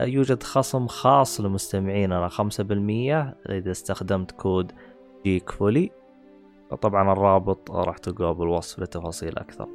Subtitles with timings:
[0.00, 2.40] يوجد خصم خاص لمستمعيننا 5%
[3.50, 4.72] إذا استخدمت كود
[5.24, 5.90] جيك فولي
[6.82, 9.68] طبعا الرابط راح تلقاه بالوصف لتفاصيل أكثر.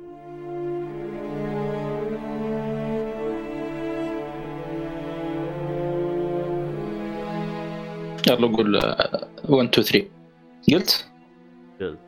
[8.30, 8.76] يلا قول
[9.50, 10.06] 1 2 3
[10.74, 11.08] قلت؟
[11.82, 12.00] قلت.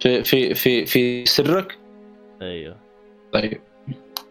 [0.00, 1.78] في في في في سرك؟
[2.42, 2.76] أيوه.
[3.32, 3.60] طيب.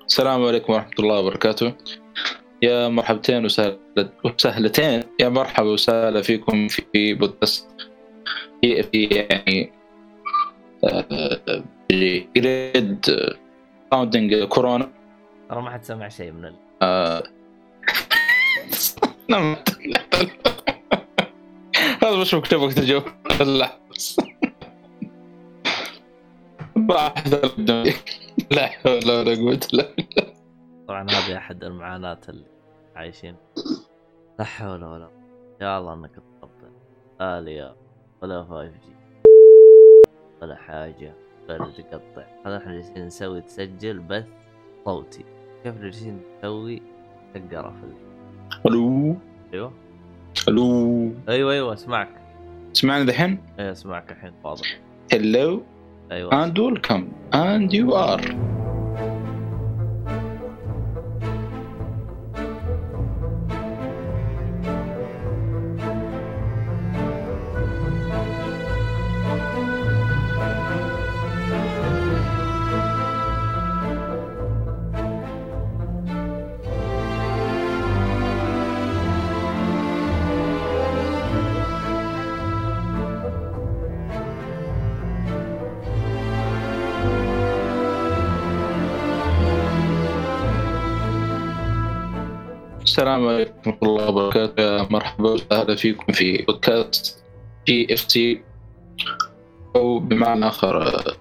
[0.07, 1.73] السلام عليكم ورحمة الله وبركاته.
[2.61, 3.47] يا مرحبتين
[4.25, 5.03] وسهلتين.
[5.19, 7.67] يا مرحبا وسهلا فيكم في بودكاست
[8.61, 9.71] في في يعني
[12.35, 13.05] جريد
[13.91, 14.91] فاوندنج كورونا.
[15.49, 16.55] ترى ما حد سمع شيء من ال...
[16.81, 17.23] آه.
[19.29, 19.55] نعم.
[22.03, 23.01] هذا مش تجو
[23.39, 23.79] لا.
[26.91, 27.13] راح
[28.51, 30.38] لا حول ولا قوة إلا بالله.
[30.89, 32.45] طبعا هذه أحد المعاناة اللي
[32.95, 33.35] عايشين.
[34.39, 35.09] لا حول ولا
[35.61, 36.71] يا الله إنك تقبل
[37.21, 37.75] اليا
[38.21, 38.95] ولا 5 جي
[40.41, 41.13] ولا حاجة.
[41.49, 42.25] ولا تقطع.
[42.45, 44.25] هذا إحنا جالسين نسوي تسجل بث
[44.85, 45.25] صوتي.
[45.63, 46.81] كيف جالسين نسوي
[47.33, 47.63] في
[48.65, 49.15] ألو؟
[49.53, 49.71] أيوه.
[50.47, 52.09] ألو؟ أيوه أيوه أسمعك.
[52.73, 54.79] تسمعني الحين؟ أيوه أسمعك الحين واضح
[55.13, 55.63] هلو
[56.11, 56.47] أيوه.
[56.47, 57.03] And welcome.
[57.33, 58.48] And you are.
[93.09, 94.61] السلام عليكم ورحمة الله وبركاته.
[94.61, 97.23] يا مرحبا وسهلا فيكم في بودكاست
[97.67, 98.41] جي اف سي
[99.75, 101.17] أو بمعنى آخر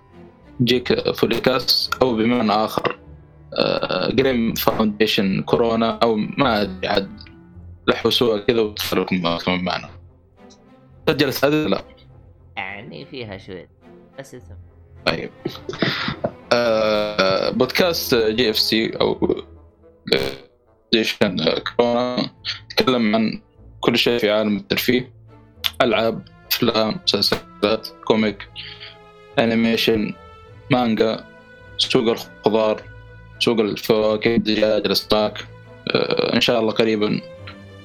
[0.63, 2.99] جيك فوليكاس أو بمعنى آخر
[4.13, 7.11] جريم فاونديشن كورونا أو ما أدري عاد
[8.09, 9.89] سوء كذا وتخلكم كمان معنا
[11.09, 11.83] سجلت هذه لا؟
[12.57, 13.69] يعني فيها شوية
[14.19, 14.55] بس اسم
[15.07, 15.31] طيب.
[16.53, 19.43] آه بودكاست جي اف سي أو
[20.89, 21.37] Foundation
[21.77, 22.31] Corona
[22.65, 23.41] نتكلم عن
[23.81, 25.13] كل شيء في عالم الترفيه.
[25.83, 26.23] ألعاب
[26.53, 28.49] أفلام مسلسلات comic
[29.39, 30.15] animation
[30.71, 31.25] مانجا
[31.79, 32.83] سوق الخضار
[33.39, 35.45] سوق الفواكه الدجاج الأسماك.
[35.89, 37.21] آه إن شاء الله قريبا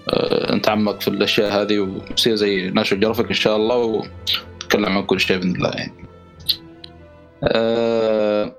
[0.10, 5.20] آه نتعمق في الأشياء هذه ونصير زي National Geographic إن شاء الله ونتكلم عن كل
[5.20, 6.06] شيء بإذن الله يعني.
[7.44, 8.56] آه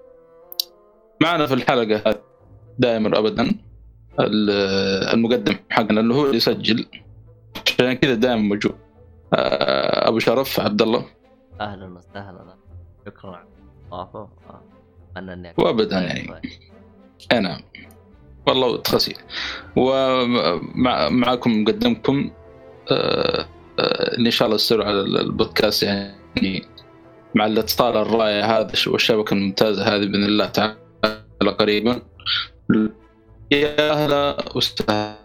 [1.22, 2.20] معنا في الحلقة هذه
[2.78, 3.54] دائما ابدا
[4.20, 6.86] المقدم حقنا اللي هو اللي يسجل.
[7.66, 8.74] عشان كذا دائما موجود
[9.32, 11.06] أبو شرف عبد الله.
[11.60, 12.56] أهلا وسهلا.
[13.06, 13.30] شكرا.
[13.30, 13.46] على
[13.92, 14.28] الاضافه
[15.16, 16.40] انني وابدا يعني.
[17.32, 17.60] أي نعم.
[18.46, 19.14] والله تخسي
[19.76, 22.30] ومعكم مقدمكم
[22.90, 26.62] اللي إن شاء الله يصير على البودكاست يعني
[27.34, 30.76] مع الاتصال الرائع هذا والشبكة الممتازة هذه بإذن الله تعالى
[31.58, 32.02] قريبا.
[33.50, 35.16] يا أهلا وسهلا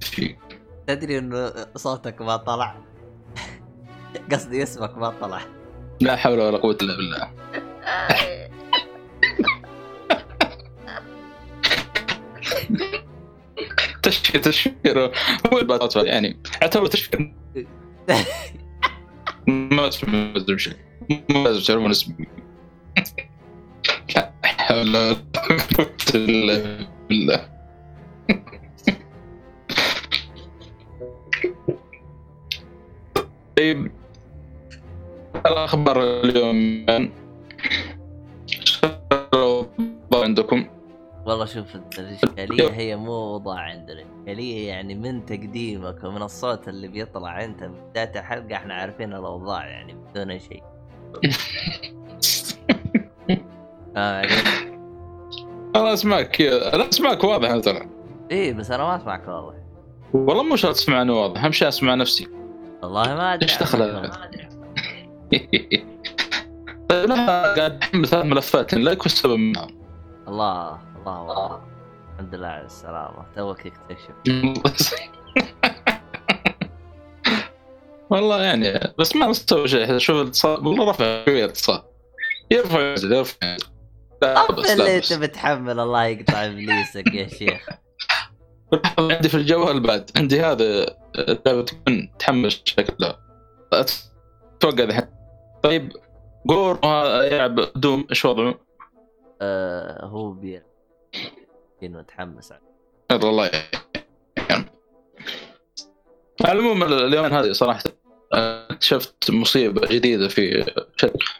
[0.00, 0.38] فيك.
[0.86, 2.76] تدري إنه صوتك ما طلع؟
[4.32, 5.40] قصدي اسمك ما طلع.
[6.00, 7.32] لا حول ولا قوة إلا بالله.
[14.02, 14.98] تشفير تشفير
[15.52, 15.58] هو
[16.04, 17.34] يعني اعتبر تشفير
[19.46, 20.76] ما تفهم شيء.
[21.30, 22.26] ما تعرفون اسمي
[24.16, 25.16] لا حول ولا
[25.78, 27.61] قوة إلا بالله.
[33.56, 33.92] طيب.
[35.46, 36.86] الأخبار اليوم.
[40.14, 40.66] عندكم.
[41.26, 44.02] والله شوف الاشكاليه هي مو اوضاع عندنا.
[44.02, 49.66] الاشكاليه يعني من تقديمك ومن الصوت اللي بيطلع انت في بدايه الحلقة إحنا عارفين الأوضاع
[49.66, 50.62] يعني بدون شيء.
[53.96, 54.26] آه
[55.76, 57.88] أنا أسمعك أنا أسمعك واضح ترى
[58.30, 59.54] إيه بس أنا ما أسمعك واضح.
[60.12, 62.28] والله مو شرط تسمعني واضح أهم شيء أسمع نفسي.
[62.82, 64.12] والله ما أدري إيش دخل؟ عنكم.
[66.88, 69.82] طيب لا قاعد احمل ثلاث ملفات لايك والسبب منهم
[70.28, 71.62] الله الله والله
[72.14, 73.26] الحمد لله على السلامة.
[73.36, 74.14] توك تكتشف
[78.10, 79.98] والله يعني بس ما مستوى شيء.
[79.98, 81.82] شوف الاتصال والله رفع شوية الاتصال.
[82.50, 83.66] يرفع ينزل يرفع ينزل.
[84.22, 87.68] لا بس اللي لا أنت بتحمل الله يقطع إبليسك يا شيخ.
[88.98, 90.10] عندي في الجوال بعد.
[90.16, 90.96] عندي هذا
[91.46, 93.18] لعبه تكون تحمس شكلها
[93.72, 95.08] أتوقع الحين
[95.62, 95.92] طيب
[96.46, 96.80] جور
[97.32, 98.60] يلعب دوم إيش وضعه؟
[99.42, 100.62] آه هو بير
[101.82, 102.52] انه متحمس
[103.10, 104.66] يلا الله يعني.
[106.44, 107.82] على العموم اليوم هذه صراحة
[108.32, 110.72] اكتشفت مصيبة جديدة في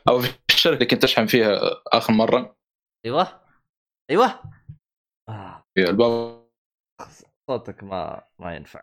[0.08, 2.56] أو في الشركة اللي كنت أشحن فيها آخر مرة.
[3.06, 3.40] أيوه.
[4.10, 4.42] أيوه.
[5.28, 5.64] آه.
[5.74, 6.41] في الباب.
[7.50, 8.82] صوتك ما ما ينفع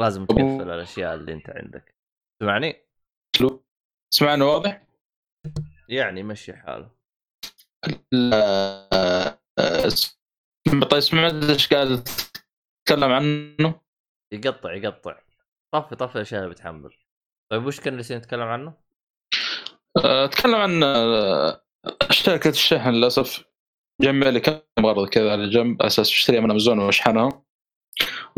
[0.00, 1.94] لازم تقفل الأشياء اللي أنت عندك
[2.40, 2.88] تسمعني؟
[4.14, 4.86] سمعنا واضح؟
[5.88, 6.90] يعني مشي حاله
[8.12, 9.38] لا
[10.90, 13.80] طيب سمعت إيش قاعد تتكلم عنه؟
[14.32, 15.20] يقطع يقطع
[15.74, 16.94] طفي طفي الاشياء اللي بتحمل
[17.52, 18.74] طيب وش كان اللي نتكلم عنه؟
[19.96, 21.62] أتكلم عن آه،
[22.10, 23.44] شركة الشحن للأسف
[24.02, 27.42] جمع لي كم غرض كذا على جنب أساس اشتريها من أمازون وأشحنها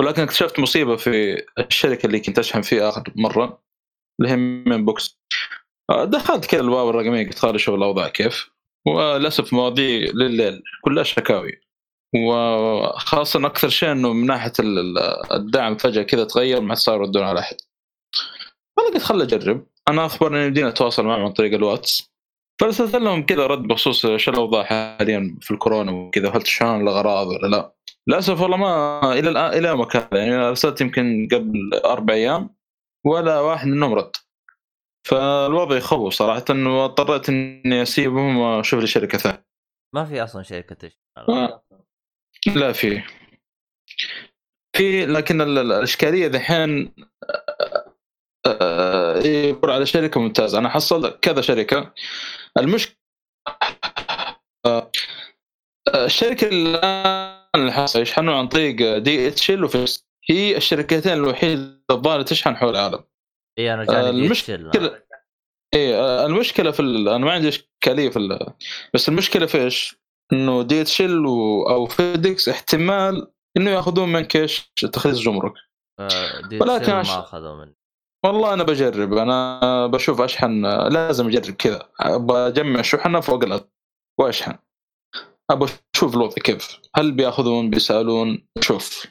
[0.00, 3.62] ولكن اكتشفت مصيبة في الشركة اللي كنت أشحن فيها آخر مرة
[4.20, 5.19] اللي هي من بوكس
[5.91, 8.50] آه، دخلت كذا الباب الرقمية قلت خالي شوف الأوضاع كيف
[8.87, 11.61] وللأسف مواضيع لليل كلها شكاوي
[12.17, 17.23] وخاصة أكثر شيء إنه من ناحية ال- ال- الدعم فجأة كذا تغير ما صار يردون
[17.23, 17.56] على أحد.
[18.76, 22.11] فأنا قلت خل أجرب، أنا أخبرني يمدينا أتواصل معهم عن طريق الواتس.
[22.61, 27.47] فارسلت لهم كذا رد بخصوص شو الأوضاع حاليا في الكورونا وكذا هل تشحنون الأغراض ولا
[27.47, 27.73] لا؟
[28.10, 32.56] للأسف والله ما إلى الآن إلى مكان يعني أرسلت يمكن قبل أربع أيام
[33.06, 34.12] ولا واحد منهم رد.
[35.06, 39.46] فالوضع يخوف صراحة واضطريت إني أسيبهم وأشوف لي شركة ثانية.
[39.94, 41.64] ما في أصلا شركة آه.
[42.56, 43.02] لا في
[44.76, 46.94] في لكن ال- ال- الإشكالية دحين
[48.46, 51.94] آه، يقول على شركة ممتازة أنا حصل كذا شركة
[52.58, 52.96] المشكلة
[55.94, 62.23] الشركة الآن اللي حصل يشحنون عن طريق دي اتش ال وفيس هي الشركتين الوحيده الظاهره
[62.23, 63.05] تشحن حول العالم
[63.58, 64.70] إي أنا جاني آه، تشيل.
[65.75, 67.08] إي آه، المشكلة في ال...
[67.08, 68.52] أنا ما عندي إشكالية في ال...
[68.94, 69.97] بس المشكلة في إيش؟
[70.32, 71.62] إنه DHL و...
[71.62, 75.52] أو FedEx احتمال إنه يأخذون منك إيش؟ تخليص جمرك
[76.00, 77.76] آه، دي ولكن ما أخذوا مني
[78.25, 83.69] والله أنا بجرب أنا بشوف أشحن لازم أجرب كذا بجمع شحنة فوق الأرض
[84.20, 84.58] وأشحن
[85.50, 86.81] أبغى أشوف الوضع كيف.
[86.97, 89.06] هل بيأخذون بيسألون؟ شوف.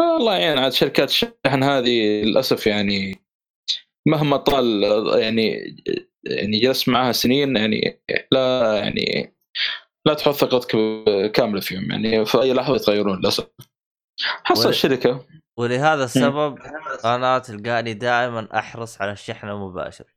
[0.00, 3.24] والله يعني عاد شركات الشحن هذه للأسف يعني
[4.08, 4.82] مهما طال
[5.22, 5.76] يعني
[6.24, 8.02] يعني جلست معها سنين يعني
[8.32, 9.36] لا يعني
[10.06, 10.76] لا تحط ثقتك
[11.32, 13.48] كاملة فيهم يعني في أي لحظة يتغيرون للأسف.
[14.20, 15.26] حصل الشركة
[15.58, 16.58] ولهذا السبب
[17.04, 20.13] أنا تلقاني دائما أحرص على الشحن المباشر.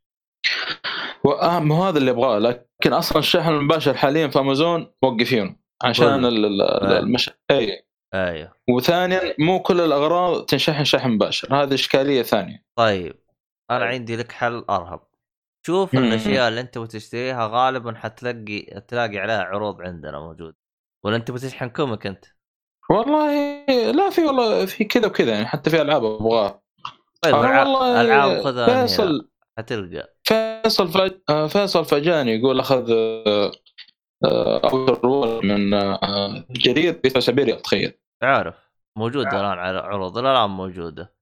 [1.23, 6.99] واهم هذا اللي ابغاه لكن أصلا الشحن المباشر حاليا في أمازون موقفين عشان ال- آه.
[6.99, 7.29] المش...
[7.51, 8.53] اي أيوه.
[8.69, 12.63] وثانيا مو كل الأغراض تنشحن شحن مباشر هذه إشكالية ثانية.
[12.77, 13.15] طيب
[13.71, 15.00] أنا عندي لك حل أرهب.
[15.65, 15.93] شوف.
[15.93, 20.55] الأشياء اللي أنت بتشتريها غالبا حتلاقي تلاقي عليها عروض عندنا موجود.
[21.05, 22.25] ولا أنت بتشحن كوميك أنت؟
[22.89, 26.62] والله لا في والله في كذا وكذا يعني حتى في ألعاب أبغاها.
[27.22, 27.67] طيب العاب
[28.05, 31.11] ألعاب خذها فيصل حتلقى فيصل فج...
[31.29, 33.51] آه، فيصل فجاني يقول أخذ آه،
[34.25, 35.69] آه، Outer World من
[36.49, 41.13] جرير ب 79 ريال تخيل عارف موجوده الآن على عروض الآن موجودة.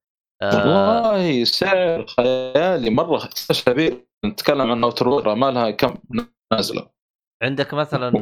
[0.42, 0.56] آه.
[0.56, 3.26] والله سعر خيالي مرة.
[3.26, 5.94] 79 نتكلم عن Outer World ما لها كم
[6.52, 6.90] نازلة.
[7.42, 8.12] عندك مثلا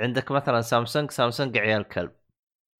[0.00, 2.12] عندك مثلا سامسونج سامسونج عيال كلب.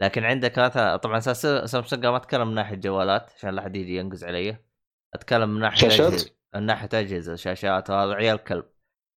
[0.03, 4.25] لكن عندك مثلا طبعا سامسونج ما أتكلم من ناحية جوالات عشان لا احد يجي ينقز
[4.25, 4.70] علي.
[5.15, 8.65] أتكلم من ناحية شاشات؟ من ناحية أجهزة شاشات وهذا عيال كلب.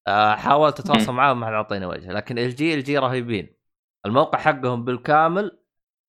[0.08, 3.58] آه، حاولت أتواصل معاهم ما حد أعطيني وجه لكن LG LG رهيبين.
[4.06, 5.60] الموقع حقهم بالكامل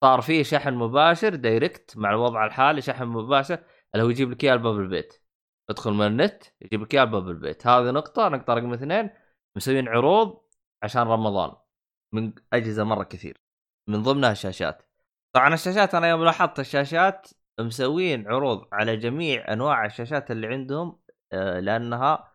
[0.04, 3.58] صار فيه شحن مباشر direct مع الوضع الحالي شحن مباشر
[3.94, 5.24] اللي هو يجيب لك إياه لباب البيت.
[5.70, 7.66] تدخل من النت يجيب لك إياه لباب البيت.
[7.66, 9.10] هذه نقطة نقطة رقم اثنين
[9.56, 10.44] مسوين عروض
[10.82, 11.52] عشان رمضان
[12.14, 13.36] من أجهزة مرة كثير
[13.88, 14.82] من ضمنها الشاشات.
[15.34, 17.28] طبعا الشاشات أنا يوم لاحظت الشاشات
[17.60, 21.00] مسوين عروض على جميع أنواع الشاشات اللي عندهم
[21.32, 22.32] آه، لأنها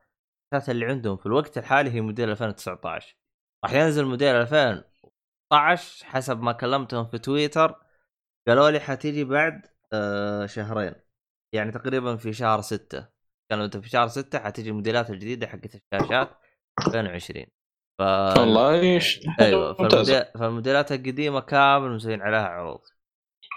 [0.53, 3.17] الشاشات اللي عندهم في الوقت الحالي هي موديل 2019
[3.65, 7.75] راح ينزل موديل 2019 حسب ما كلمتهم في تويتر
[8.47, 9.61] قالوا لي حتيجي بعد
[9.93, 10.95] آه شهرين.
[11.53, 13.07] يعني تقريبا في شهر ستة.
[13.49, 16.29] كانوا أنت في شهر ستة حتيجي الموديلات الجديدة حقت الشاشات
[16.87, 17.45] 2020
[17.99, 18.99] ف والله
[19.41, 20.25] أيوه فالموديل...
[20.25, 22.81] فالموديلات القديمة كامل مسوين عليها عروض.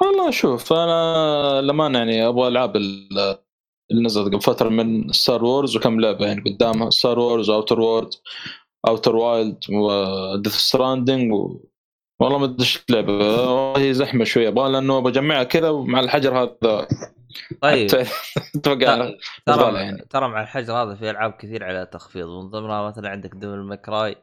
[0.02, 3.38] والله شوف أنا لما يعني أبغى العاب اللي
[3.92, 8.10] نزلت قبل فترة من Star Wars وكم لعبة يعني قدامها Star Wars Outer World
[8.88, 11.60] Outer Wilds و Death Stranding و...
[12.20, 13.76] والله ما أدري إيش اللعبة.
[13.76, 16.88] هي زحمة شوية أبغى لأنه بجمعها كذا مع الحجر هذا.
[17.62, 17.90] طيب.
[18.56, 19.10] أتوقع
[19.46, 20.06] ترى يعني.
[20.10, 23.87] ترى مع الحجر هذا في ألعاب كثير على تخفيض من ضمنها مثلا عندك Devil May
[23.87, 24.16] Cry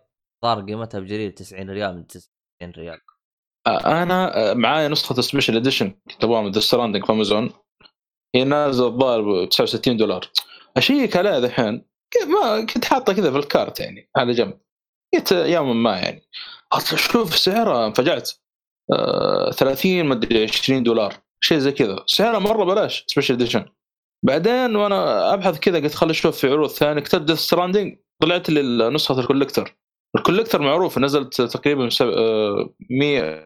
[0.43, 2.29] صار قيمتها بجرير 90 ريال من 90
[2.63, 2.99] ريال.
[3.77, 7.49] أنا معايا نسخة special edition كنت ابغاها من Stranding في أمازون.
[8.35, 10.29] هي نازلة الظاهر ب 69 دولار.
[10.77, 11.85] أشيك عليها ذحين
[12.27, 14.59] ما كنت حاطه كذا في ال cart يعني على جنب.
[15.13, 16.29] قلت يوما ما يعني.
[16.95, 18.31] شوف سعرها انفجعت.
[18.91, 21.13] آه 30 ما أدري 20 دولار.
[21.43, 22.03] شيء زي كذا.
[22.07, 23.65] سعرها مرة بلاش special edition
[24.25, 27.01] بعدين وأنا أبحث كذا قلت خليني أشوف في عروض ثانية.
[27.01, 29.75] كتبت Death Stranding طلعت لي نسخه ال collector
[30.15, 31.89] ال collector معروف نزلت تقريبا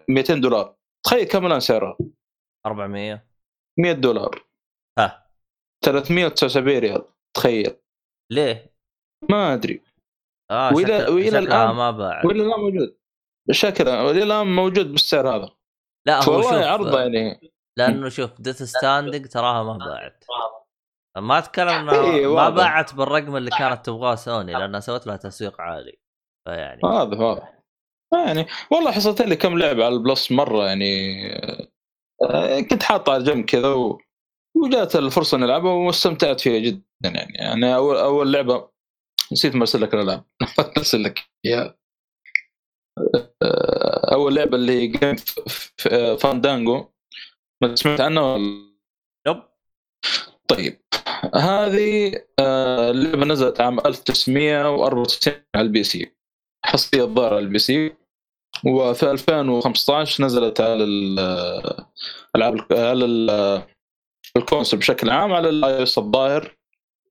[0.10, 0.76] 200 آه، دولار.
[1.06, 1.98] تخيل كم الآن سعرها؟
[2.66, 3.28] 400
[3.80, 4.46] 100 دولار.
[5.00, 5.28] ها.
[5.86, 7.06] 379 ريال.
[7.36, 7.76] تخيل.
[8.32, 8.74] ليه؟
[9.30, 9.82] ما أدري.
[10.52, 12.26] آه والى وإلى الان ما باع.
[12.26, 12.98] وإلى الآن موجود.
[13.52, 15.50] شكرا وإلى الآن موجود بالسعر هذا.
[16.08, 17.54] لا هو والله عرضه يعني.
[17.78, 20.26] لأنه شوف Death Stranding تراها ما باعت.
[21.18, 26.03] ما أتكلم إيه ما باعت بالرقم اللي كانت تبغاه سوني لأنها سوت لها تسويق عالي.
[26.48, 27.54] فيعني واضح واضح
[28.14, 31.22] يعني والله حصلت لي كم لعبة على ال Plus مرة يعني
[32.22, 34.02] آه، كنت حاطها على جنب كذا و...
[34.58, 37.34] وجات الفرصة نلعبها واستمتعت فيها جدا يعني.
[37.34, 38.70] يعني أول أول لعبة
[39.32, 40.24] نسيت مرسل لك الألعاب.
[40.78, 41.78] أرسل لك إياها.
[43.44, 45.16] آه، أول لعبة اللي Grim
[46.18, 46.86] Fandango.
[47.64, 48.74] ما سمعت عنها ولا؟
[49.28, 49.44] yep
[50.48, 50.82] طيب
[51.36, 56.16] هذه آه، اللعبه نزلت عام 1994 على ال PC.
[56.74, 57.92] حصرية الظاهر على ال PC.
[58.66, 63.06] وفي 2015 نزلت على الالعاب على
[64.38, 66.58] ال console بشكل عام على ال iOS الظاهر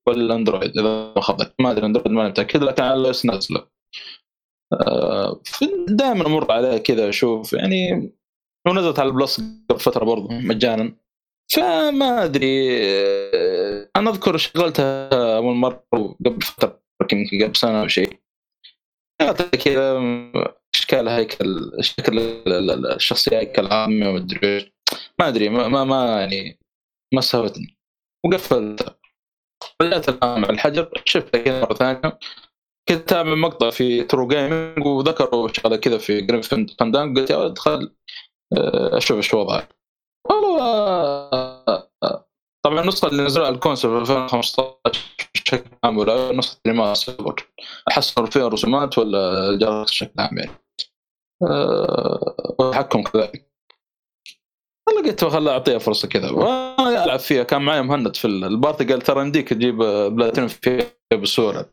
[0.07, 0.79] والأندرويد.
[0.79, 3.67] إذا ما خطأت ما أدري أندرويد ماني متأكد لكن على ال iOS نازلة.
[4.73, 5.41] آه،
[5.89, 8.13] دائما أمر عليها كذا أشوف يعني
[8.69, 10.97] ونزلت على ال Plus قبل فترة برضه مجانا.
[11.53, 15.85] فما أدري آه، أنا أذكر شغلتها أول مرة
[16.27, 16.81] قبل فترة
[17.13, 18.23] يمكن قبل سنة أو شيء.
[19.65, 20.03] كذا
[20.75, 22.19] إشكال هيكل شكل
[22.87, 24.13] الشخصية هيكل عامة
[25.19, 26.59] ما أدري ما ما, ما يعني
[27.15, 27.77] ما سوتني
[28.27, 28.97] وقفلتها
[29.83, 32.19] رجعت الان مع الحجر شفتها كذا مرة ثانية.
[32.89, 37.95] كنت اتابع مقطع في True Gaming وذكروا شغله كذا في Grim Fandango قلت يا خل
[38.57, 39.69] آه، أشوف إيش وضعه.
[40.31, 41.31] والله
[42.73, 45.01] طبعا النسخه اللي نزلها ال console في 2015
[45.35, 47.47] بشكل عام ولا نسخة remaster
[47.89, 50.51] حصلوا فيها رسومات ولا الجرس بشكل عام يعني.
[52.59, 53.53] والتحكم كذلك.
[54.89, 56.31] والله قلت خلها أعطيها فرصة كذا.
[57.05, 57.43] ألعب فيها.
[57.43, 59.77] كان معي مهند في ال party قال ترى يمديك تجيب
[60.13, 60.87] بلاتينيوم فيها
[61.23, 61.67] بسهوله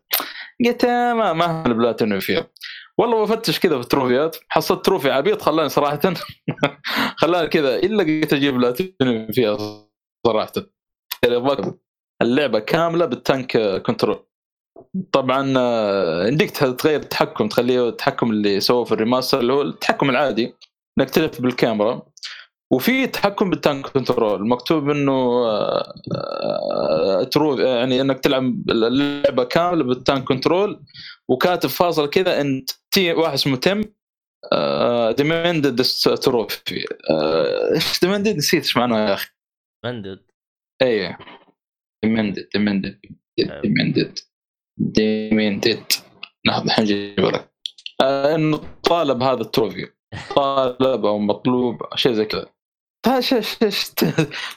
[0.66, 2.48] قلت ما ما البلاتينيوم فيها.
[2.98, 4.38] والله بفتش كذا في التروفيات.
[4.50, 6.00] حصلت trophy عبيط خلاني صراحة.
[7.22, 7.76] خلاني كذا.
[7.76, 9.58] إلا قلت أجيب بلاتينيوم فيها
[10.28, 10.79] صراحة.
[12.22, 14.26] اللعبة كاملة بال tank control.
[15.12, 20.10] طبعا آه، يمديك تغير التحكم تخليه التحكم اللي سووه في ال remaster اللي هو التحكم
[20.10, 20.56] العادي
[21.00, 22.02] إنك تلف بالكاميرا.
[22.72, 25.12] وفي تحكم بال tank control مكتوب إنه
[25.46, 30.84] آه، آه، تروح يعني إنك تلعب اللعبة كاملة بال tank control.
[31.30, 33.82] وكاتب فاصل كذا إن تي واحد اسمه Tim
[35.18, 35.86] demanded
[36.22, 36.86] trophy
[37.76, 39.28] إيش demanded نسيت إيش معناه يا أخي.
[39.84, 40.29] demanded
[40.82, 41.18] اي
[42.04, 43.00] demanded demanded
[43.64, 44.20] demanded
[44.78, 45.84] demanded
[46.46, 47.54] لحظه الحين أجيب لك.
[48.02, 49.88] آه، إنه طالب هذا ال trophy
[50.36, 52.46] طالب أو مطلوب شيء زي كذا.
[53.08, 53.92] إيش إيش إيش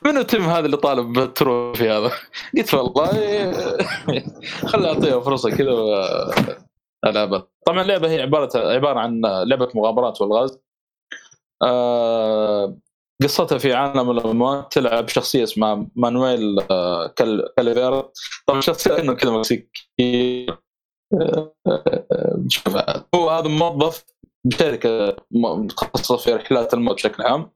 [0.05, 2.13] منو Tim هذا اللي طالب بال trophy هذا؟
[2.57, 3.07] قلت والله
[4.67, 5.73] خلي اعطيها فرصة كذا
[7.07, 10.59] العبها طبعا اللعبة هي عبارة عبارة عن لعبة مغامرات والغاز.
[11.63, 12.79] آه
[13.23, 18.11] قصتها في عالم الاموات تلعب شخصية اسمها مانويل آه كاليفيرا
[18.47, 20.47] طبعا شخصية إنه كذا مكسيكي
[21.21, 21.55] آه
[23.15, 24.05] هو هذا موظف
[24.45, 27.51] بشركة متخصصة في رحلات الموت بشكل عام.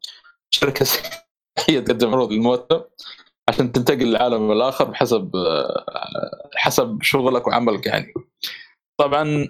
[0.51, 0.87] شركة
[1.69, 2.81] هي تقدم عروض للموتى
[3.49, 5.31] عشان تنتقل للعالم الآخر بحسب
[6.55, 8.15] حسب شغلك وعملك يعني.
[9.01, 9.49] طبعا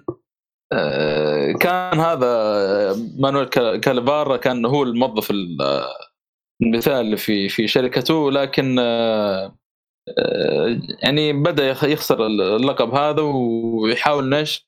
[1.60, 3.44] كان هذا مانويل
[3.78, 5.32] كاليفارا كان هو الموظف
[6.60, 9.58] مثال في في شركته لكن آه،
[10.18, 14.66] آه، يعني بدأ يخسر اللقب هذا ويحاول نش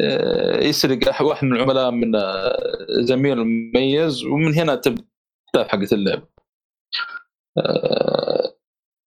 [0.00, 2.12] آه، يسرق واحد من العملاء من
[3.04, 5.04] زميله المميز ومن هنا تبدأ
[5.56, 6.28] حقت اللعبه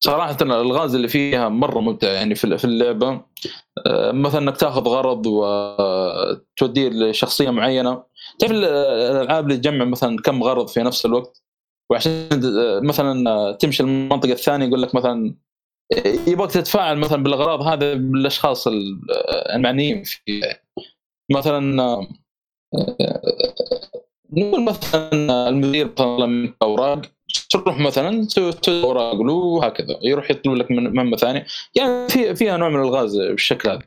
[0.04, 3.24] صراحة الألغاز اللي فيها مرة ممتع يعني في اللعبة.
[4.12, 8.04] مثلا إنك تاخذ غرض وتوديه لشخصية معينة.
[8.38, 11.42] تعرف الألعاب اللي تجمع مثلا كم غرض في نفس الوقت؟
[11.92, 12.28] وعشان
[12.82, 15.34] مثلا تمشي المنطقة الثانية يقول لك مثلا
[16.26, 18.68] يبغاك تتفاعل مثلا بالأغراض هذا بالأشخاص
[19.54, 20.62] المعنيين فيه
[21.32, 21.60] مثلا
[24.32, 27.02] نقول مثلا المدير طلب أوراق
[27.50, 31.46] تروح مثلا تسوي أوراق له وهكذا يروح يطلب لك مهمة ثانية.
[31.74, 33.82] يعني في فيها نوع من الغاز بالشكل هذا.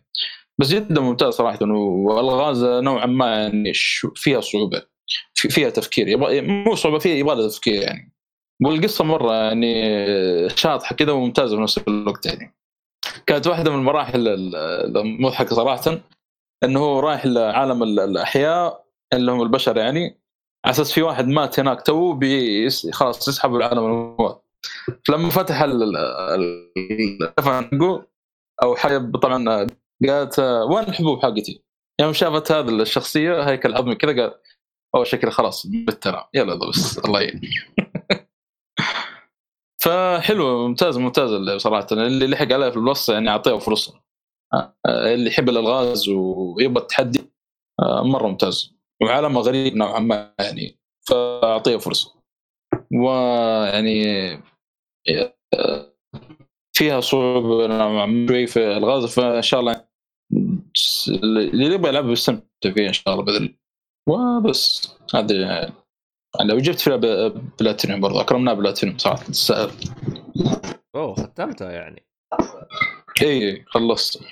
[0.57, 3.71] بس جدا ممتاز صراحة والغاز نوعا ما يعني
[4.15, 4.94] فيها صعوبة.
[5.33, 6.17] فيها تفكير.
[6.41, 8.13] مو صعوبه فيها يبغى لها تفكير يعني.
[8.63, 12.55] والقصة مرة يعني شاطحة كذا وممتازة في نفس الوقت يعني.
[13.27, 14.27] كانت واحدة من المراحل
[14.97, 15.99] المضحكة صراحة
[16.63, 20.21] إنه هو رايح لعالم الأحياء اللي هم البشر يعني.
[20.65, 22.19] على أساس في واحد مات هناك تو
[22.91, 24.41] خلاص يسحب العالم الموت.
[25.07, 25.61] فلما فتح
[26.77, 27.69] الدفن
[28.63, 29.67] أو حاجة طبعا
[30.07, 31.63] قالت وين الحبوب حقتي؟
[32.01, 34.33] يوم شافت هذه الشخصية هيكل عظمي كذا قال
[34.95, 36.29] اول شكل خلاص بالترى.
[36.33, 37.41] يلا بس الله يعين.
[39.83, 41.87] فحلو ممتاز ممتاز صراحة.
[41.91, 44.01] اللي لحق عليها في ال Plus يعني أعطيه فرصة.
[44.53, 47.31] آه، اللي يحب الألغاز ويبغى التحدي
[47.79, 48.75] آه، مرة ممتاز.
[49.01, 52.15] وعالمه غريب نوعا ما يعني فأعطيه فرصة.
[52.93, 54.03] ويعني
[55.53, 55.93] آه،
[56.77, 59.85] فيها صعوبة نوعا ما شوي في الغاز فإن شاء الله
[61.07, 63.64] اللي يبغى يلعب يستمتع فيها إن شاء الله بإذن الله.
[64.09, 64.95] وبس.
[65.15, 65.73] هذا يعني
[66.49, 66.95] لو جبت فيها
[67.59, 69.71] بلاتينيوم برضه اكرمناه بلاتينيوم صراحة تستاهل.
[70.95, 72.05] أوه ختمتها يعني.
[73.21, 74.23] إي خلصت.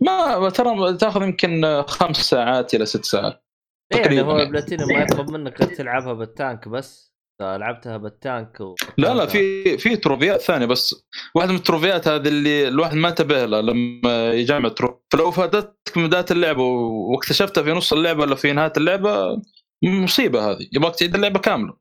[0.00, 3.44] ما ترى تاخذ يمكن خمس ساعات إلى ست ساعات.
[3.92, 7.07] إيه يعني هو بلاتينيوم ما يطلب منك غير تلعبها بالتانك بس.
[7.40, 8.74] لعبتها بالتانك و...
[8.98, 11.08] لا لا في في trophy ات ثانية بس.
[11.34, 15.30] واحدة من ال trophy ات هذه اللي الواحد ما انتبه لها لما يجمع trophy فلو
[15.30, 19.42] فاتتك بداية اللعبة واكتشفتها في نص اللعبة ولا في نهاية اللعبة
[19.84, 20.68] مصيبة هذه.
[20.72, 21.76] يبغاك تعيد اللعبة كاملة.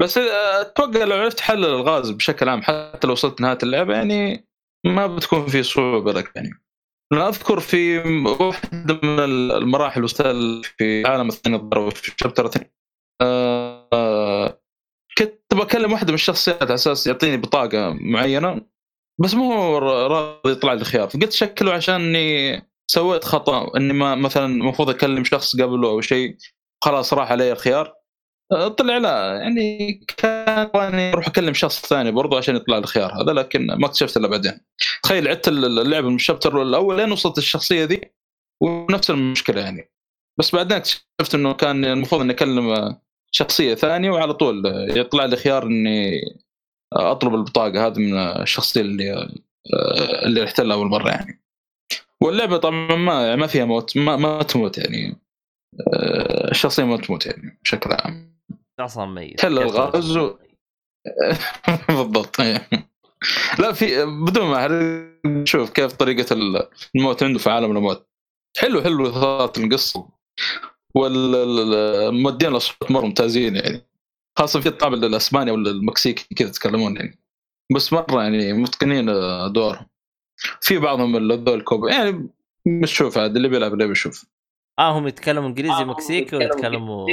[0.00, 4.48] بس أتوقع لو عرفت حل الغاز بشكل عام حتى لو وصلت نهاية اللعبة يعني
[4.86, 6.50] ما بتكون في صعوبة لك يعني.
[7.12, 7.98] أنا أذكر في
[8.40, 11.56] واحدة من المراحل وصلت في عالم الثاني
[11.90, 12.72] في شابتر آه
[15.18, 18.60] كنت بكلم واحدة من الشخصيات على أساس يعطيني بطاقة معينة
[19.20, 21.08] بس مو راضي يطلع لي خيار.
[21.08, 26.36] فقلت شكله عشان إني سويت خطأ إني ما مثلا المفروض أكلم شخص قبله أو شيء
[26.84, 27.94] خلاص راح علي الخيار.
[28.76, 30.68] طلع لا يعني كان
[31.10, 34.60] أروح أكلم شخص ثاني برضه عشان يطلع الخيار هذا لكن ما اكتشفت إلا بعدين.
[35.02, 38.00] تخيل عدت اللعبة من الشابتر الأول لين وصلت الشخصية ذي
[38.62, 39.92] ونفس المشكلة يعني.
[40.38, 42.96] بس بعدين اكتشفت إنه كان المفروض إني أكلم
[43.34, 44.62] شخصية ثانية وعلى طول
[44.96, 46.20] يطلع لي خيار إني
[46.92, 49.28] أطلب البطاقة هذه من الشخصية اللي
[50.26, 51.42] اللي رحت لها أول مرة يعني.
[52.20, 55.16] واللعبة طبعا ما ما فيها موت ما, ما تموت يعني.
[56.50, 58.32] الشخصيه ما تموت يعني بشكل عام.
[58.80, 60.34] أصلا ميت تحل الغاز و...
[61.88, 62.40] بالضبط.
[63.58, 66.36] لا في بدون ما شوف كيف طريقة
[66.94, 68.08] الموت عنده في عالم الاموات
[68.58, 69.06] حلو حلو
[69.56, 70.08] القصة.
[70.94, 73.86] والمودين الاصوات مرة ممتازين يعني
[74.38, 77.18] خاصة في الطابع الأسباني ولا المكسيكي كذا يتكلمون يعني.
[77.74, 79.06] بس مرة يعني متقنين
[79.52, 79.86] دورهم
[80.60, 82.28] في بعضهم هذول الكوب يعني
[82.66, 84.26] بنشوف عاد اللي بيلعب اللي بيشوف.
[84.78, 87.08] آه هم يتكلموا إنجليزي آه مكسيكي ويتكلموا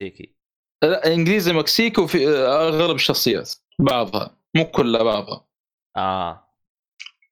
[0.00, 0.34] مكسيكي.
[0.82, 4.36] لا إنجليزي مكسيكي وفي أغلب الشخصيات بعضها.
[4.56, 5.44] مو كلها بعضها.
[5.96, 6.44] آه.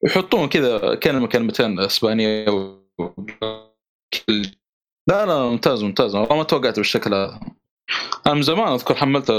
[0.03, 2.79] يحطون كذا كلمة كلمتين أسبانية و...
[5.07, 6.15] لا لا ممتاز ممتاز.
[6.15, 7.39] والله ما توقعت بالشكل هذا.
[8.27, 9.31] أنا من زمان أذكر حملت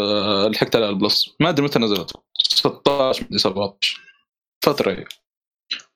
[0.52, 2.12] لحقت على ال Plus ما أدري متى نزلت.
[2.38, 4.00] 16 17
[4.64, 5.04] فترة هي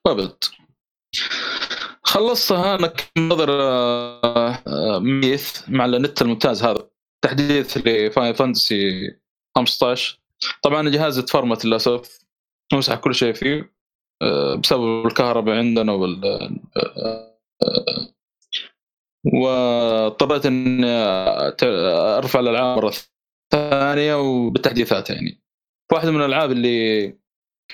[0.07, 0.43] ابد
[2.03, 6.89] خلصتها أنا نظر آه، ميث مع النت الممتاز هذا.
[7.21, 9.11] تحديث ل Final Fantasy
[9.55, 10.19] 15
[10.63, 12.19] طبعا جهازي تفرمت للأسف.
[12.73, 13.73] مسح كل شيء فيه.
[14.21, 17.33] آه، بسبب الكهرباء عندنا وال آه،
[19.25, 20.85] واضطريت اني
[22.17, 22.93] أرفع الألعاب مرة
[23.51, 25.41] ثانية وبالتحديثات يعني.
[25.91, 27.07] واحدة من الألعاب اللي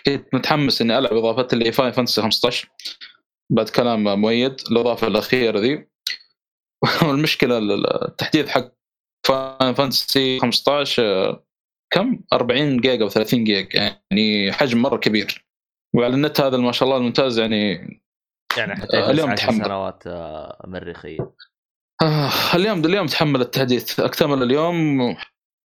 [0.06, 2.70] كنت متحمس إني ألعب اضافه اللي Final Fantasy 15
[3.52, 5.88] بعد كلام مؤيد الإضافة الأخيرة ذي
[7.08, 8.72] والمشكلة التحديث حق
[9.28, 11.44] Final Fantasy 15
[11.94, 15.46] كم؟ 40 جيجا أو 30 جيجا يعني حجم مرة كبير.
[15.96, 17.90] وعلى النت هذا ما شاء الله الممتاز يعني
[18.58, 19.66] يعني حتى آه، اليوم اليوم تحمل.
[19.66, 21.32] سنوات آه، مريخية.
[22.02, 25.02] آه اليوم اليوم تحمل التحديث اكتمل اليوم.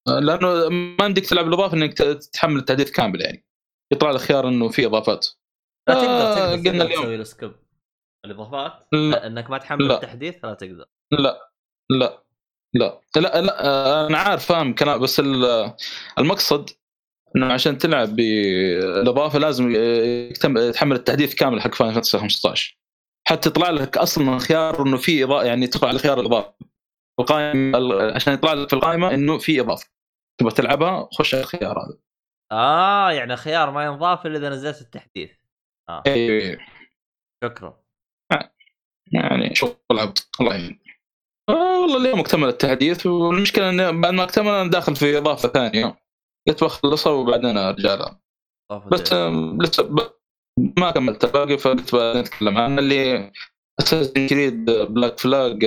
[0.08, 1.94] آه، لأنه ما عندك تلعب الاضافه إنك
[2.34, 3.46] تحمل التحديث كامل يعني.
[3.94, 5.28] يطلع لك خيار إنه في إضافات.
[5.90, 7.04] لا تقدر تقدر, قلنا تقدر اليوم.
[7.04, 7.52] تسوي له سكيب
[8.26, 9.28] الإضافات لا.
[9.28, 9.96] إنك ما تحمل لا.
[9.96, 10.86] التحديث لا تقدر.
[11.12, 11.40] لا لا.
[11.90, 12.24] لا.
[12.76, 13.02] لا.
[13.22, 13.40] لا
[14.08, 15.74] أنا عارف فاهم كلام بس ال-
[16.20, 16.70] المقصد
[17.36, 19.74] إنه عشان تلعب بالاضافه لازم
[20.74, 22.78] تحمل التحديث كامل حق Final Fantasy 15
[23.28, 26.54] حتى يطلع لك أصلا خيار إنه في اضافه يعني تدخل على خيار الإضافة.
[27.20, 29.88] القائمة ال- عشان يطلع لك في القائمة إنه في إضافة.
[30.40, 31.98] تبغى تلعبها خش على الخيار هذا.
[32.52, 35.32] آه يعني خيار ما ينضاف إلا إذا نزلت التحديث.
[35.90, 36.04] آه.
[36.08, 36.58] إيه،
[37.44, 37.84] شكرا.
[39.12, 40.80] يعني شغل عبط الله يعين.
[41.50, 46.03] آه والله اليوم اكتمل التحديث والمشكلة إنه بعد ما اكتمل أنا داخل في إضافة ثانية.
[46.48, 48.22] قلت بخلصها وبعدين أرجع لها.
[48.92, 49.14] بس
[49.62, 49.96] لسه.
[50.78, 51.26] ما كملت.
[51.26, 53.32] باقي فقلت نتكلم عنها اللي
[53.80, 55.66] Assassin's Creed Black Flag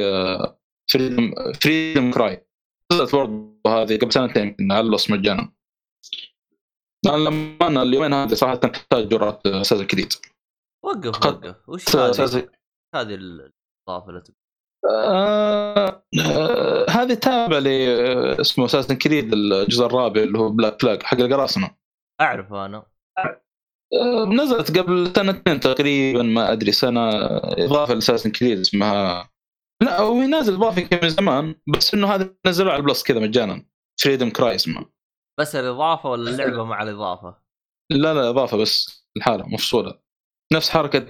[0.93, 2.47] Freedom Freedom Cry
[2.93, 5.53] نزلت برضه هذه قبل سنتين يمكن على الوصف مجانا.
[7.07, 10.13] أنا لما أنا اليومين هذه صراحة تحتاج جرعة Assassin's Creed.
[10.85, 11.69] وقف وقف.
[11.69, 12.49] وش هذه؟
[12.95, 14.23] هذه الاضافه اللي
[14.85, 15.96] آه آه
[16.91, 17.67] هذه تابع ل
[18.41, 21.71] اسمه Assassin's Creed الجزء الرابع اللي هو Black Flag حق القراصنه
[22.21, 22.87] اعرف أنا.
[24.29, 27.11] نزلت قبل سنتين تقريبا ما أدري سنة
[27.43, 29.31] إضافة ل Assassin's Creed اسمها.
[29.83, 33.67] لا هو نازل اضافه من زمان بس إنه هذا نزلوه على ال Plus كذا مجانا.
[34.03, 34.87] Freedom Cry اسمه.
[35.41, 37.37] بس الإضافة ولا اللعبة مع الإضافة؟
[37.91, 40.06] لا لا إضافة بس لحاله مفصولة.
[40.53, 41.07] نفس حركة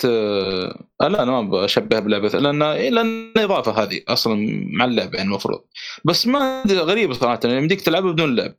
[1.01, 2.59] آه لا أنا ما بشبهها بلعبة لأن
[2.95, 4.37] لأن اضافه هذه أصلا
[4.73, 5.65] مع اللعبة يعني المفروض.
[6.05, 8.55] بس ما أدري، غريبة صراحة يعني يمديك تلعبها بدون لعب.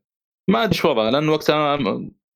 [0.49, 1.75] ما أدري شو وضعها لأن وقتها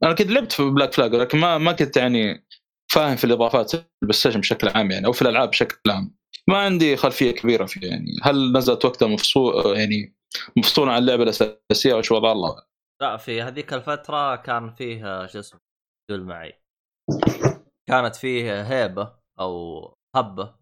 [0.03, 2.47] أنا كنت لعبت في Black Flag لكن ما ما كنت يعني
[2.91, 6.15] فاهم في الإضافات play بشكل عام يعني أو في الألعاب بشكل عام.
[6.47, 8.05] ما عندي خلفية كبيرة فيها يعني.
[8.23, 10.15] هل نزلت وقتها مفصول يعني
[10.57, 12.55] مفصوله عن اللعبة الأساسية أو شو وضع الله.
[13.01, 15.59] لا في هذيك الفترة كان فيه شو اسمه
[16.09, 16.61] قول معي.
[17.87, 20.55] كانت فيه هيبة أو هبه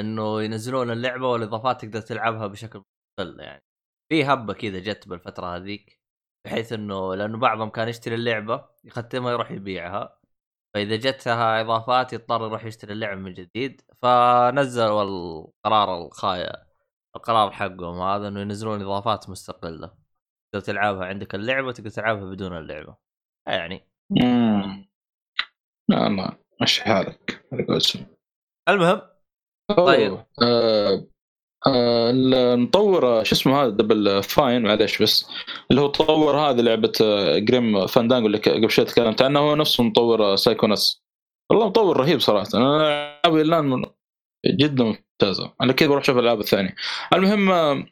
[0.00, 2.82] إنه ينزلون اللعبة والإضافات تقدر تلعبها بشكل
[3.18, 3.62] مستقل يعني.
[4.08, 6.00] في هبه كذا جت بالفترة هذيك
[6.46, 10.18] بحيث إنه لأنه بعضهم كان يشتري اللعبة يختمها يروح يبيعها.
[10.74, 13.82] فإذا جتها إضافات يضطر يروح يشتري اللعبة من جديد.
[14.02, 16.52] فنزلوا القرار الخايع
[17.16, 19.88] القرار حقهم هذا إنه ينزلون إضافات مستقلة.
[20.52, 22.96] تقدر تلعبها عندك اللعبة تقدر تلعبها بدون اللعبة.
[23.48, 23.88] يعني.
[24.12, 24.88] امم
[26.62, 28.06] مشي حالك على قولتهم.
[28.68, 29.00] المهم
[29.76, 30.24] طيب.
[30.42, 31.06] آه
[31.66, 35.28] آه المطور شو اسمه هذا Double Fine معلش بس.
[35.70, 39.84] اللي هو طور هذه لعبة آه، Grim Fandango اللي قبل شوي تكلمت عنها هو نفسه
[39.84, 41.02] مطور آه، Psychonauts
[41.50, 42.46] والله مطور رهيب صراحة.
[42.54, 42.76] أنا
[43.24, 43.84] العابي الآن من-
[44.46, 45.52] جدا ممتازة.
[45.62, 46.74] أنا كذا بروح أشوف الألعاب الثانية.
[47.14, 47.86] المهم آه،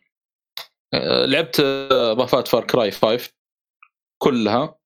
[0.95, 3.31] آه، لعبت آه، اضافات Far Cry 5
[4.23, 4.79] كلها.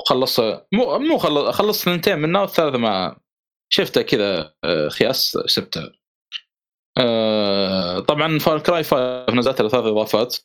[0.00, 3.16] وخلصها مو مو خلص خلصت اثنتين منها والثالثة ما
[3.74, 5.92] شفتها كذا آه، خياس سبتها
[6.98, 10.36] آه، طبعا Far Cry 5 نزلت لها ثلاث إضافات.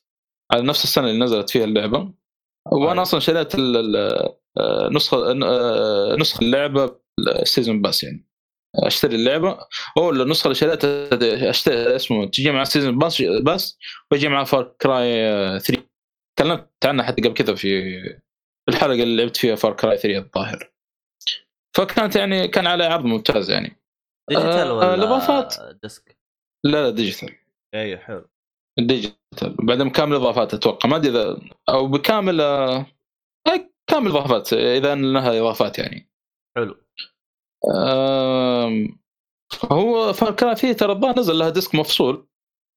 [0.52, 1.98] على نفس السنة اللي نزلت فيها اللعبة.
[2.72, 3.00] وأنا طيب.
[3.00, 5.34] أصلا شريت ال- ال- آه، نسخة
[6.20, 8.28] نسخة اللعبة ال season pass يعني.
[8.76, 9.60] أشتري اللعبة.
[9.98, 13.78] أو النسخة اللي شريتها أشتري اسمه تجي مع season pass pass
[14.12, 15.10] ويجي مع Far Cry
[15.60, 15.84] 3
[16.36, 18.02] تكلمت عنها حتى قبل كذا في
[18.66, 20.69] في الحلقة اللي لعبت فيها Far Cry 3 الظاهر.
[21.78, 23.82] فكانت يعني كان على عرض ممتاز يعني.
[24.30, 25.56] digital آه، ولا الإضافات.
[25.84, 26.20] disc؟
[26.66, 27.36] لا لا digital.
[27.74, 28.30] أيوه حلو.
[28.80, 29.56] digital.
[29.60, 30.90] وبعدين كامل اضافات أتوقع.
[30.90, 32.86] ما أدري إذا أو بكامل آه،
[33.90, 36.10] كامل اضافات إذا لها إضافات يعني.
[36.58, 36.76] حلو.
[37.76, 39.00] آم،
[39.72, 42.28] هو Cry 3 ترى نزل لها disc مفصول.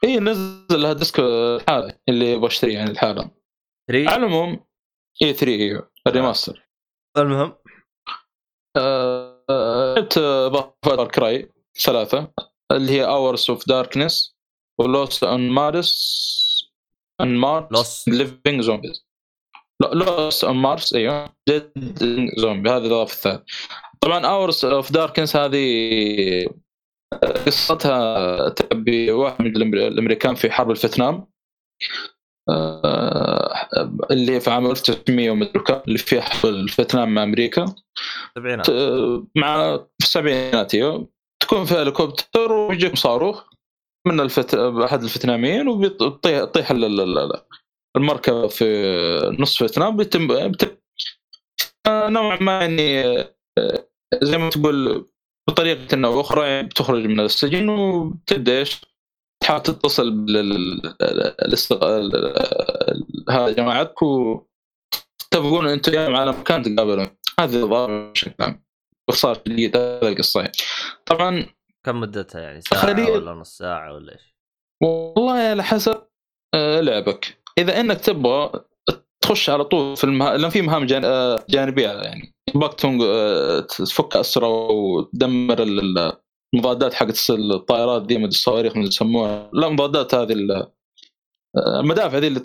[0.04, 3.30] إي نزل لها disc لحاله اللي يبغى يشتري يعني لحاله.
[3.88, 4.64] 3 على العموم
[5.22, 6.68] إي 3 إيوه ال remaster.
[7.16, 7.40] المهم.
[7.40, 7.62] آه، آه،
[9.94, 11.48] لعبت اضافات Far Cry
[11.84, 12.32] ثلاثة
[12.72, 14.36] اللي هي Hours of Darkness
[14.78, 16.32] و Lost on Mars
[17.20, 19.06] on Mars Living Zombies
[19.92, 21.28] Lost on Mars أيوه.
[21.46, 21.72] Dead
[22.38, 23.44] Zombie هذه الإضافة الثالثه
[24.00, 26.46] طبعا Hours of Darkness هذه
[27.46, 31.14] قصتها تبي واحد من الأمريكان في حرب الفيتنام.
[31.14, 31.28] آه،
[34.10, 37.74] اللي في عام 1900 ومدري كم اللي فيها حرب الفيتنام مع أمريكا.
[38.36, 38.70] سبعينات.
[39.36, 41.08] مع في السبعينات أيوه.
[41.42, 43.44] تكون في هليكوبتر ويجيك صاروخ
[44.06, 44.54] من الفت...
[44.54, 46.70] أحد الفيتناميين وبيطيح
[47.96, 48.66] المركبة في
[49.38, 50.52] نصف فيتنام بيتم
[51.86, 53.04] فنوعا ما يعني
[53.58, 53.88] آه،
[54.22, 55.08] زي ما تقول
[55.48, 58.80] بطريقة أو أخرى يعني بتخرج من السجن وبتبدأ إيش؟
[59.42, 60.26] تحاول تتصل
[63.30, 67.06] هذا جماعتك وتتفقون أنتم على مكان تقابلون.
[67.40, 68.62] هذه الظاهره بشكل عام.
[69.08, 70.52] باختصار شديد هذه القصة
[71.06, 71.46] طبعا
[71.86, 73.10] كم مدتها يعني؟ ساعة خلي...
[73.10, 74.34] ولا نص ساعة ولا إيش؟
[74.82, 76.02] والله على حسب
[76.54, 77.42] آه، لعبك.
[77.58, 78.52] إذا إنك تبغى
[79.20, 80.36] تخش على طول في المها...
[80.36, 81.04] لأن في مهام جان...
[81.04, 82.34] آه، جانبية يعني.
[82.54, 85.62] يبغاك آه، تفك اسرى وتدمر
[86.54, 89.50] المضادات حقت الطائرات دي الصواريخ اللي يسموها.
[89.52, 90.36] لا مضادات هذه
[91.56, 92.40] المدافع ذي اللي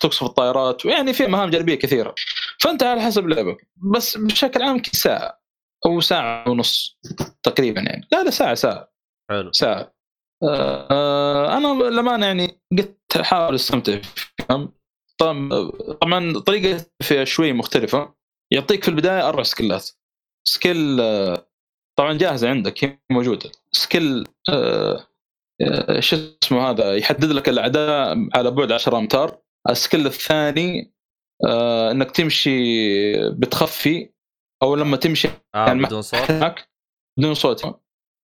[0.00, 2.14] تقصف الطائرات ويعني في مهام جانبية كثيرة.
[2.60, 3.68] فأنت على حسب لعبك.
[3.76, 5.40] بس بشكل عام ساعة
[5.86, 6.98] أو ساعة ونص
[7.42, 8.08] تقريبا يعني.
[8.12, 8.92] لا لا ساعة ساعة.
[9.30, 9.52] حلو.
[9.52, 9.94] ساعة.
[10.42, 14.00] آه أنا للأمانة يعني قلت أحاول أستمتع
[15.18, 18.14] طبعا طريقة فيها شوي مختلفة.
[18.52, 19.90] يعطيك في البداية أربع skillات.
[20.48, 21.47] skill آه،
[21.98, 23.50] طبعا جاهزة عندك هي موجودة.
[23.72, 25.06] skill آه،
[25.62, 29.38] آه، شو اسمه هذا يحدد لك الأعداء على بعد 10 أمتار.
[29.70, 30.94] ال skill الثاني
[31.90, 32.50] إنك تمشي
[33.30, 34.10] بتخفي
[34.62, 36.30] أو لما تمشي آه يعني بدون صوت.
[37.18, 37.80] بدون صوت.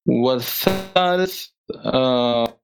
[0.09, 2.61] والثالث آه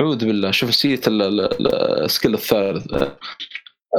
[0.00, 2.92] أعوذ بالله شوف نسيت ال skill الثالث.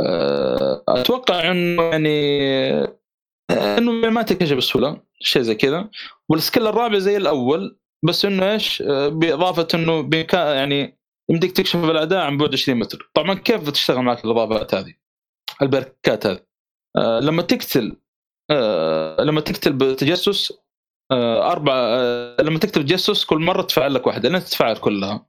[0.06, 2.42] آه أتوقع إنه يعني
[2.74, 3.03] آه،
[3.54, 5.90] إنه ما تكتشف بسهولة شيء زي كذا.
[6.30, 11.84] وال skill الرابع زي الأول بس إنه إيش؟ آه، بإضافة إنه بإمكان يعني يمديك تكشف
[11.84, 13.12] الاعداء عن بعد 20 متر.
[13.14, 14.94] طبعا كيف بتشتغل معك الإضافات هذه؟
[15.62, 16.40] البركات هذه.
[16.98, 17.98] آه لما تقتل
[18.52, 20.54] آه لما تقتل بتجسس
[21.12, 25.26] آه أربع آه لما تكتب تجسس كل مرة تفعل لك واحدة لين تتفعل كلها.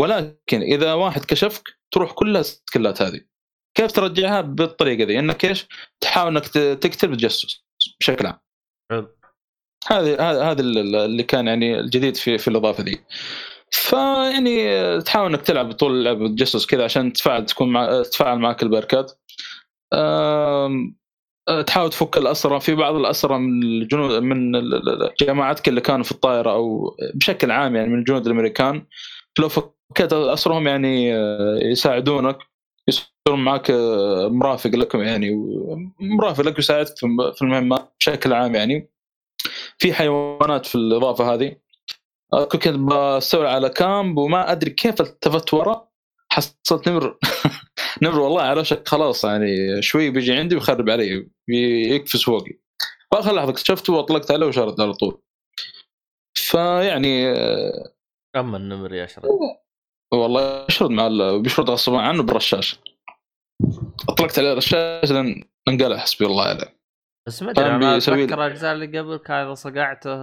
[0.00, 3.20] ولكن إذا واحد كشفك تروح كلها السكلات هذه.
[3.74, 5.66] كيف ترجعها بالطريقة ذي؟ إنك إيش؟
[6.00, 7.64] تحاول إنك تقتل بتجسس
[8.00, 8.38] بشكل عام.
[9.86, 13.04] هذه هذا اللي كان يعني الجديد في في الإضافة ذي.
[13.70, 19.12] فيعني تحاول إنك تلعب طول اللعبه تجسس كذا عشان تفعل تكون مع تفعل معك البركات
[21.66, 24.52] تحاول تفك الاسرى في بعض الاسرى من الجنود من
[25.20, 28.86] جماعتك اللي كانوا في الطائرة أو بشكل عام يعني من الجنود الأمريكان
[29.38, 32.38] لو فكيت أسرهم يعني آه، يساعدونك.
[33.28, 35.30] يصيرون معك آه، مرافق لكم يعني
[36.00, 36.94] مرافق لك يساعدك
[37.34, 38.90] في المهمات بشكل عام يعني.
[39.78, 41.56] في حيوانات في الإضافة هذه.
[42.52, 45.88] كنت بستولي على كامب وما أدري كيف التفت ورا.
[46.32, 47.18] حصلت نمر
[48.02, 52.58] نمر والله على وشك خلاص يعني شوي بيجي عندي ويخرب علي يقفز فوقي
[53.12, 55.22] فاخر لحظة اكتشفته وأطلقت عليه وشرد على طول.
[56.34, 57.26] فيعني
[58.36, 59.24] اما النمر يشرد
[60.12, 62.78] والله يشرد مع بيشرد غصبا عنه بالرشاش
[64.08, 66.78] أطلقت عليه الرشاش لين انقلع حسبي الله عليه
[67.28, 70.16] بس ما أدري أنا أتذكر الاجزاء اللي قبل كان إذا صقعته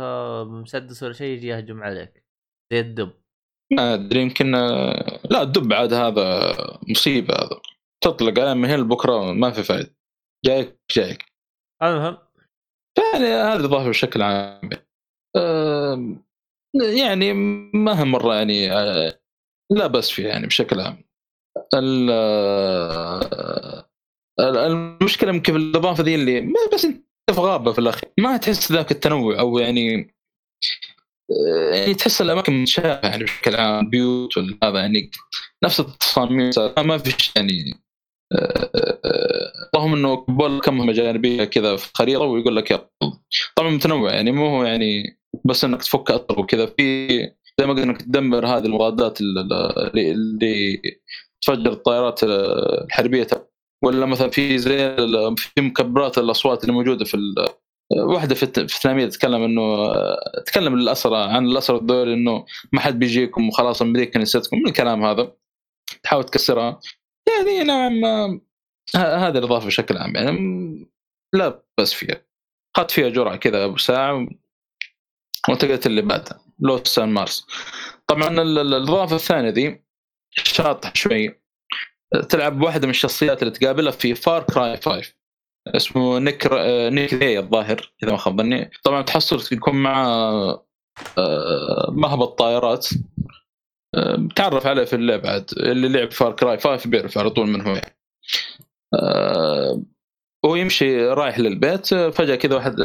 [0.44, 2.26] مسدس ولا شيء يجي يهجم عليك.
[2.74, 3.14] زي الدب.
[3.72, 4.52] ما أدري يمكن
[5.32, 6.56] لا الدب عاد هذا
[6.90, 7.62] مصيبة هذا.
[8.04, 9.96] تطلق عليه من هنا لبكرة ما في فائده
[10.46, 11.26] جايك جايك.
[11.84, 12.18] المهم.
[13.14, 14.70] يعني هذه الاضافه بشكل عام.
[16.96, 17.34] يعني
[17.74, 18.70] ما هي مرة يعني
[19.72, 21.11] لا بس فيها يعني بشكل عام.
[24.40, 28.92] المشكلة يمكن في الاضافه ذي اللي بس انت في غابة في الأخير ما تحس ذاك
[28.92, 30.16] التنوع أو يعني
[31.74, 35.12] يعني تحس الأماكن متشابهة يعني بشكل عام بيوت ولا هذا يعني
[35.64, 37.82] نفس التصاميم ما فيش يعني
[39.76, 42.90] اللهم إنه بول كم جانبية كذا في الخريطه ويقول لك يلا.
[43.56, 47.08] طبعا متنوع يعني مو هو يعني بس إنك تفك اثر وكذا في
[47.60, 50.82] زي ما قلت إنك تدمر هذه المضادات اللي
[51.42, 53.28] تفجر الطائرات الحربية.
[53.84, 54.96] ولا مثلا في زي
[55.38, 57.36] في مكبرات الأصوات اللي موجودة في
[57.92, 59.94] واحدة في التلاميذ تتكلم إنه
[60.46, 65.32] تكلم للاسرى عن الاسرى الدول إنه ما حد بيجيكم وخلاص أمريكا نسيتكم من الكلام هذا.
[66.04, 66.80] تحاول تكسرها.
[67.28, 68.42] يعني نوعا ما
[68.96, 70.16] هذه الإضافة بشكل عام.
[70.16, 70.92] يعني
[71.34, 72.26] لا بس فيها.
[72.76, 74.28] اخذت فيها جرعة كذا أبو ساعة
[75.50, 76.46] وانتقلت اللي بعدها.
[76.60, 77.48] لوس سان مارس.
[78.08, 79.84] طبعا الإضافة الثانية ذي
[80.32, 81.42] شاطح شوي.
[82.30, 85.14] تلعب واحدة من الشخصيات اللي تقابلها في Far Cry 5
[85.68, 86.48] اسمه Nick
[86.92, 90.06] Nick Rye الظاهر إذا ما خاب ظني طبعا تحصل يكون مع
[91.18, 92.88] آه، مهبط طائرات
[93.96, 95.52] آه، تعرف عليه في اللعب عاد.
[95.58, 97.76] اللي لعب Far Cry 5 بيعرف على طول من هو.
[97.76, 97.96] يعني
[100.46, 102.76] هو يمشي رايح للبيت فجأة كذا واحد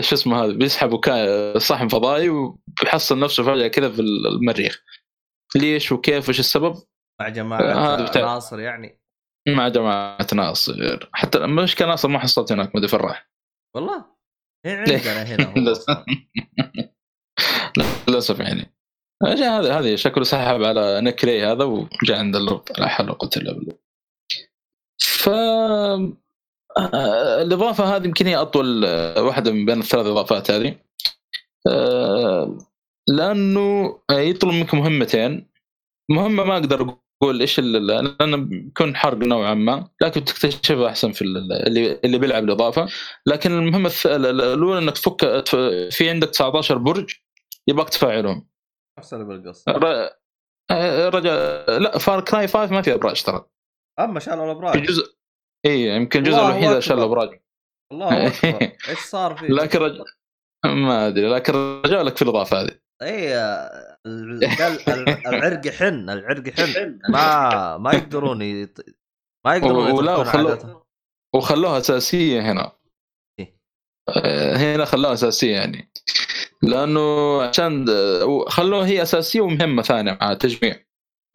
[0.00, 1.00] شو اسمه هذا بيسحب
[1.58, 4.82] صحن فضائي وبيحصل نفسه فجأة كذا في المريخ.
[5.56, 6.74] ليش وكيف وش السبب؟
[7.20, 8.60] مع جماعة ناصر.
[8.60, 9.00] يعني.
[9.48, 11.08] مع جماعة ناصر.
[11.12, 13.30] حتى المشكلة ناصر ما حصلت هناك ما أدري فين راح.
[13.76, 14.04] والله؟
[14.66, 15.54] هي عندنا هنا
[18.08, 18.40] للأسف.
[18.40, 18.74] يعني.
[19.22, 23.52] هذا هذه شكله سحب على نكري هذا وجاء عند اللوب لا حول ولا قوه إلا
[23.52, 23.78] بالله.
[25.02, 25.28] ف
[26.78, 30.76] آه، الإضافة هذه يمكن هي أطول آه، واحدة من بين الثلاث إضافات هذه.
[31.68, 32.58] آه،
[33.08, 35.50] لأنه يطلب منك مهمتين.
[36.10, 41.22] مهمة ما أقدر أقول إيش ال- لأنه بيكون حرق نوعا ما لكن تكتشفها أحسن في
[41.22, 42.88] ال- اللي اللي بيلعب الإضافة.
[43.26, 45.56] لكن المهمة الأولى إنك تفك تف-
[45.96, 47.14] في عندك 19 برج
[47.68, 48.48] يبغاك تفاعلهم.
[49.12, 50.10] اللي بالقصة ر-
[50.70, 51.34] آه، رجع
[51.78, 53.46] لا فار كراي 5 ما في أبراج ترى.
[54.00, 54.82] أما شالوا الأبراج.
[54.86, 55.14] جزء
[55.66, 56.98] إي يمكن الجزء الوحيد اللي شال.
[56.98, 57.40] الأبراج.
[57.92, 58.58] الله أكبر.
[58.88, 60.04] إيش صار فيه؟ لكن رجع
[60.64, 61.52] ما أدري لكن
[61.86, 62.83] رجع لك في الإضافة هذه.
[63.02, 63.34] اي
[65.26, 68.84] العرق يحن العرق يحن ما ما يقدرون يط...
[69.46, 70.82] ما يقدرون ولا عاداتهم.
[71.34, 72.72] وخلوها أساسية هنا.
[73.40, 73.58] إيه.
[74.08, 75.90] آه، هنا خلوها أساسية يعني.
[76.62, 80.76] لأنه عشان آه، خلوها هي أساسية ومهمة ثانية مع تجميع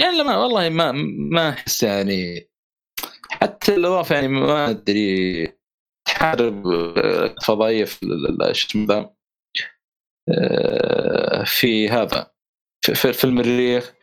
[0.02, 0.92] يعني لما والله ما
[1.32, 2.50] ما أحس يعني
[3.32, 5.48] حتى الإضافة يعني ما أدري
[6.08, 9.14] تحارب آه، فضائيه في ال- ال- شو اسمه ذا
[10.30, 11.09] آه،
[11.46, 12.32] في هذا
[12.86, 13.94] في, في, المريخ.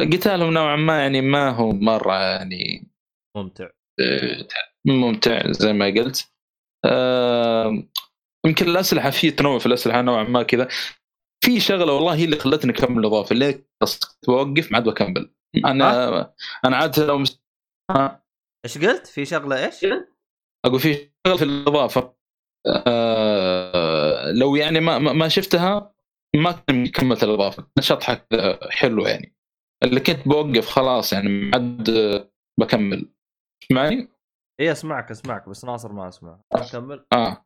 [0.00, 2.88] قتالهم نوعا ما يعني ما هو مرة يعني
[3.36, 3.68] ممتع.
[4.86, 6.32] ممتع زي ما قلت.
[6.84, 7.82] آه،
[8.46, 10.68] يمكن الأسلحة في تنوع في الأسلحة نوعا ما كذا.
[11.44, 13.64] في شغلة والله هي اللي خلتني أكمل الإضافة اللي
[14.26, 15.30] بوقف ما عاد بكمل
[15.64, 17.42] أنا أنا عاده لو مس...
[17.90, 18.24] ها؟
[18.64, 19.86] إيش قلت؟ في شغلة إيش؟
[20.66, 22.14] أقول في شغلة في الإضافة.
[22.66, 25.94] آه، لو يعني ما ما شفتها
[26.36, 27.66] ما كنت كملت الإضافة.
[27.80, 28.26] شطحه
[28.70, 29.36] حلو يعني.
[29.82, 31.90] اللي كنت بوقف خلاص يعني ما عاد
[32.60, 33.12] بكمل.
[33.72, 34.08] معي؟
[34.60, 36.40] إي أسمعك أسمعك بس ناصر ما أسمع.
[36.72, 37.06] كمل.
[37.12, 37.44] آه,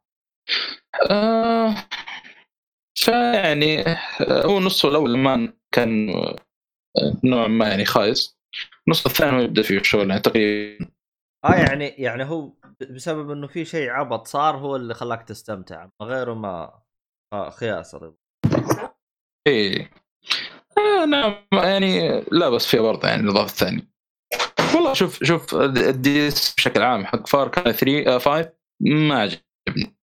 [1.10, 1.74] آه
[2.98, 6.36] فيعني آه، هو نصه الأول ما كان آه،
[7.24, 8.38] نوعا ما يعني خايس.
[8.86, 10.86] النص الثاني هو يبدأ فيه الشغل يعني تقريبا.
[11.44, 12.52] آه يعني يعني هو
[12.90, 15.88] بسبب إنه في شيء عبط صار هو اللي خلاك تستمتع.
[16.02, 16.82] غيره ما
[17.32, 17.94] آه خياس
[19.46, 19.90] إيه
[20.78, 23.82] آه نعم يعني لا بس فيها برضه يعني الإضافة الثانية.
[24.74, 29.96] والله شوف شوف الدي اس بشكل عام حق فار كان 3 5 ما عجبني.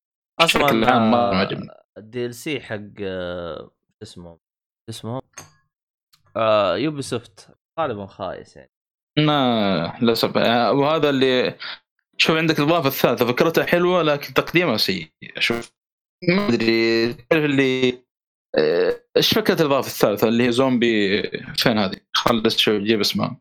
[0.40, 1.68] بشكل أصلا عام ما ما عجبني.
[1.98, 3.70] الدي ال سي حق آه،
[4.02, 4.38] اسمه؟
[4.90, 5.22] اسمه؟
[6.36, 7.48] آه يوبي سوفت
[7.80, 8.70] غالبا خايس يعني.
[9.18, 10.36] ما للأسف.
[10.36, 11.54] آه، وهذا اللي
[12.18, 15.08] شوف عندك الإضافة الثالثة فكرتها حلوة لكن تقديمها سيء.
[15.36, 15.72] أشوف
[16.28, 18.07] ما أدري تعرف اللي آه،
[19.16, 21.22] إيش فكرة الاضافه الثالثه اللي هي زومبي
[21.56, 23.40] فين هذه؟ خلص شوف جيب اسمها.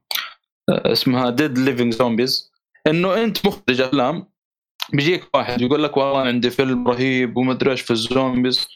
[0.69, 2.51] آه، اسمها Dead Living Zombies
[2.87, 4.29] إنه أنت مخرج أفلام
[4.93, 8.67] بيجيك واحد يقول لك والله عندي فيلم رهيب وما أدري إيش في ال zombies.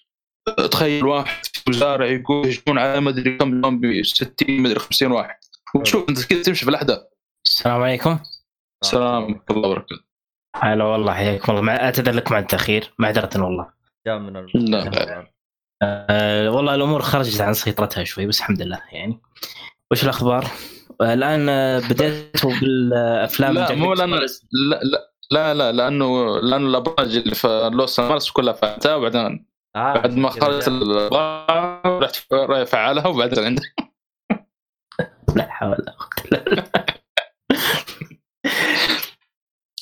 [0.72, 5.12] تخيل واحد في مزارع يقول يهجمون على ما أدري كم زومبي 60 ما أدري 50
[5.12, 5.36] واحد.
[5.76, 7.00] وشوف أنت كذا تمشي في الاحداث
[7.48, 8.20] السلام عليكم.
[8.84, 10.04] السلام ورحمة الله وبركاته.
[10.56, 11.62] هلا والله حياكم الله.
[11.62, 11.76] مع...
[11.76, 13.74] اعتذر لكم عن التاخير معذره والله.
[14.08, 15.28] جاء من لا، الم...
[15.84, 19.20] أه والله الأمور خرجت عن سيطرتها شوي بس الحمد لله يعني.
[19.92, 20.48] وش الأخبار؟
[21.02, 23.94] آه، الآن آه، بديتوا بالأفلام لا مو.
[23.94, 29.46] لأن لا لا لا لا لأنه لأنه الأبراج اللي في لوس انجلوس كلها فعلتها وبعدين
[29.76, 30.68] آه بعد ما خلصت.
[30.68, 32.34] الأبراج رحت
[32.68, 33.76] فعلها وبعدين عندك
[35.36, 36.66] لا حول ولا قوة إلا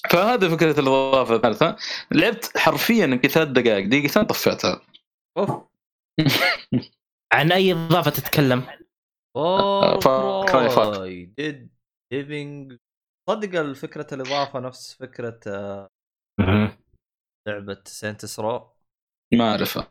[0.10, 1.76] فهذه فكرة الإضافة الثالثة.
[2.12, 3.88] لعبت حرفيا يمكن ثلاث دقائق.
[3.88, 4.82] دقيقتين طفيتها.
[5.38, 5.69] أوف.
[7.34, 8.64] عن أي إضافة تتكلم؟
[9.36, 11.70] اوه Dead
[12.14, 12.78] Living
[13.30, 15.90] صدق الفكرة الإضافة نفس فكرة آه،.
[17.48, 18.76] لعبة Saints Row
[19.34, 19.90] ما أعرفها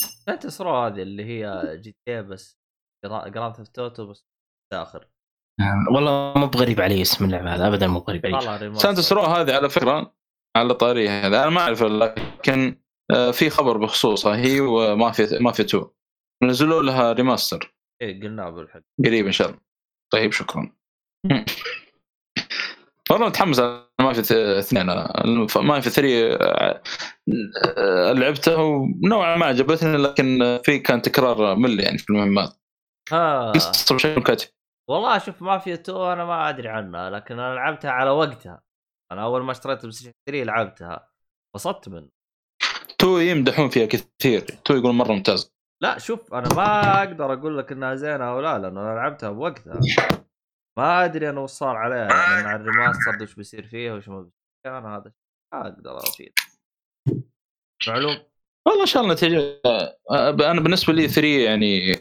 [0.00, 2.58] Saints Row هذه اللي هي GTA بس
[3.04, 4.26] Grand Theft Auto بس
[4.72, 5.00] داخل
[5.60, 8.74] آه، والله مو بغريب علي اسم اللعبة هذا ابدا مو بغريب علي.
[8.78, 10.16] Saints Row هذه على فكرة
[10.56, 12.85] على طاريها هذا أنا ما اعرف لكن
[13.32, 15.84] في خبر بخصوصها هي و Mafia Mafia 2
[16.42, 19.60] نزلوا لها remaster إيه قلناه بالحق قريب إن شاء الله.
[20.12, 20.72] طيب شكرا.
[23.10, 24.90] والله متحمس على مافيا اثنين.
[24.90, 25.22] أنا.
[25.56, 26.82] مافيا 3 آه،
[27.78, 32.56] آه، لعبته ونوعا ما عجبتني لكن في كان تكرار مل يعني في المهمات.
[33.90, 34.48] بشكل كاتب
[34.90, 38.62] والله شوف مافيا 2 أنا ما أدري عنها لكن أنا لعبتها على وقتها.
[39.12, 41.08] أنا أول ما اشتريت PlayStation 3 لعبتها.
[41.54, 42.08] انبسطت من
[42.98, 44.40] two يمدحون فيها كثير.
[44.40, 45.52] two يقول مرة ممتاز.
[45.82, 49.80] لا شوف أنا ما أقدر أقول لك إنها زينة أو لا لأنه أنا لعبتها بوقتها.
[50.78, 54.20] ما أدري أنا وش صار عليها يعني مع ال remaster وش بيصير فيها وش ما
[54.20, 55.12] بيصير أنا هذا
[55.54, 56.32] ما أقدر أفيد.
[57.88, 58.16] معلوم؟
[58.66, 59.60] والله إن شاء الله نتيجه
[60.50, 61.96] أنا بالنسبة لي 3 يعني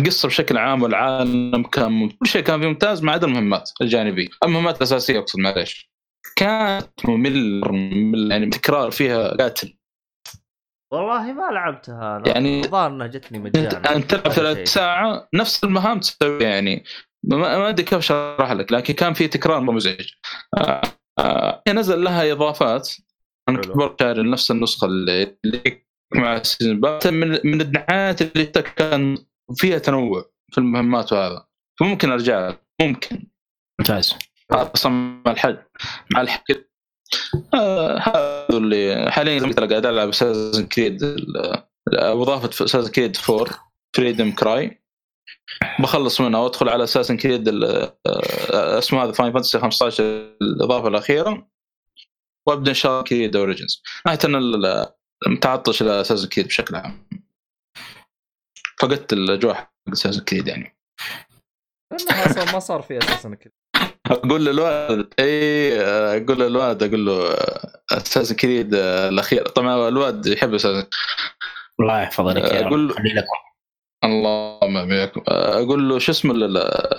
[0.00, 4.76] القصة بشكل عام والعالم كان كل شيء كان فيه ممتاز ما عدا المهمات الجانبيه، المهمات
[4.76, 5.90] الأساسية أقصد معليش.
[6.36, 9.76] كانت ممل يعني تكرار فيها قاتل.
[10.92, 12.28] والله ما لعبتها أنا.
[12.28, 14.68] يعني الظاهر إنها جتني مجانا انت تلعب ثلاث.
[14.68, 16.84] ساعة نفس المهام تسويها يعني.
[17.24, 20.06] ما ما أدري كيف اشرح لك لكن كان في تكرار مزعج.
[20.58, 20.80] آه،
[21.18, 22.90] آه، هي نزل لها إضافات.
[23.48, 23.56] أنا.
[23.56, 29.18] كنت برضه شاري نفس النسخة اللي اللي مع السيزون من من الدعايات اللي كان
[29.56, 31.46] فيها تنوع في المهمات وهذا.
[31.80, 33.26] فممكن أرجع لها، ممكن.
[33.80, 34.14] ممتاز.
[34.52, 34.92] أصلا
[35.26, 35.56] مع الحج
[36.12, 36.56] مع الحج.
[37.54, 37.98] آه،
[38.56, 41.02] هذا اللي حاليا زي ما قلت لك قاعد العب اساسن كريد
[41.92, 44.82] اضافه اساسن كريد 4 فريدم كراي
[45.80, 47.48] بخلص منها وأدخل على اساسن كريد
[48.06, 50.04] اسمه هذا فاين فانتسي 15
[50.42, 51.48] الإضافة الأخيرة.
[52.46, 54.86] وأبدأ إن شاء الله Creed Origins ناحيه إن ال-
[55.28, 57.08] متعطش ل Assassin's Creed بشكل عام.
[58.80, 60.76] فقدت الاجواء حق Assassin's Creed يعني.
[61.92, 63.52] أصلا ما صار في أساسا كذا
[64.10, 67.34] أقول للولد اي أقول للولد أقول له
[67.92, 69.48] Assassin's Creed الأخير.
[69.48, 70.86] طبعا الولد يحب Assassin's
[71.80, 73.36] الله يحفظ لك يا أقول رب له- خلي لكم
[74.04, 76.34] اللهم آمين أقول له شو اسمه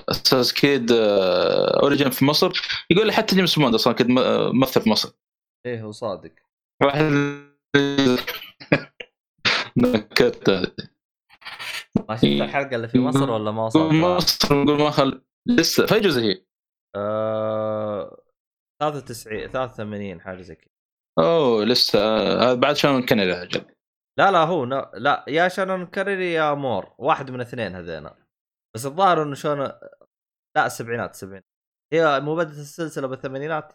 [0.09, 2.51] أساس كيد اوريجن في مصر؟
[2.89, 5.09] يقول لي حتى جيمس بوند أصلا كنت ممثل في مصر.
[5.65, 6.31] إيه هو صادق.
[6.83, 7.11] واحد.
[9.77, 10.49] نكت
[12.09, 15.99] ما شفت الحلقة اللي في مصر ولا ما وصلت؟ مصر نقول ما خل لسه في
[15.99, 16.46] جزء هي.
[16.97, 18.21] آه...
[18.81, 20.71] 93 83 حاجة زي كذا.
[21.19, 23.65] أوه لسه هذا بعد شلون كان يا رجل
[24.19, 24.83] لا لا هو ن...
[24.93, 28.09] لا يا شانون كاريري يا مور واحد من اثنين هذين
[28.75, 29.59] بس الظاهر إنه شلون
[30.55, 31.45] لا السبعينات السبعينات
[31.93, 33.73] هي مو بدت السلسلة بالثمانينات؟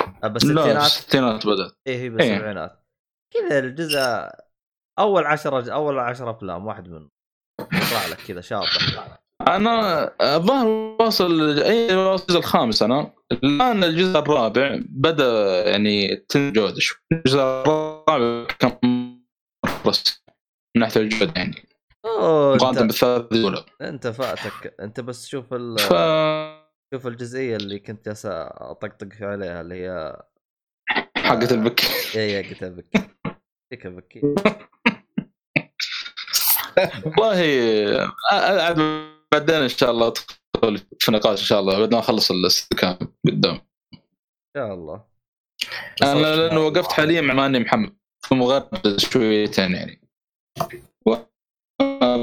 [0.00, 1.46] آه، لا بالستينات الستينات.
[1.46, 1.72] بدأت.
[1.86, 2.84] إيه هي بالسبعينات.
[3.34, 4.00] كذا الجزء
[4.98, 7.10] أول عشرة أول عشرة أفلام واحد منهم.
[7.60, 8.80] يطلع لك كذا شاطر
[9.46, 10.66] أنا الظاهر
[11.00, 16.98] واصل اي واصل الجزء الخامس أنا الآن الجزء الرابع بدأ يعني تنجود شوي.
[17.12, 19.18] الجزء الرابع كان من
[20.76, 21.68] ناحية الجوده يعني.
[22.06, 23.64] مقارنة بالثلاث الأولى.
[23.80, 24.74] أنت فاتك.
[24.80, 25.78] أنت بس شوف ال...
[25.78, 25.92] ف
[26.94, 30.16] شوف الجزئية اللي كنت جالس أطقطق عليها اللي هي
[31.16, 31.84] حقت البك
[32.14, 33.08] يا يا قلت بكي.
[33.70, 34.20] فيك بكي.
[37.04, 38.78] والله عاد
[39.32, 41.78] بعدين إن شاء الله ادخل في نقاش إن شاء الله.
[41.78, 43.54] بعد ما أخلص الاستكام قدام
[43.94, 44.00] ان
[44.56, 45.04] شاء الله.
[46.02, 47.96] أنا لأنه وقفت حاليا مع ماني محمد.
[48.26, 50.08] فمغرد شويتين يعني.
[51.06, 51.14] و...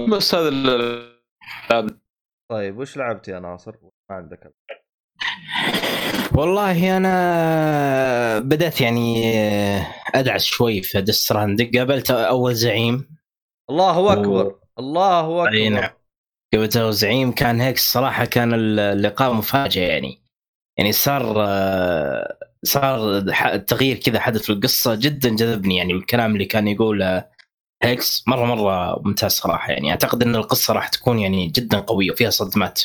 [0.09, 1.89] بس هذا اللعب
[2.51, 3.75] طيب وش لعبت يا ناصر؟
[4.09, 4.53] ما عندك
[6.35, 9.37] والله أنا بدأت يعني
[10.15, 13.17] أدعس شوي في دستراند قابلت أول زعيم.
[13.69, 14.59] الله أكبر.
[14.79, 15.89] الله أي نعم.
[16.55, 20.21] اول زعيم كان هيك الصراحة كان اللقاء مفاجئ يعني.
[20.77, 23.19] يعني صار آه، صار
[23.57, 27.25] تغيير كذا حدث في القصة جدا جذبني يعني الكلام اللي كان يقوله
[27.83, 28.23] هيكس.
[28.27, 29.91] مرة مرة ممتاز صراحة يعني.
[29.91, 32.81] أعتقد إن القصة راح تكون يعني جدا قوية وفيها صدمات.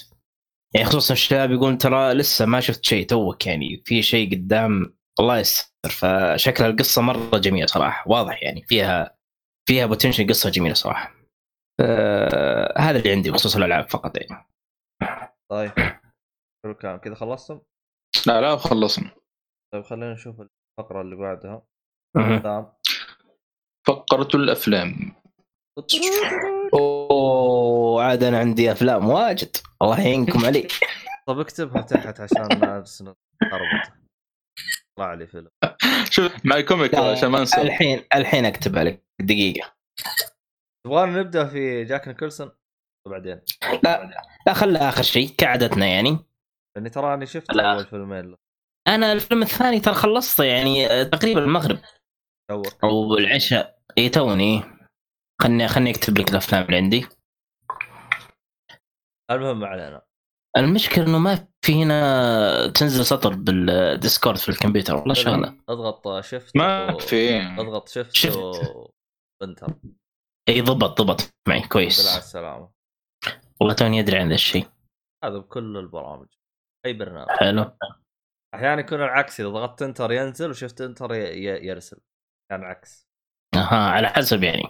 [0.75, 3.83] يعني خصوصا الشباب يقول ترى لسه ما شفت شيء توك يعني.
[3.87, 5.91] في شيء قدام الله يستر.
[5.91, 8.05] فشكل القصة مرة جميلة صراحة.
[8.11, 9.17] واضح يعني فيها
[9.69, 11.20] فيها بوتنشل قصة جميلة صراحة.
[11.81, 14.17] آه هذا اللي عندي بخصوص الألعاب فقط.
[14.17, 14.47] يعني
[15.51, 15.71] طيب.
[16.65, 16.99] حلو الكلام.
[16.99, 17.61] كذا خلصتم؟
[18.27, 19.11] لا لا خلصنا.
[19.75, 21.63] طيب خلينا نشوف الفقرة اللي بعدها.
[22.15, 22.73] تمام
[23.87, 25.15] فقرة الأفلام.
[26.75, 29.57] أوه عاد أنا عندي أفلام واجد.
[29.83, 30.69] الله يعينكم علي.
[31.29, 33.03] طب اكتبها تحت عشان نفس
[33.43, 33.93] اربط
[34.99, 35.49] طلع لي فيلم.
[36.11, 37.63] شوف معي كوميك عشان ما أنسى.
[37.63, 39.05] الحين الحين أكتبها لك.
[39.21, 39.73] دقيقة.
[40.87, 42.51] تبغانا نبدأ في جاك نيكلسون
[43.07, 43.41] وبعدين.
[43.85, 44.11] لا
[44.47, 46.19] لا خلها آخر شيء كعادتنا يعني.
[46.77, 47.73] لأني تراني شفت لا.
[47.75, 48.37] أول فيلمين له.
[48.89, 51.79] أنا الفيلم الثاني ترى خلصته يعني آه، تقريبا المغرب.
[52.51, 54.63] توك أو العشاء اي توني.
[55.43, 57.07] خلني خلني أكتب لك الأفلام اللي عندي.
[59.31, 60.03] المهم ما علينا.
[60.57, 66.57] المشكلة إنه ما في هنا تنزل سطر بال Discord في الكمبيوتر والله شغلة؟ أضغط shift
[66.57, 67.41] ما و- في.
[67.43, 68.37] أضغط shift shift.
[68.37, 68.91] و...
[69.43, 69.75] enter
[70.53, 72.71] إي ضبط ضبط معي بالله على كويس السلامه
[73.61, 74.67] والله توني ادري عن ذا الشيء.
[75.25, 76.29] هذا بكل البرامج.
[76.87, 77.29] أي برنامج.
[77.31, 77.73] حلو.
[78.55, 81.15] أحيانا يكون العكس إذا ضغطت enter ينزل و shift enter.
[81.15, 82.01] يرسل.
[82.51, 83.09] كان عكس.
[83.55, 84.65] أها على حسب يعني.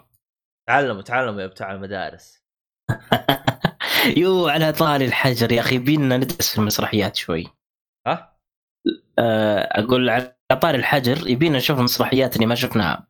[0.69, 2.43] تعلموا تعلموا يا بتاع المدارس.
[4.23, 7.47] يو على طاري الحجر يا أخي بينا ندرس في المسرحيات شوي.
[8.07, 8.39] ها؟
[9.19, 13.09] آه، أقول على طاري الحجر يبينا نشوف المسرحيات اللي ما شفناها.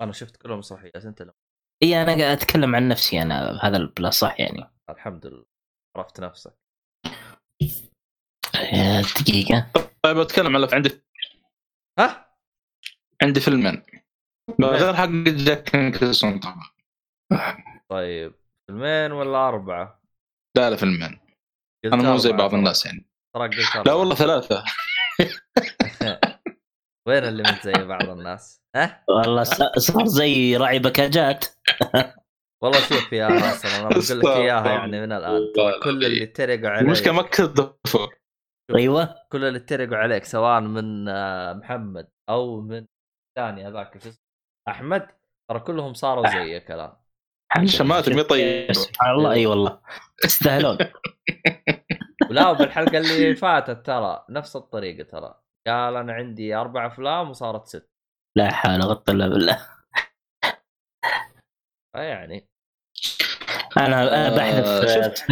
[0.00, 1.34] أنا شفت كل المسرحيات أنت لا
[1.82, 4.70] إي أنا قاعد أتكلم عن نفسي أنا بهذا الاصح يعني.
[4.90, 5.44] الحمد لله.
[5.96, 6.54] عرفت نفسك.
[8.56, 9.70] آه، دقيقة.
[10.02, 11.02] طيب أتكلم على عندي
[11.98, 12.36] ها؟
[13.22, 13.82] عندي فيلمين.
[14.60, 16.70] غير حق جاك نيكلسون طبعا.
[17.88, 18.34] طيب
[18.66, 20.02] فيلمين ولا أربعة؟
[20.56, 21.20] لا لا فيلمين.
[21.84, 22.54] أنا مو زي أربعة بعض.
[22.54, 23.10] الناس يعني.
[23.34, 23.94] تراك قلت لا أربعة.
[23.96, 24.64] والله ثلاثة.
[27.08, 31.44] وين اللي من زي بعض الناس؟ ها؟ والله س- صار زي راعي بكاجات.
[32.62, 35.40] والله شوف يا ناصر أنا بقول لك إياها يعني من الآن.
[35.82, 36.82] كل اللي اتريقوا عليك.
[36.82, 37.68] المشكلة ما كذبوا
[38.74, 39.14] أيوه.
[39.32, 42.86] كل اللي اتريقوا عليك سواء من آه، محمد أو من
[43.38, 44.22] ثاني هذاك شو اسمه
[44.68, 45.08] أحمد
[45.50, 49.80] ترى كلهم صاروا زيك الان شماتك مي طيب سبحان الله أي والله.
[50.24, 50.78] يستاهلون
[52.30, 55.41] ولا وبالحلقه اللي فاتت ترى نفس الطريقة ترى.
[55.66, 57.90] قال أنا عندي أربع أفلام وصارت ست.
[58.36, 59.68] لا حول قوة إلا بالله.
[61.96, 62.48] فيعني
[63.76, 65.24] أنا أنا آه، بحذف آه، شفت.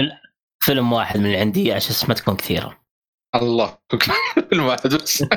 [0.63, 2.81] فيلم- واحد من اللي عندي عشان ما تكون كثيرة.
[3.35, 3.79] الله.
[4.51, 5.25] فيلم واحد بس.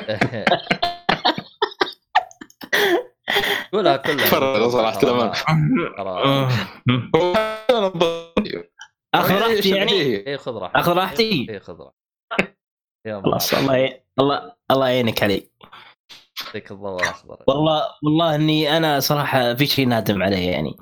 [3.72, 4.28] قولها كلها.
[7.16, 7.34] هو
[7.70, 8.70] أنا ضد-
[9.14, 10.76] اخذ راحتي يعني؟ اي خذ راحتك.
[10.76, 11.46] اخذ راحتي.
[11.50, 11.94] اي خذ راحتك.
[11.98, 12.03] يا
[13.06, 14.02] خلاص الله ي...
[14.20, 15.50] الله الله يعينك علي.
[16.46, 20.76] يعطيك الضوء الاخضر والله والله إني أنا صراحة في شيء نادم عليه يعني.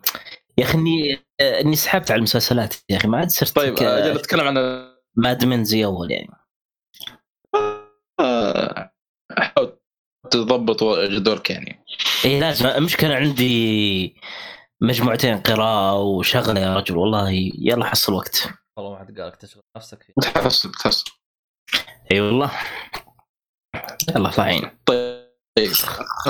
[0.59, 4.19] يا أخي اني إني سحبت على المسلسلات يا أخي ما عاد صرت طيب ك- أجل
[4.19, 6.29] أتكلم عن مادمن زي أول يعني.
[9.39, 9.79] حاول
[10.31, 11.85] تضبط جدولك يعني.
[12.25, 12.67] اي لازم.
[12.67, 14.17] المشكلة عندي
[14.81, 18.49] مجموعتين قراءة وشغلة يا رجل والله يلا حصل وقت.
[18.77, 20.13] والله ما حد قالك تشغل نفسك فيه.
[20.23, 21.11] تحصل تحصل.
[22.13, 22.51] إي والله.
[24.09, 25.73] يلا الله يعين طيب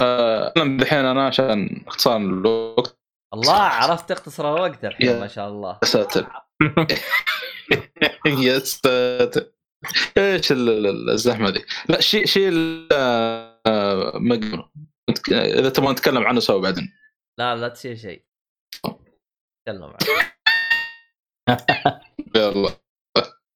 [0.01, 2.99] آه، أنا الحين أنا عشان اختصار الوقت.
[3.35, 5.79] الله عرفت تختصر الوقت الحين ما شاء الله.
[5.83, 6.27] يا ساتر.
[8.27, 9.53] يا ساتر.
[10.19, 14.21] إيش ال- ال- الزحمة دي؟ لا شيء شيء ال- آه،
[15.31, 16.93] إذا تبغى نتكلم عنه سوا بعدين.
[17.39, 18.25] لا لا تشيل شيء.
[19.67, 19.97] تكلم عنه.
[22.37, 22.71] يلا.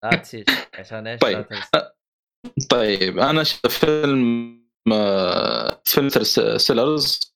[0.04, 1.46] لا تشيل شيء عشان إيش؟ طيب.
[2.70, 4.56] طيب أنا شفت فيلم
[4.92, 6.08] آه، فيلم
[6.56, 7.34] سيلرز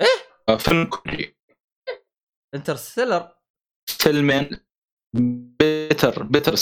[0.00, 1.36] إيه؟ فيلم كوري.
[2.54, 3.28] Interstellar؟
[3.86, 4.50] فيلمين
[5.60, 6.54] بيتر بيتر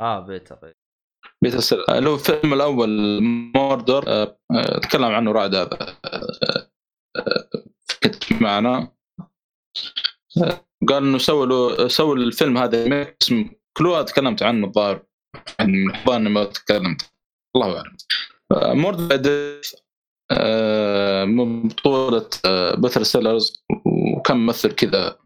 [0.00, 0.72] آه بيتر
[1.42, 2.88] بيتر سيلر اللي هو الفيلم الأول
[3.56, 6.70] Murder آه، آه، تكلم عنه رعد هذا آه،
[7.16, 7.50] آه،
[8.02, 8.92] كنت معنا.
[10.42, 15.06] آه، قال إنه سووا له سووا الفيلم هذا اسم كلوها تكلمت عنه الظاهر.
[15.58, 17.13] يعني من ما تكلمت.
[17.56, 17.96] الله أعلم.
[18.78, 19.60] Murder
[21.64, 23.64] بطولة آه، بيتر سيلرز
[24.16, 25.18] وكم ممثل كذا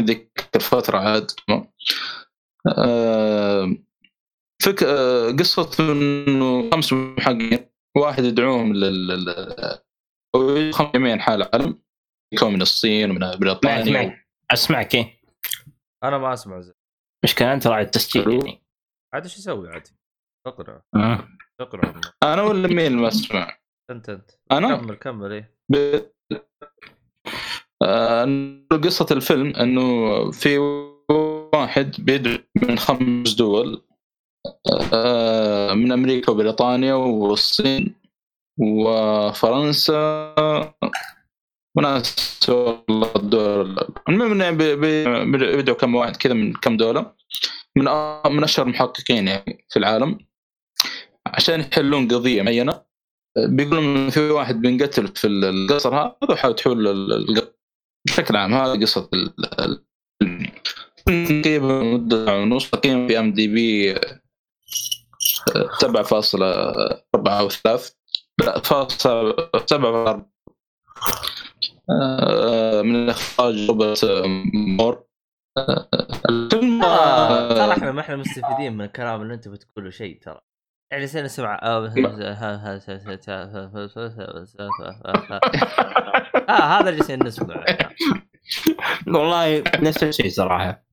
[0.00, 1.30] ذيك الفترة عاد
[2.68, 3.76] آه،
[4.62, 9.82] فك آه، قصة إنه خمس محققين واحد يدعوهم لل
[10.72, 11.82] خمس جميع أنحاء العالم
[12.34, 14.02] يكون من الصين ومن بريطانيا.
[14.02, 14.94] معك اسمعك.
[14.94, 15.20] إيه
[16.04, 16.74] أنا ما أسمع زين.
[17.24, 18.30] مشكلة أنت راعي التسجيل.
[18.30, 18.62] يعني.
[19.14, 19.88] عاد إيش أسوي عاد؟
[20.46, 20.82] اقرأ.
[20.94, 21.28] آه.
[21.62, 23.56] اقرا أنا ولا مين ما اسمع
[23.90, 24.30] أنت أنت.
[24.52, 25.54] أنا؟ كمل كمل إيه.
[25.68, 25.98] ب...
[27.82, 28.28] آه،
[28.84, 30.58] قصة الفيلم إنه في
[31.54, 33.82] واحد بيدعو من خمس دول
[34.92, 37.94] آه، من أمريكا وبريطانيا والصين
[38.60, 40.34] وفرنسا
[41.76, 43.76] وناس والله الدول.
[44.08, 47.14] المهم إنه بي- بي- بيدعوا كم واحد كذا من كم دولة
[47.76, 47.84] من
[48.36, 50.18] من أشهر المحققين يعني في العالم.
[51.32, 52.82] عشان يحلون قضية معينة.
[53.38, 57.52] بيقولون في واحد بينقتل في القصر هذا وحاول تحول ال- القصر
[58.06, 59.10] بشكل عام هذه قصة
[61.06, 62.70] تقريبا مدة ونص.
[62.70, 64.00] تقييم في IMDb 7.4
[67.26, 67.94] أو 3
[68.40, 70.30] لا فاصلة 7
[72.82, 74.04] من إخراج روبرت
[74.54, 75.04] مور.
[75.58, 75.88] آه،
[76.28, 80.40] الفيلم آه، ترى إحنا ما إحنا مستفيدين من الكلام اللي انت بتقوله شيء ترى.
[80.92, 81.86] يعني سنة نسمع آه
[86.48, 87.64] آه، هذا اللي جالسين نسمعه
[89.06, 90.84] والله نفس الشيء صراحة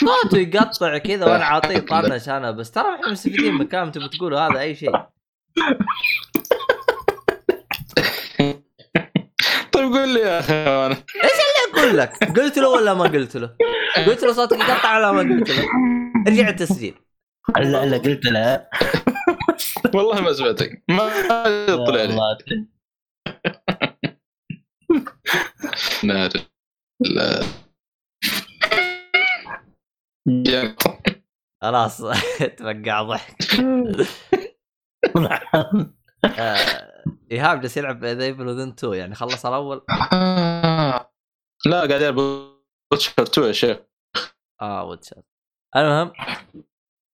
[0.00, 4.46] صوته يقطع كذا وأنا عاطيه طنش أنا بس ترى إحنا مستفيدين من الكلام انت بتقوله
[4.46, 4.92] هذا اي شيء
[9.72, 10.96] طيب قول لي يا أخي أنا.
[11.74, 13.56] أقول لك قلت له ولا ما قلت له؟
[14.06, 15.64] قلت له صوتك يقطع ولا ما قلت له؟
[16.28, 16.94] ارجع التسجيل
[17.56, 18.68] لا لا قلت لا
[19.94, 20.84] والله ما سمعتك.
[20.90, 21.08] ما
[21.86, 22.16] طلع لي.
[26.04, 26.30] نار
[27.00, 27.42] لا
[31.62, 32.02] خلاص
[32.58, 33.36] تفقع ضحك.
[36.24, 41.12] آه، إيهاب جالس يلعب The Evil Within 2 يعني خلص الأول؟ آه.
[41.66, 42.16] لا قاعد يلعب
[42.92, 43.78] Witcher 2 يا شيخ.
[44.62, 45.24] آه واتشات
[45.76, 46.12] المهم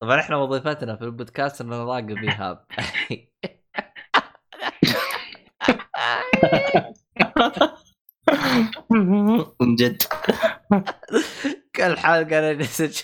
[0.00, 2.64] طبعا إحنا وظيفتنا في البودكاست ان نراقب إيهاب.
[9.60, 10.02] من جد.
[11.76, 13.00] كل حلقه أنا نسج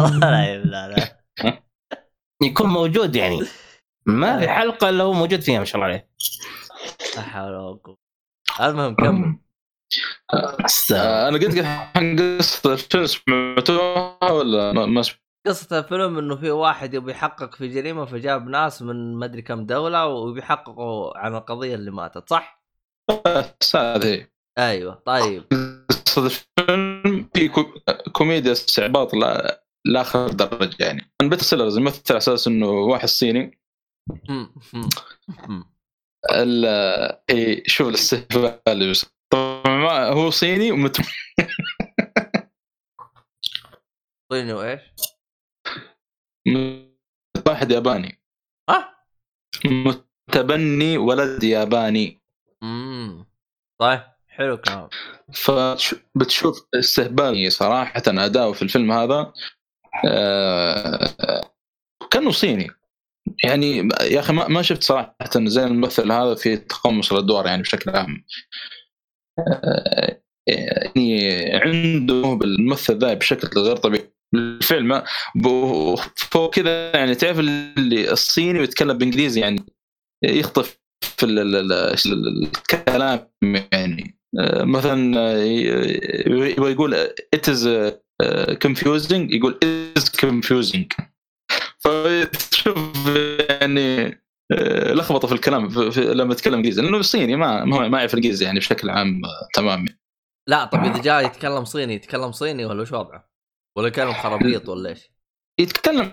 [0.00, 1.18] الله لا
[2.42, 3.40] يكون موجود يعني.
[4.06, 6.10] ما في حلقة إلا هو موجود فيها ما شاء الله عليه.
[7.16, 7.98] لا حول ولا قوة.
[8.60, 9.24] المهم كمل.
[9.24, 9.38] آه،
[10.92, 11.58] أنا قلت
[11.96, 17.54] عن قصة الفيلم سمعتوها ولا ما ما سمعت قصة الفيلم إنه في واحد يبي يحقق
[17.54, 22.64] في جريمة فجاب ناس من مدري كم دولة وبيحققوا عن القضية اللي ماتت صح؟
[23.26, 24.26] بس هذه
[24.58, 25.44] أيوه طيب.
[25.90, 27.74] قصة الفيلم في كو-
[28.12, 31.12] كوميديا استعباط لا لاخر درجة يعني.
[31.20, 33.60] أنا بيتر سيلرز يمثل على أساس إنه واحد صيني.
[37.30, 39.10] إيه، شوف الاستهبال اللي بيصير.
[39.30, 41.00] طبعا ما هو صيني ومت...
[44.32, 44.80] صيني وإيش؟
[47.46, 48.20] واحد ياباني.
[48.70, 49.04] ها؟
[49.64, 52.20] متبني ولد ياباني.
[52.62, 53.26] امم
[53.80, 54.88] طيب حلو كلام
[55.32, 59.32] فبتشوف استهبال صراحة أداؤه في الفيلم هذا
[60.06, 61.50] آه،
[62.10, 62.70] كأنه صيني.
[63.44, 68.24] يعني يا أخي ما شفت صراحة زي الممثل هذا في تقمص الأدوار يعني بشكل عام.
[70.46, 74.12] يعني عنده بالممثل ذا بشكل غير طبيعي.
[74.34, 75.02] الفيلم
[75.34, 79.64] ب- فوق كذا يعني تعرف اللي الصيني ويتكلم بإنجليزي يعني
[80.24, 83.28] يخطف في ال- ال- ال- الكلام
[83.72, 86.94] يعني آه، مثلا آه، يبغى يقول
[87.36, 87.66] it is
[88.22, 89.58] آه، confusing يقول
[89.98, 90.86] is confusing.
[91.78, 93.06] فشوف
[93.50, 94.20] يعني آه،
[94.92, 98.58] لخبطه في الكلام في في لما يتكلم انجليزي لأنه صيني ما ما يعرف الانجليزي يعني
[98.58, 99.84] بشكل عام آه، تمام
[100.48, 103.30] لا طب إذا جاء يتكلم صيني يتكلم صيني ولا وش وضعه؟
[103.78, 105.10] ولا كلام خرابيط ولا إيش؟
[105.60, 106.12] يتكلم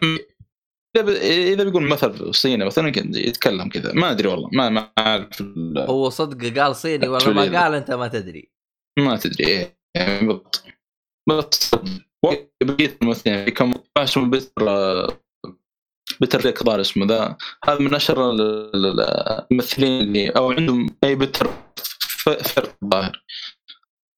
[0.98, 5.42] إذا بيقول مثل صيني مثلا يتكلم كذا ما أدري والله ما ما أعرف
[5.78, 8.52] هو صدق قال صيني ولا ما قال أنت ما تدري
[9.00, 10.64] ما تدري إيه يعني بالضبط
[11.30, 11.76] بس
[12.64, 14.42] بقيت الممثلين في كم اسمه
[16.20, 17.38] بيتر ريك ظاهر اسمه ذا.
[17.66, 18.42] هذا من أشهر ال-
[18.76, 19.02] ال-
[19.52, 21.48] الممثلين اللي أو عندهم أي بيتر
[22.00, 23.24] ف- فرق ظاهر.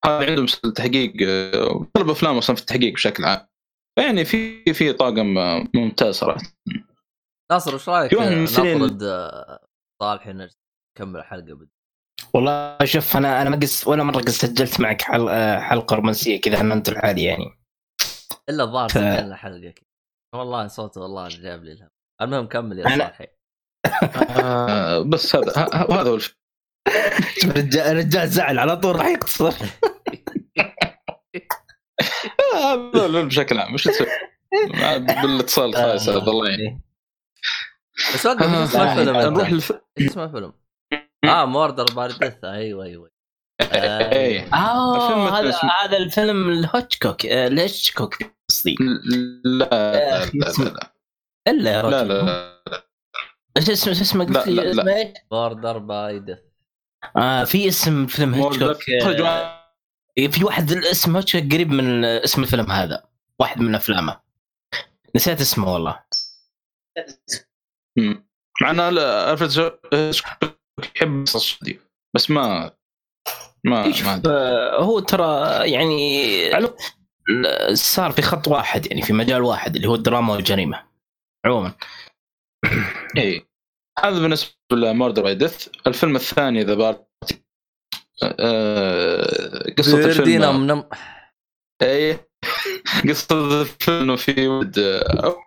[0.06, 0.46] هذا عندهم
[0.76, 3.48] تحقيق آه، طلب أفلام أصلا في التحقيق بشكل عام.
[4.00, 6.42] فيعني في في طاقم آه، ممتاز صراحة.
[7.52, 9.68] ناصر وش رأيك؟ نطرد آه،
[10.02, 11.72] صالح نكمل الحلقة بدي
[12.34, 15.30] والله شوف أنا أنا ما قس ولا مرة قد سجلت معك حل...
[15.62, 17.46] حلقة رومانسية كذا أنا انت الحالي يعني.
[18.50, 19.89] إلا الظاهر ف- سجلنا حلقة كذا.
[20.36, 21.90] والله صوته والله جاب لي الهم.
[22.22, 23.28] المهم كمل يا صالحي.
[24.44, 26.18] آه، بس هذا ه- ه- هذا هو
[27.92, 29.54] الرجال زعل على طول راح يقتصر.
[32.56, 34.08] آه، هذا بشكل عام وش تسوي؟
[34.98, 36.82] بالاتصال الخايس هذا الله يعين.
[38.14, 39.72] بس وقف إيش اسم آه، الفيلم نروح انت؟ للف...
[40.00, 40.54] إيش اسم الفيلم؟
[41.26, 43.12] آه موردر بار ديث أيوه أيوه.
[43.62, 44.40] آه، إيه.
[44.44, 47.48] الفيلم آه هذا اسمه- هذا الفيلم الهوتشكوك آه،
[48.60, 48.76] قصدي
[49.46, 50.92] لا لا لا اسمه- لا
[51.48, 52.26] إلا يا لا رجل.
[52.26, 52.60] لا
[53.58, 54.72] إيش اسمه إيش اسمه لا، قلت لي لا، لا.
[54.72, 56.38] اسمه إيش؟ Murder by Death
[57.18, 59.60] آه في اسم فيلم هوتشكوك خرج آه،
[60.32, 63.04] في واحد الاسم هوتشكوك قريب من اسم الفيلم هذا.
[63.40, 64.20] واحد من أفلامه.
[65.16, 66.04] نسيت اسمه والله.
[68.62, 69.72] مع ان ألفريد
[70.96, 71.80] يحب القصص دي.
[72.16, 72.72] بس ما
[73.64, 74.22] ما ما.
[74.28, 76.52] آه، هو ترى يعني
[77.74, 80.84] صار في خط واحد يعني في مجال واحد اللي هو الدراما والجريمة.
[81.46, 81.74] عموما.
[83.18, 83.48] اي
[84.04, 85.68] هذا بالنسبة ل Murder by Death.
[85.88, 87.44] الفيلم الثاني The Party
[89.78, 90.62] قصة بيردينا الفيلم.
[90.62, 90.84] منم
[91.82, 92.20] اي
[93.10, 94.80] قصة الفيلم انه في ولد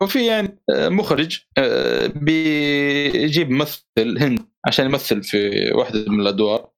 [0.00, 6.70] أو في يعني مخرج آه، بيجيب ممثل هند عشان يمثل في واحدة من الأدوار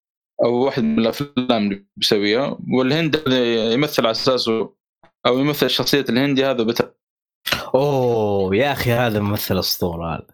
[0.45, 2.59] أو واحد من الأفلام اللي بيسويها.
[2.73, 3.23] والهند
[3.73, 4.75] يمثل على أساسه
[5.27, 6.97] أو يمثل شخصية الهندي هذا بت...
[7.75, 10.27] أوه يا أخي هذا ممثل أسطورة هذا.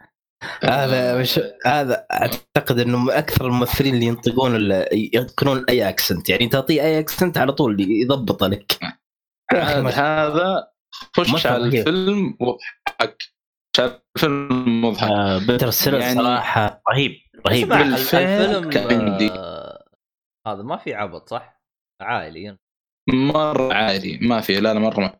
[0.65, 6.49] هذا مش هذا أعتقد إنه من أكثر الممثلين اللي ينطقون ال- يتقنون أي accent يعني
[6.49, 8.79] تعطيه أي accent على طول يضبطه لك.
[9.53, 10.69] هذا
[11.17, 11.65] خش على.
[11.79, 13.23] الفيلم واضحك
[13.79, 15.11] الفيلم مضحك.
[15.11, 17.13] آه، بيتر سيلرز يعني- صراحة رهيب
[17.47, 17.73] رهيب.
[17.73, 18.71] الفيلم.
[19.33, 19.85] آه،
[20.47, 21.63] هذا ما في عبط صح؟
[22.03, 22.59] عائلي
[23.13, 25.13] مرة عادي ما في لا لا مرة ما.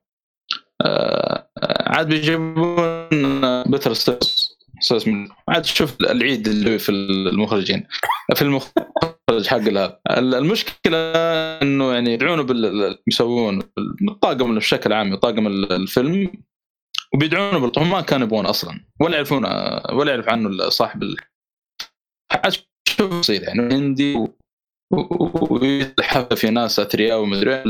[0.83, 1.51] آه
[1.87, 7.87] عاد بيجيبون بتر اسمه عاد شوف العيد اللي في المخرجين
[8.35, 10.99] في المخرج حق هذا المشكلة
[11.63, 13.63] إنه يعني يدعونه بال يسوون
[14.01, 16.33] بالطاقم بشكل عام طاقم الفيلم
[17.15, 19.45] وبيدعونه بالطاقم ما كانوا يبغون أصلا ولا يعرفون
[19.93, 21.15] ولا يعرف عنه صاحب.
[22.31, 22.53] عاد
[22.89, 24.27] شوف يصير يعني هندي
[24.93, 27.65] و- و- ويلحق في ناس أثرياء ومدري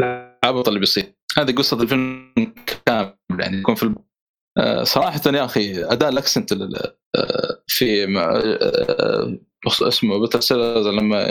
[0.00, 1.04] العبط اللي بيصير.
[1.38, 2.32] هذه قصة الفيلم
[2.86, 3.96] كامل يعني يكون فيلم
[4.58, 6.76] آه، صراحة يا أخي أداء ال accent ال-
[7.16, 9.38] آه، في آه،
[9.88, 11.26] اسمه بيتر سيلرز لما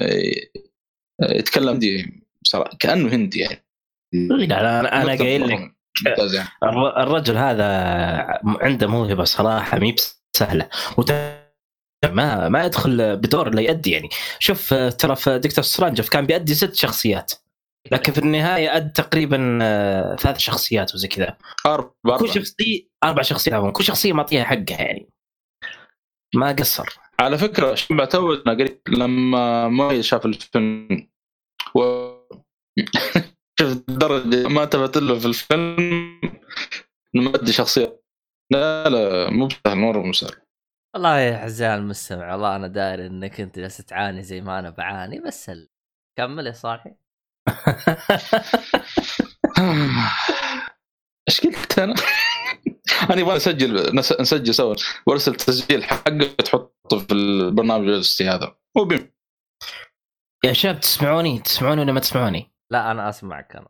[1.21, 3.65] يتكلم دي صراحة كأنه هندي يعني.
[4.13, 6.47] لا لا أنا أنا قايل لك يعني.
[6.63, 7.67] الر- الرجل هذا
[8.45, 9.95] عنده موهبة صراحة مي
[10.35, 10.69] سهلة.
[10.97, 11.13] وت...
[12.06, 14.10] ما ما يدخل بدور الا يأدي يعني.
[14.39, 17.34] شوف ترى في دكتور سترينجلوف كان بيأدي ست شخصيات
[17.91, 21.38] لكن في النهاية أد تقريبا آه، ثلاث شخصيات وزي كذا.
[21.66, 22.30] أربع كل.
[22.30, 23.72] شخصية أربع شخصيات.
[23.72, 25.10] كل شخصية معطيها حقها يعني.
[26.36, 26.89] ما قصر.
[27.20, 31.10] على فكرة شبع تو قريب لما مؤيد شاف الفيلم
[31.76, 31.82] و
[33.60, 36.20] شوف درجه ما انتبهت له في الفيلم
[37.16, 38.01] إنه مادي شخصية.
[38.51, 40.42] لا لا مو سهل مرة مو سهل.
[40.93, 45.19] والله يا اعزائي المستمع والله أنا داير إنك أنت جالس تعاني زي ما أنا بعاني
[45.19, 45.69] بس ال...
[46.17, 46.95] كمل يا صالحي
[51.29, 51.95] إيش قلت أنا؟
[53.11, 54.75] أنا يبغى نسجل نس- نسجل سوا.
[55.07, 58.55] وارسل تسجيل حقه تحطه في البرنامج الجلستي هذا.
[58.77, 59.13] هو بيم.
[60.45, 63.67] يا شباب تسمعوني؟ تسمعوني ولا ما تسمعوني؟ لا أنا أسمعك أنا.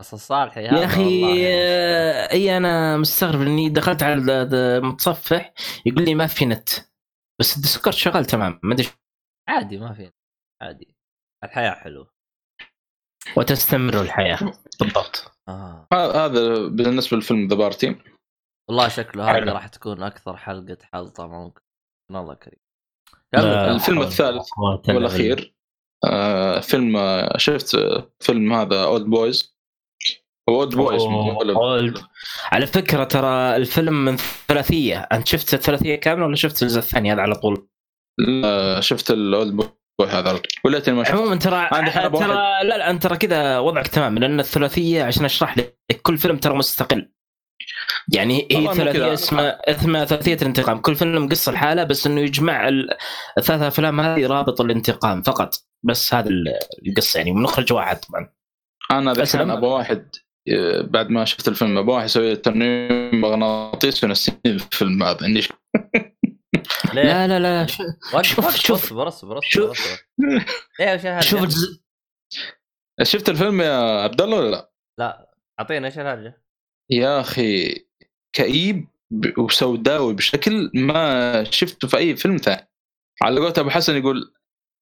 [0.00, 2.30] بس الصالحي هذا يا أخي والله يعني.
[2.32, 5.54] أي أنا مستغرب إني دخلت على ال- المتصفح
[5.86, 6.68] يقول لي ما في نت.
[7.40, 8.88] بس الديسكورد شغال تمام ما أدري
[9.48, 10.10] عادي ما في
[10.62, 10.96] عادي.
[11.44, 12.14] الحياة حلوة.
[13.36, 14.38] وتستمر الحياة.
[14.80, 15.32] بالضبط.
[15.48, 15.88] آه.
[15.92, 17.96] هذا بالنسبة للفيلم The Party
[18.68, 19.52] والله شكله حلو.
[19.52, 21.60] راح تكون أكثر حلقة حلطه ممكن.
[22.10, 22.58] الله كريم.
[23.34, 24.48] الفيلم الثالث.
[24.88, 25.54] والأخير
[26.04, 26.98] آه فيلم
[27.36, 27.76] شفت
[28.20, 29.53] فيلم هذا Oldboys
[30.48, 31.98] Oldboys أوه، Old.
[32.52, 34.16] على فكرة ترى الفيلم من
[34.48, 34.98] ثلاثية.
[34.98, 37.68] أنت شفت الثلاثية كاملة ولا شفت الجزء الثاني؟ هذا على طول؟
[38.18, 40.40] لا، شفت ال Oldboy هذا.
[40.64, 41.68] وليتني ما شفت عموما ترى
[42.10, 46.36] ترى لا لا أنت ترى كذا وضعك تمام لأن الثلاثية عشان أشرح لك كل فيلم
[46.36, 47.10] ترى مستقل.
[48.12, 49.12] يعني هي ثلاثية.
[49.12, 50.78] اسمها اسمها ثلاثية الانتقام.
[50.78, 52.90] كل فيلم قصة لحاله بس إنه يجمع ال-
[53.38, 55.54] الثلاث أفلام هذه رابط الانتقام فقط.
[55.82, 58.28] بس هذا ال- القصة يعني من مخرج واحد طبعا.
[58.90, 60.08] أنا لما- أبغى واحد.
[60.80, 65.40] بعد ما شفت الفيلم أبغى واحد يسوي ترنيم مغناطيس وينسيني الفيلم هذا اني
[66.94, 67.66] ليه؟ لا لا لا
[68.22, 68.84] شوف- شوف.
[68.84, 69.98] اصبر اصبر اصبر شوف.
[71.20, 71.54] شوف
[73.02, 76.42] شفت الفيلم يا عبد الله ولا لا؟ لا اعطينا إيش الهرجة؟
[76.90, 77.74] يا أخي
[78.36, 82.68] كئيب ب- وسوداوي بشكل ما شفته في أي فيلم ثاني
[83.22, 84.34] على قولة أبو حسن يقول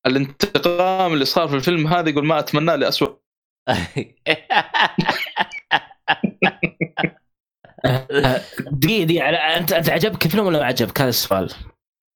[0.07, 3.22] الانتقام اللي صار في الفيلم هذا يقول ما أتمناه لأسوأ
[8.73, 11.53] دقيقة دقيقة على- أنت أنت عجبك الفيلم ولا ما عجبك هذا السؤال؟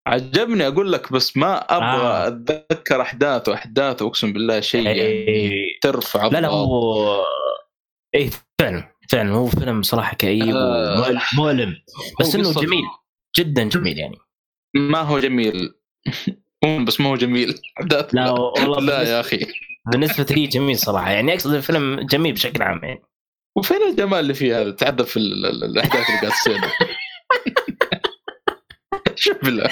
[0.06, 2.28] عجبني أقول لك بس ما أبغى آه.
[2.28, 5.78] أتذكر أحداثه أحداثه أقسم بالله شيء يعني إيه.
[5.82, 6.48] ترفع لا لا.
[6.48, 7.24] هو
[8.14, 8.30] إيه
[8.60, 10.94] فعلا فعلا هو فيلم صراحة كئيب آه.
[10.94, 11.76] ومؤلم مؤلم
[12.20, 12.84] بس إنه جميل
[13.38, 14.16] جدا جميل يعني
[14.74, 15.74] ما هو جميل
[16.64, 17.54] هو بس ما هو جميل
[18.12, 19.46] لا والله لا يا أخي
[19.92, 23.02] بالنسبة لي جميل صراحة يعني أقصد الفيلم جميل بشكل عام يعني
[23.56, 26.60] وفين الجمال اللي فيه هذا تعذب في ال- ال- الأحداث اللي قاعد تصير
[29.18, 29.64] شوف بالله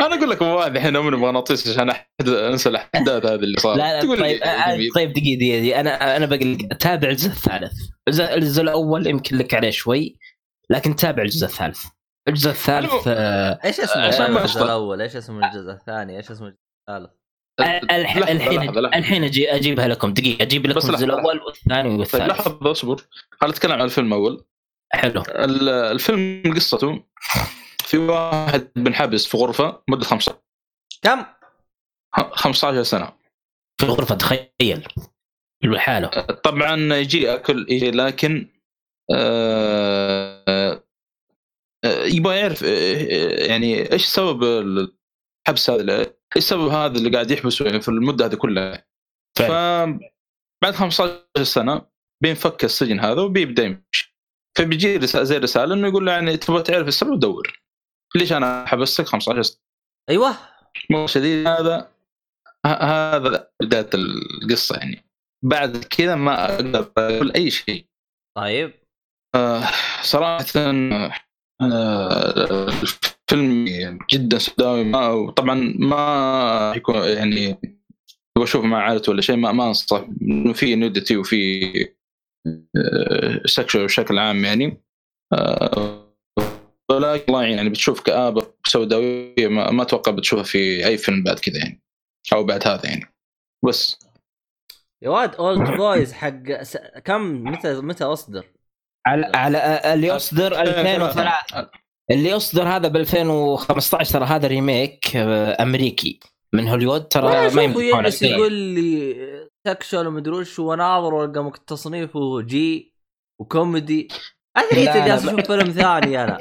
[0.00, 3.92] أنا أقول لك واحد الحين امي مغناطيس عشان أحد- أنسى الأحداث هذه اللي صارت لا
[3.94, 4.76] لا تقول طيب لي آه،.
[4.94, 5.80] طيب دقيقة دقيقة دقيقة.
[5.80, 7.72] أنا أنا بقول لك تابع الجزء الثالث
[8.08, 10.18] الجزء الأول يمكن لك عليه شوي
[10.70, 11.84] لكن تابع الجزء الثالث
[12.28, 14.64] الجزء الثالث آه، إيش اسمه ما الجزء.
[14.64, 17.10] الأول؟ إيش اسم الجزء الثاني؟ إيش اسم الجزء الثالث؟
[17.60, 17.96] لحظة،
[18.32, 18.80] الحين لحظة.
[18.88, 20.12] الحين أجي أجيبها لكم.
[20.14, 22.30] دقيقة أجيب لكم الجزء الأول والثاني طيب والثالث.
[22.30, 22.96] لحظة أصبر.
[23.40, 24.44] خلينا نتكلم عن الفيلم اول
[24.92, 25.22] حلو.
[25.28, 27.04] ال- الفيلم قصته
[27.84, 30.38] في واحد بنحبس في غرفة مدة 15
[31.02, 31.24] كم؟
[32.32, 33.12] 15 سنة.
[33.80, 34.88] في غرفة تخيل.
[35.64, 36.08] لحاله
[36.44, 38.48] طبعا يجي ياكل يجي لكن
[39.10, 40.44] آه،
[41.84, 42.62] آه، يبغى يعرف
[43.48, 44.42] يعني إيش سبب
[45.48, 46.06] الحبس هذا؟
[46.36, 48.84] السبب هذا اللي قاعد يحبسه يعني في المدة هذه كلها؟
[49.38, 49.42] ف.
[50.62, 51.86] بعد 15 سنة
[52.22, 54.16] بينفك السجن هذا وبيبدا يمشي.
[54.58, 57.62] فبيجي رسالة زي رساله إنه يقول له يعني تبغى تعرف السبب دور.
[58.16, 59.60] ليش أنا حبسك 15 سنة؟
[60.10, 60.36] أيوه.
[60.90, 61.46] مو شديد.
[61.46, 61.92] هذا
[62.66, 65.04] هذا بداية القصة يعني.
[65.44, 67.86] بعد كذا ما أقدر أقول أي شيء.
[68.36, 68.72] طيب.
[69.34, 69.62] آه،
[70.02, 70.46] صراحة
[71.62, 73.66] الفيلم
[74.12, 77.58] جدا سوداوي ما وطبعا ما يكون يعني
[78.38, 80.04] لو مع عائلته ولا شيء ما ما أنصح.
[80.22, 81.88] إنه في نودتي وفي
[83.46, 84.82] سكشوال بشكل عام يعني.
[85.32, 86.08] آه،
[86.90, 91.58] ولكن الله يعني بتشوف كآبة سوداوية ما, ما أتوقع بتشوفها في أي فيلم بعد كذا
[91.58, 91.82] يعني
[92.32, 93.14] أو بعد هذا يعني.
[93.64, 93.98] بس.
[95.02, 96.76] يا واد Oldboys حق س...
[97.04, 98.44] كم؟ متى متى أصدر؟
[99.06, 101.70] على على اللي يصدر 2003
[102.10, 106.20] اللي يصدر هذا ب 2015 ترى هذا remake آه، أمريكي.
[106.54, 108.12] من هوليوود ترى ما يمدحون عليه.
[108.22, 109.16] يقول لي
[109.66, 112.94] sexual ومدري وش وناظر والقى تصنيفه G
[113.40, 114.08] وكوميدي.
[114.56, 116.38] أدري انت جالس أشوف فيلم ثاني أنا.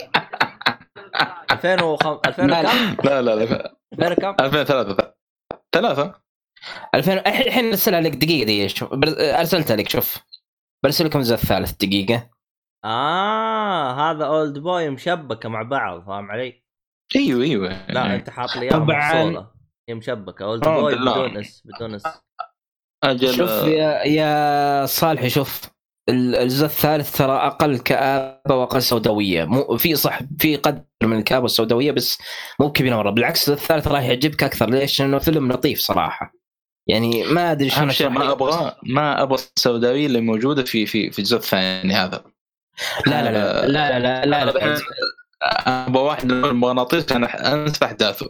[1.52, 2.70] 2005 2000 لا، لا.
[2.72, 5.14] كم؟ لا لا لا 2000 كم؟ 2003
[5.76, 6.14] ثلاثة.
[6.96, 8.90] 2000 الحين الحين أرسلها لك دقيقة دقيقة شوف.
[9.20, 10.18] أرسلتها لك شوف.
[10.84, 12.30] برسل لكم الجزء الثالث دقيقة.
[12.88, 16.64] آه هذا Oldboy مشبكة مع بعض فاهم علي؟
[17.16, 19.48] أيوه أيوه لا أنت حاط لي اياها طبعاً.
[19.90, 20.96] هي مشبكة Old آه، boy.
[20.96, 22.04] بدون s بدون s
[23.04, 25.62] أجل شوف يا يا صالحي شوف
[26.10, 31.46] ال- الجزء الثالث ترى أقل كآبة وأقل سوداوية مو في صح في قدر من الكآبة
[31.46, 32.18] السوداوية بس
[32.60, 36.34] مو كبيرة مرة بالعكس الجزء الثالث راح يعجبك أكثر ليش؟ لأنه فيلم لطيف صراحة
[36.90, 38.32] يعني ما أدري أشرح ما.
[38.32, 42.24] أبغى ما أبغى السوداوية اللي موجودة في في في الجزء الثاني هذا
[43.08, 44.78] لا لا لا لا لا لا, لا, لا,
[45.42, 48.28] أبغى واحد من المغناطيس كان انسى أحداثه.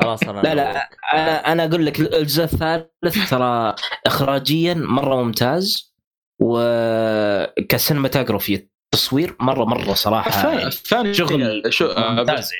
[0.00, 3.74] خلاص أنا لا لا أنا أنا أقول لك الجزء الثالث ترى
[4.06, 5.94] اخراجيا مرة ممتاز
[6.40, 12.38] وكسينماتوجرافي تصوير مرة مرة صراحة الثاني الثاني شغل شو آه، ممتاز.
[12.38, 12.50] بس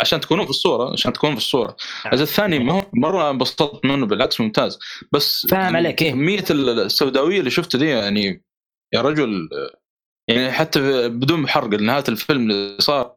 [0.00, 1.76] عشان تكونوا في الصورة عشان تكونوا في الصورة.
[2.06, 4.78] الجزء الثاني ما هو مرة انبسطت منه بالعكس ممتاز.
[5.12, 6.12] بس فاهم عليك، إيه.
[6.12, 8.44] كمية السوداوية اللي شفته دي يعني
[8.92, 9.48] يا رجل
[10.30, 13.16] يعني حتى بدون حرق نهايه الفيلم اللي صار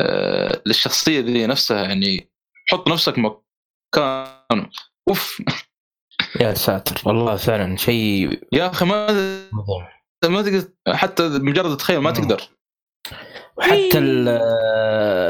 [0.00, 2.30] آه، للشخصية دي نفسها يعني
[2.68, 4.70] حط نفسك مكانه.
[5.08, 5.42] أوف.
[6.40, 9.06] يا ساتر والله فعلا شيء يا أخي ما
[10.24, 12.42] ما تقدر حتى مجرد تتخيل ما تقدر.
[13.56, 14.28] وحتى ال-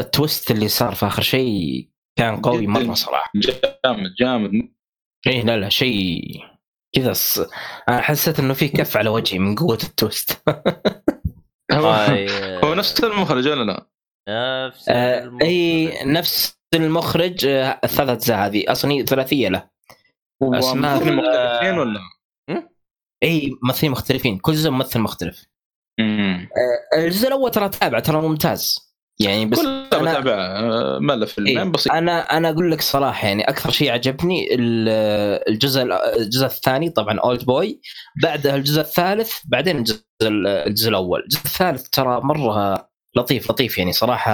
[0.00, 2.66] ال twist اللي صار في آخر شيء كان قوي.
[2.66, 3.32] مرة صراحة.
[3.84, 4.50] جامد جامد.
[5.26, 6.22] اي لا لا شيء
[6.96, 7.40] كذا ص...
[7.88, 10.42] أنا حسيت إنه في كف على وجهي من قوة ال twist.
[11.72, 11.90] هو,
[12.64, 13.86] هو نفس المخرج ولا لا؟
[14.66, 15.42] نفس آه، المخرج.
[15.42, 19.68] إي نفس المخرج آه، الثلاث اجزاء هذه أصلا هي ثلاثية له.
[20.42, 20.78] ممثلين
[21.16, 22.00] مختلفين ولا؟
[23.22, 25.44] إي ممثلين مختلفين كل جزء ممثل مختلف
[26.00, 26.48] امم
[26.94, 28.88] آه، الجزء الأول ترى تابع ترى ممتاز
[29.20, 31.64] يعني بس كل أنا- بتابع آه، ما له فيلمين إيه.
[31.64, 34.88] بسيط أنا أنا أقول لك صراحة يعني أكثر شيء عجبني ال-
[35.48, 35.82] الجزء
[36.18, 37.80] الجزء الثاني طبعا Oldboy
[38.22, 41.20] بعدها الجزء الثالث بعدين الجزء الجزء الأول.
[41.22, 44.32] الجزء الثالث ترى مرة لطيف لطيف يعني صراحة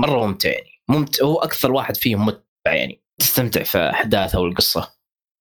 [0.00, 0.70] مرة ممتع يعني.
[0.88, 3.02] ممتع هو أكثر واحد فيهم متع يعني.
[3.20, 4.90] تستمتع في أحداثه والقصة.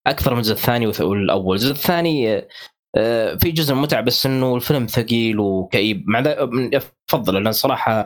[0.07, 1.55] أكثر من الجزء الثاني والأول.
[1.55, 2.47] الجزء الثاني
[2.97, 6.03] آه، في جزء متع بس إنه الفيلم ثقيل وكئيب.
[6.07, 6.71] مع ذا من-
[7.09, 8.05] أفضل لأن صراحة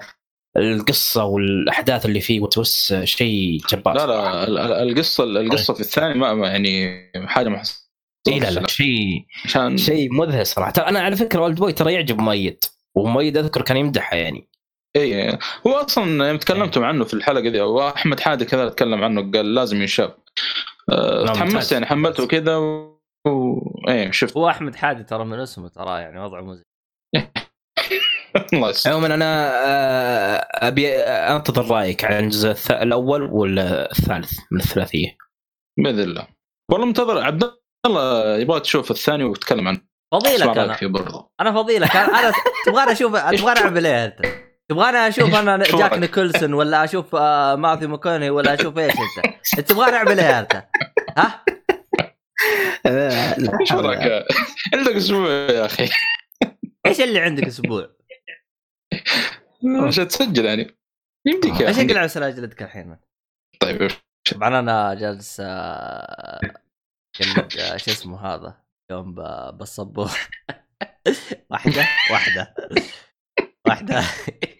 [0.58, 3.96] القصة والأحداث اللي فيه وتوس شيء جبار.
[3.96, 7.87] لا لا ال- ال- القصة القصة في الثاني ما يعني حاجة ما حس-
[8.28, 10.72] اي لا لا شيء عشان شيء مذهل صراحة.
[10.72, 12.64] ترى أنا على فكرة اولد بوي ترى يعجب مؤيد
[12.96, 14.50] ومؤيد أذكر كان يمدحها يعني.
[14.96, 15.38] اي
[15.68, 19.82] هو أصلا يوم تكلمتم عنه في الحلقة دي واحمد حادي كذا تكلم عنه قال لازم
[19.82, 20.12] ينشاف
[20.90, 21.72] آه، تحمست.
[21.72, 22.98] يعني حملته كذا و...
[23.28, 23.60] و...
[23.88, 24.38] إيه شفت.
[24.38, 26.64] هو أحمد حادي ترى من اسمه ترى يعني وضعه مزعج.
[28.54, 35.18] الله عموما أنا آه، أبي أنتظر رأيك عن الجزء الأول والثالث من الثلاثية؟
[35.78, 36.28] بإذن الله.
[36.72, 37.24] والله منتظر.
[37.24, 37.44] عبد
[37.86, 42.34] الله يبغى تشوف الثاني وتتكلم عنه فضيلك أنا فيه برضه أنا فضيلك أنا أنا
[42.66, 44.22] تبغاني أشوف تبغاني أعمل إيه أنت؟
[44.70, 49.26] تبغاني أشوف أنا جاك؟ نيكولسون ولا أشوف آه، ماثيو ماكوني ولا أشوف إيش أنت؟
[49.58, 50.64] أنت تبغاني أعمل إيه أنت؟
[51.18, 51.44] ها؟
[53.62, 54.26] إيش وراك
[54.74, 55.90] عندك أسبوع يا أخي
[56.86, 57.90] إيش اللي عندك أسبوع؟
[59.88, 60.78] عشان تسجل يعني
[61.26, 62.98] يمديك يا إيش اقلع على سلاجلتك الحين؟
[63.60, 63.92] طيب
[64.32, 66.40] طبعا أنا جالس آه، آه،
[67.78, 68.58] شو اسمه هذا
[68.92, 70.30] يوم ب- بالصبوح
[71.52, 72.56] واحدة واحدة
[73.68, 74.04] واحدة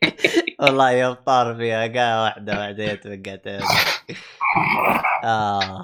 [0.62, 3.48] والله يوم طار فيها قا واحدة بعدين توقعت
[5.24, 5.82] آه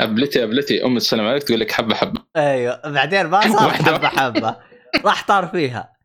[0.00, 3.70] أبلتي أبلتي أم تسلم عليك تقول لك حبة حبة أيوه بعدين ما صار.
[3.70, 4.56] حبة حبة
[5.04, 5.98] راح طار فيها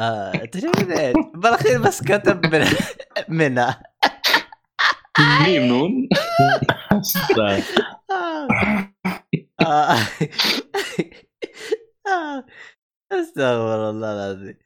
[0.00, 2.66] آه، انت شايف إيه؟ بالأخير بس كتب من
[3.38, 3.82] منها
[5.44, 6.08] ميم نون
[6.40, 7.02] آه.
[7.40, 7.62] آه.
[8.10, 8.93] آه.
[13.12, 14.58] استغفر الله العظيم.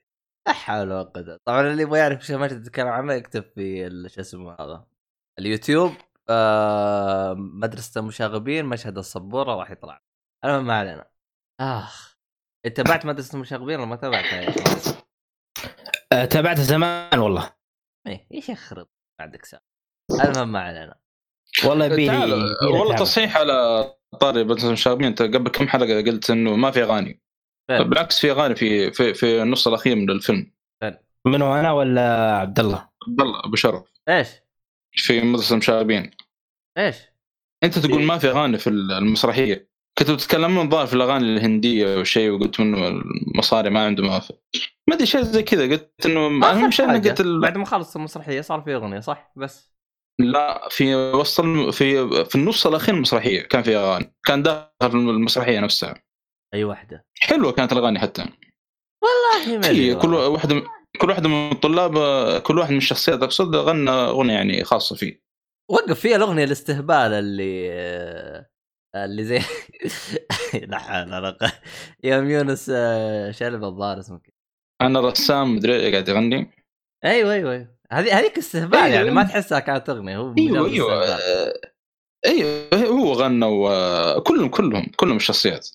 [0.47, 4.11] لا حول ولا قوة طبعا اللي يبغى يعرف إيش مجد تتكلم عنه يكتب في ال-
[4.11, 4.86] شو اسمه هذا
[5.39, 5.93] اليوتيوب.
[6.30, 10.03] آه مدرسة المشاغبين مشهد السبوره راح يطلع.
[10.45, 11.11] المهم ما علينا.
[11.61, 12.18] آخ.
[12.66, 14.55] إنت تابعت مدرسة المشاغبين ولا ما تابعتها يا؟
[16.12, 17.57] آه، تابعته زمان والله.
[18.07, 18.89] إيه إيش يخرب.
[19.20, 19.62] بعدك ساعة.
[20.24, 21.01] المهم ما علينا.
[21.64, 22.11] والله لي
[22.62, 22.97] والله.
[22.97, 23.84] تصحيح على
[24.20, 27.20] طاري بس شاغبين أنت قبل كم حلقة قلت إنه ما في أغاني؟
[27.68, 30.52] بالعكس في أغاني في في في النص الأخير من الفيلم
[31.26, 34.28] منو أنا ولا عبد الله؟ عبد الله أبو شرف إيش؟
[34.92, 36.11] في مدرسة المشاغبين
[36.78, 36.96] إيش؟
[37.62, 42.61] أنت تقول ما في أغاني في المسرحية كنتوا تتكلمون الظاهر في الأغاني الهندية وشيء وقلت
[42.61, 44.32] منه المصاري ما عنده ما في
[44.88, 46.86] ما أدري شيء زي كذا قلت إنه ما اهم في شيء.
[46.92, 49.72] قلت ال- بعد ما خلص المسرحية صار في أغنية صح بس
[50.20, 51.40] لا في وسط
[51.70, 54.14] في في النص الأخير المسرحية كان في أغاني.
[54.26, 56.02] كان داخل المسرحية نفسها.
[56.54, 58.22] أي واحدة حلوة كانت الأغاني حتى.
[59.02, 60.14] والله ما أدري كل.
[60.14, 60.62] واحدة
[61.00, 61.92] كل واحدة من الطلاب
[62.42, 65.22] كل واحد من الشخصيات أقصد غنى أغنية يعني خاصة فيه.
[65.70, 67.68] وقف فيها الأغنية الاستهبال اللي
[68.96, 69.40] اللي زي
[70.68, 71.52] لا حول ولا قوة.
[72.04, 74.32] يوم يونس آه، شلب الظاهر اسمه كذا
[74.82, 76.50] أنا رسام مدري قاعد يغني.
[77.04, 77.78] أيوه أيوه أيوه.
[77.93, 78.95] هذه هذيك استهبال أيوة.
[78.95, 81.61] يعني ما تحسها كانت اغنيه هو أيوه أيوه استهبال.
[82.26, 85.68] أيوه هو غنى وكلهم كلهم كلهم الشخصيات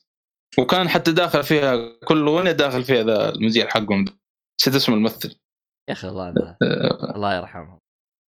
[0.59, 4.05] وكان حتى داخل فيها كل أغنية داخل فيها ذا المذيع حقهم.
[4.61, 5.39] نسيت اسم الممثل
[5.89, 6.57] يا أخي الله يرحمه.
[6.63, 7.79] آه، الله يرحمهم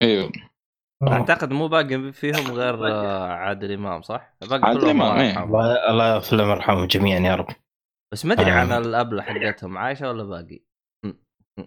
[0.04, 0.32] أيوه
[1.08, 5.30] أعتقد مو باقي فيهم غير آه، عادل إمام صح؟ باقي عادل إمام، الله إيه.
[5.30, 6.16] يرحمهم.
[6.16, 7.48] يغفر لهم ويرحمهم جميعا يا رب
[8.14, 8.78] بس ما أدري عن آه.
[8.78, 10.64] الأبلة حقتهم عايشة ولا باقي؟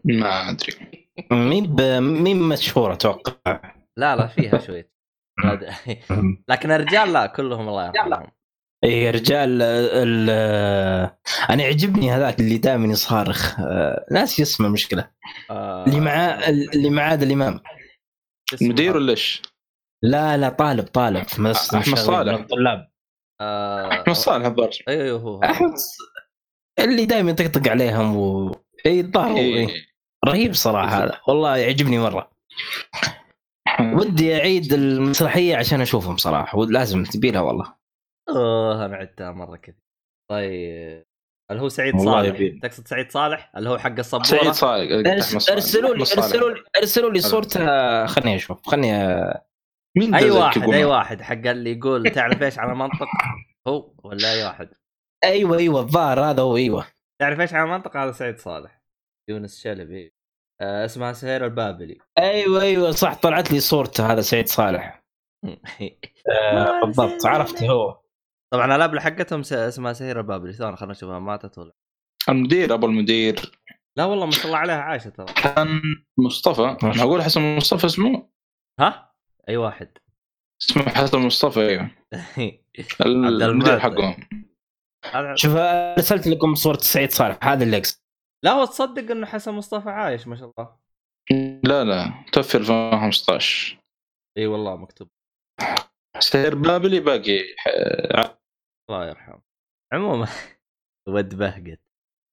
[0.05, 1.81] ما أدري مين ب...
[2.01, 3.73] مين مشهور أتوقع.
[3.97, 4.91] لا لا فيها شوي
[6.49, 8.27] لكن الرجال لا كلهم الله يرحمهم.
[8.85, 10.31] إي رجال ال...
[11.51, 13.61] أنا يعجبني هذاك اللي دائما يصارخ.
[13.61, 15.11] آه، ناسي اسمه المشكلة
[15.51, 17.61] آه، اللي معاه اللي معاه الإمام.
[18.63, 18.91] هذا.
[18.91, 19.43] ولا إيش؟
[20.05, 21.27] لا لا طالب طالب.
[21.39, 22.35] المشاغبين صالح.
[22.35, 22.89] من الطلاب
[23.41, 25.53] آه، أحمد صالح الظاهر أيوه أيوه هو هذا.
[25.53, 25.75] أحمد
[26.79, 28.55] اللي دائما يطقطق عليهم و
[28.87, 29.69] إي الظاهر.
[30.27, 31.21] رهيب صراحة هذا.
[31.29, 32.31] والله يعجبني مرة.
[33.97, 36.59] ودي أعيد المسرحية عشان أشوفهم صراحة.
[36.59, 37.75] ولازم تبيلها والله.
[38.29, 39.75] أوه أنا عدتها مرة كثير
[40.31, 41.05] طيب.
[41.51, 42.61] اللي هو سعيد والله صالح؟ يبي.
[42.63, 45.53] تقصد سعيد صالح؟ اللي هو حق الصبورة؟ سعيد صالح.
[45.53, 46.01] أرسلوا لي.
[46.01, 48.07] أرسلوا لي أرسلوا لي صورته.
[48.07, 48.69] خلني أشوف.
[48.69, 48.93] خلني
[49.97, 51.23] مين أي واحد؟ أي واحد.
[51.23, 53.09] حق اللي يقول تعرف إيش على منطق؟
[53.69, 54.69] هو ولا أي واحد؟
[55.25, 55.81] أيوه أيوه.
[55.81, 56.87] الظاهر هذا هو أيوه.
[57.21, 58.78] تعرف إيش على منطق؟ هذا سعيد صالح.
[59.29, 60.15] يونس شلبي.
[60.61, 61.99] آه اسمها سهير البابلي.
[62.19, 65.05] أيوه أيوه صح طلعت لي صورته هذا سعيد صالح.
[66.33, 68.01] آه بالضبط عرفت هو.
[68.53, 70.53] طبعا الابله حقتهم س- اسمها سهير البابلي.
[70.53, 71.19] ثواني خلينا نشوفها.
[71.19, 71.73] ماتت ولا
[72.29, 73.61] المدير أبو المدير.
[73.97, 75.27] لا والله ما شاء الله عليها عايشة ترى.
[75.27, 75.81] كان
[76.19, 76.77] مصطفى.
[76.83, 78.29] أنا أقول حسن مصطفى اسمه؟
[78.81, 79.13] ها؟
[79.49, 79.99] أي واحد.
[80.63, 81.91] اسمه حسن مصطفى أيوه.
[83.47, 83.81] المدير.
[83.81, 84.17] حقهم.
[85.35, 87.99] شوف أرسلت لكم صورة سعيد صالح هذا اللي أقصد.
[88.45, 90.79] لا هو تصدق إنه حسن مصطفى عايش ما شاء الله.
[91.65, 93.81] لا لا توفي 2015
[94.39, 95.09] إي والله مكتوب.
[96.19, 97.41] سير بابلي باقي.
[98.91, 99.43] الله يرحمه.
[99.93, 100.29] عموما
[101.09, 101.81] ود بهقت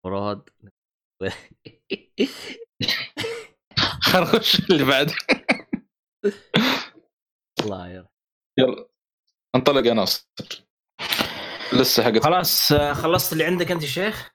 [0.05, 0.49] مراد
[4.11, 5.11] خرج اللي بعد.
[7.59, 8.09] الله يرحمه.
[8.59, 8.87] يلا
[9.55, 10.27] انطلق يا ناصر.
[11.73, 14.34] لسه حقت خلاص آه، خلصت اللي عندك أنت يا شيخ؟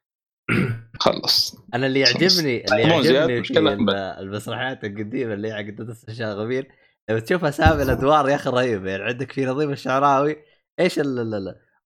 [1.00, 1.56] خلص.
[1.74, 3.58] أنا اللي يعجبني اللي يعجبني في
[4.20, 6.64] المسرحيات القديمة اللي هي حق مدرسه الشاغبين
[7.10, 8.90] لما تشوف أسامي الأدوار يا أخي رهيبة.
[8.90, 10.36] يعني عندك في نظيم الشعراوي
[10.80, 11.00] إيش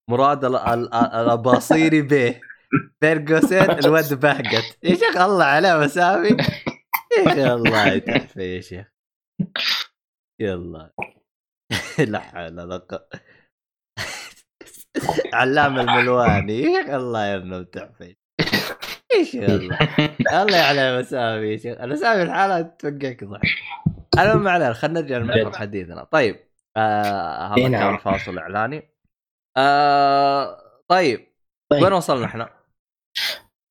[0.09, 2.41] مراد ال- ال- ال- الأباصيري بيه
[3.01, 6.29] بين قوسين الود بهقت يا شيخ الله عليه اسامي
[7.17, 8.85] يا شيخ الله يتعفى يا شيخ
[10.41, 10.93] يلا.
[12.11, 12.87] لا حول ولا
[15.33, 16.61] علام الملواني.
[16.61, 18.15] يا شيخ الله يرنم تعفى
[19.15, 23.49] إيش الله الله يعلم اسامي يا شيخ الاسامي الحالة توقعك ضحك
[24.19, 26.03] المهم ما علينا خلينا نرجع لمحور حديثنا.
[26.03, 26.39] طيب.
[26.77, 27.97] آه هذا إيه كان نعم.
[27.97, 28.89] فاصل إعلاني.
[29.57, 30.57] آه
[30.87, 31.27] طيب.
[31.71, 31.83] طيب.
[31.83, 32.49] وين وصلنا إحنا؟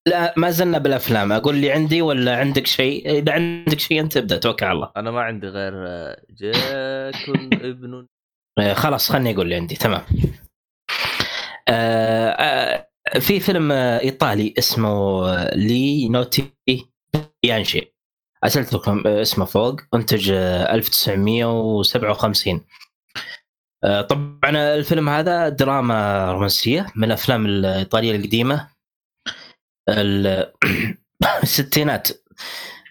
[0.09, 1.33] لا ما زلنا بالأفلام.
[1.33, 4.93] أقول لي عندي ولا عندك شيء؟ إذا عندك شيء أنت ابدأ توكل على الله.
[4.97, 8.07] أنا ما عندي غير آه، جاك ابن.
[8.75, 9.75] خلاص خلني أقول اللي عندي.
[9.75, 10.03] تمام.
[11.69, 12.89] آه آه
[13.21, 14.89] في فيلم آه، إيطالي اسمه
[15.29, 16.51] آه، لي نوتي
[17.45, 17.95] يانشي.
[18.45, 19.81] ارسلت لكم آه، اسمه فوق.
[19.95, 22.61] انتج آه، 1957
[23.85, 28.69] آه، طبعا الفيلم هذا دراما رومانسية من الأفلام الإيطالية القديمة.
[29.89, 30.53] ال-
[31.43, 32.09] الستينات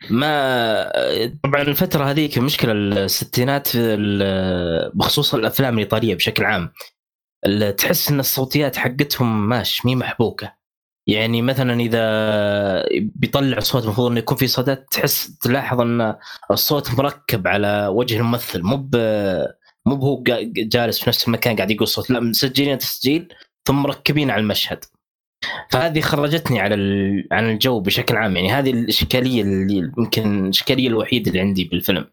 [0.09, 0.91] ما
[1.43, 3.69] طبعا الفترة هذيك مشكلة الستينات
[4.95, 6.73] بخصوص الأفلام الإيطالية بشكل عام.
[7.77, 10.53] تحس إن الصوتيات حقتهم ماش مي محبوكة.
[11.07, 12.01] يعني مثلا إذا
[13.15, 16.15] بيطلع صوت المفروض إنه يكون في صدات تحس تلاحظ إن
[16.51, 18.61] الصوت مركب على وجه الممثل.
[18.61, 18.89] مو
[19.85, 20.23] مو هو
[20.57, 23.33] جالس في نفس المكان قاعد يقول صوت لا مسجلين تسجيل
[23.65, 24.85] ثم مركبين على المشهد.
[25.71, 26.75] فهذه خرجتني على
[27.31, 28.35] عن الجو بشكل عام.
[28.35, 32.05] يعني هذه الإشكالية اللي يمكن الإشكالية الوحيدة اللي عندي بالفيلم.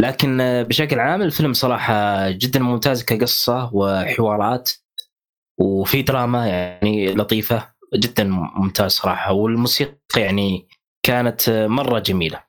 [0.00, 0.38] لكن
[0.68, 4.70] بشكل عام الفيلم صراحة جدا ممتاز كقصة وحوارات
[5.58, 8.24] وفي دراما يعني لطيفة جدا
[8.56, 9.32] ممتاز صراحة.
[9.32, 10.68] والموسيقى يعني
[11.02, 12.48] كانت مرة جميلة.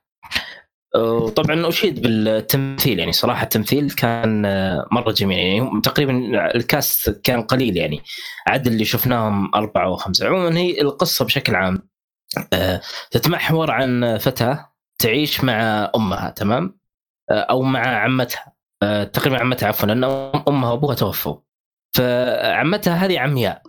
[0.96, 4.42] وطبعا أشيد بالتمثيل يعني صراحة التمثيل كان
[4.92, 5.38] مرة جميل.
[5.38, 8.02] يعني تقريبا الكاست كان قليل يعني.
[8.46, 11.88] عدد اللي شفناهم أربعة أو خمسه عموما هي القصة بشكل عام
[12.52, 12.80] آه،
[13.10, 16.79] تتمحور عن فتاة تعيش مع أمها تمام؟
[17.30, 18.52] أو مع عمتها
[18.82, 20.04] آه، تقريبا عمتها عفوا لأن
[20.48, 21.36] أمها وأبوها توفوا.
[21.96, 23.62] فعمتها هذه عمياء.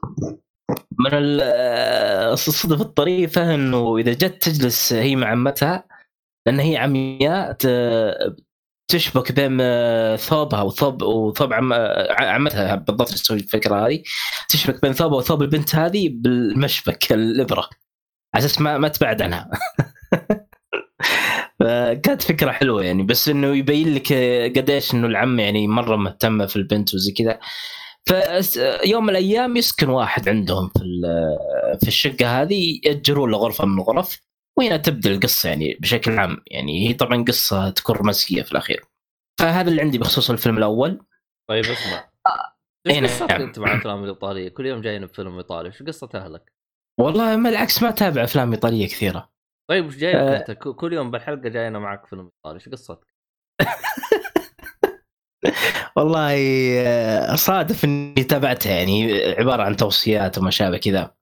[0.99, 5.84] من ال- آه، الصدف الطريفة إنه إذا جت تجلس هي مع عمتها
[6.47, 7.57] لأن هي عمياء
[8.91, 11.74] تشبك بين آه، ثوبها وثوب وثوب عم
[12.20, 14.03] عمتها بالضبط تسوي الفكرة هذه.
[14.49, 17.70] تشبك بين ثوبها وثوب البنت هذه بالمشبك الإبرة.
[18.36, 19.49] على أساس ما ما تبعد عنها.
[21.62, 24.14] فكانت فكرة حلوة يعني بس إنه يبين لك
[24.57, 27.39] قديش إنه العم يعني مرة مهتمه في البنت وزي كذا
[28.05, 30.84] فيوم من الأيام يسكن واحد عندهم في
[31.82, 34.20] في الشقة هذه يأجرون له غرفة من الغرف
[34.57, 38.86] وهنا تبدأ القصة يعني بشكل عام يعني هي طبعا قصة تكون رومانسية في الأخير
[39.39, 40.99] فهذا اللي عندي بخصوص الفيلم الأول
[41.49, 42.12] طيب اسمع
[42.88, 43.41] إيه إيش قصتك نعم.
[43.41, 46.51] أنت مع الافلام الإيطالية؟ كل يوم جايين بفيلم إيطالي، إيش قصة أهلك؟
[46.99, 49.30] والله ما العكس ما أتابع أفلام إيطالية كثيرة
[49.70, 50.38] طيب وش جايبك آه.
[50.38, 53.07] أنت؟ كل يوم بالحلقة جاينا معك فيلم ايطالي، إيش قصتك؟
[55.95, 56.34] والله
[56.88, 61.14] آه، صادف إني تابعتها يعني عبارة عن توصيات وما شابه كذا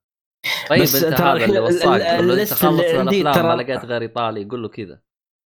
[0.69, 4.45] طيب بس أنت هذا اللي ال- وصاك أنت خلص من الأفلام ما لقيت غير إيطالي
[4.45, 4.99] قول له كذا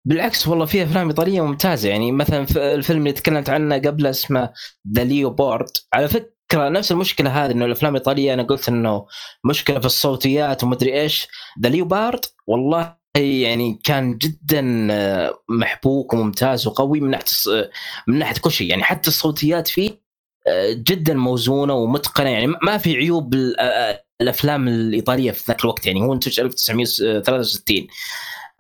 [0.07, 4.53] بالعكس والله في أفلام إيطالية ممتازة يعني مثلا في الفيلم اللي تكلمت عنه قبل اسمه
[4.95, 9.05] The Leopard على فكره نفس المشكلة هذه إنه الأفلام الإيطالية أنا قلت إنه
[9.45, 11.27] مشكلة في الصوتيات ومدري إيش.
[11.61, 17.69] The Leopard والله يعني كان جدا آه، محبوك وممتاز وقوي من ناحية الص-
[18.07, 18.69] من ناحية كل شيء.
[18.69, 20.03] يعني حتى الصوتيات فيه
[20.47, 22.29] آه، جدا موزونة ومتقنة.
[22.29, 25.85] يعني ما في عيوب ال- آه، الأفلام الإيطالية في ذاك الوقت.
[25.85, 27.87] يعني هو انتج 1963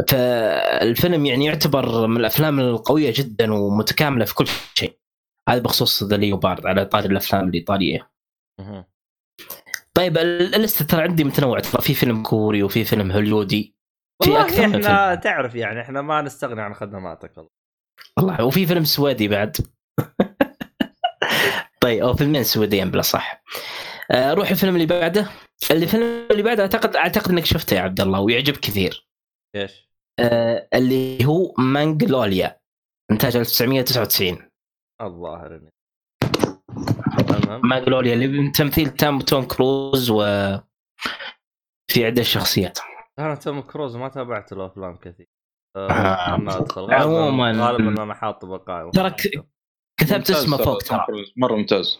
[0.09, 4.97] فالفيلم يعني يعتبر من الأفلام القوية جدا ومتكاملة في كل شيء.
[5.49, 8.11] هذا بخصوص The Leopard على طاري الافلام الإيطالية.
[9.93, 13.75] طيب ال- ال list ه ترى عندي متنوع ترى في فيلم كوري وفي فيلم هوليودي.
[14.23, 15.21] في والله أكثر من إحنا فيلم.
[15.21, 17.49] تعرف يعني إحنا ما نستغني عن خدماتك والله.
[18.17, 19.57] والله وفي فيلم سويدي بعد.
[21.81, 23.43] طيب أو فيلمين سويديين بلا صح.
[24.11, 25.29] آه، روح الفيلم اللي بعده.
[25.71, 29.07] الفيلم اللي بعده اعتقد أعتقد إنك شفته يا عبد الله ويعجب كثير.
[29.55, 29.89] إيش؟
[30.19, 32.59] آه، اللي هو مانجلوليا
[33.11, 34.49] انتاج 1999
[35.05, 35.71] الظاهر اني
[37.29, 40.23] المهم ماجلوريا اللي من تمثيل تام توم كروز و
[41.91, 42.79] في عدة شخصيات.
[43.19, 45.27] أنا توم كروز ما تابعت له أفلام كثير.
[45.75, 45.91] آه.
[45.91, 46.57] آه.
[46.57, 46.93] أدخل.
[46.93, 47.51] عموماً.
[47.51, 49.11] غالبا أنا حاطه بالقائمه ترى
[49.99, 51.05] كتبت اسمه فوق ترى.
[51.37, 51.99] مرة ممتاز.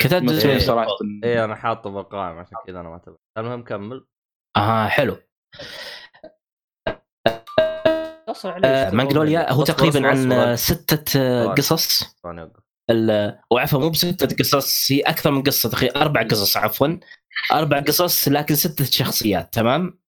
[0.00, 0.58] كتبت اسمه إيه.
[0.58, 0.90] صراحة.
[1.24, 3.20] اي أنا حاطه بالقائمه عشان كذا أنا ما تابعت.
[3.38, 4.06] المهم كمل.
[4.56, 5.16] آه حلو.
[8.36, 9.52] أصلا عليه آه.
[9.52, 11.46] هو تقريبا عن آه، ستة آه،.
[11.46, 12.04] قصص.
[13.50, 16.88] وعفوا مو بستة قصص هي أكثر من قصة تقريبا أربع قصص عفوا.
[17.52, 19.98] أربع قصص لكن ستة شخصيات تمام؟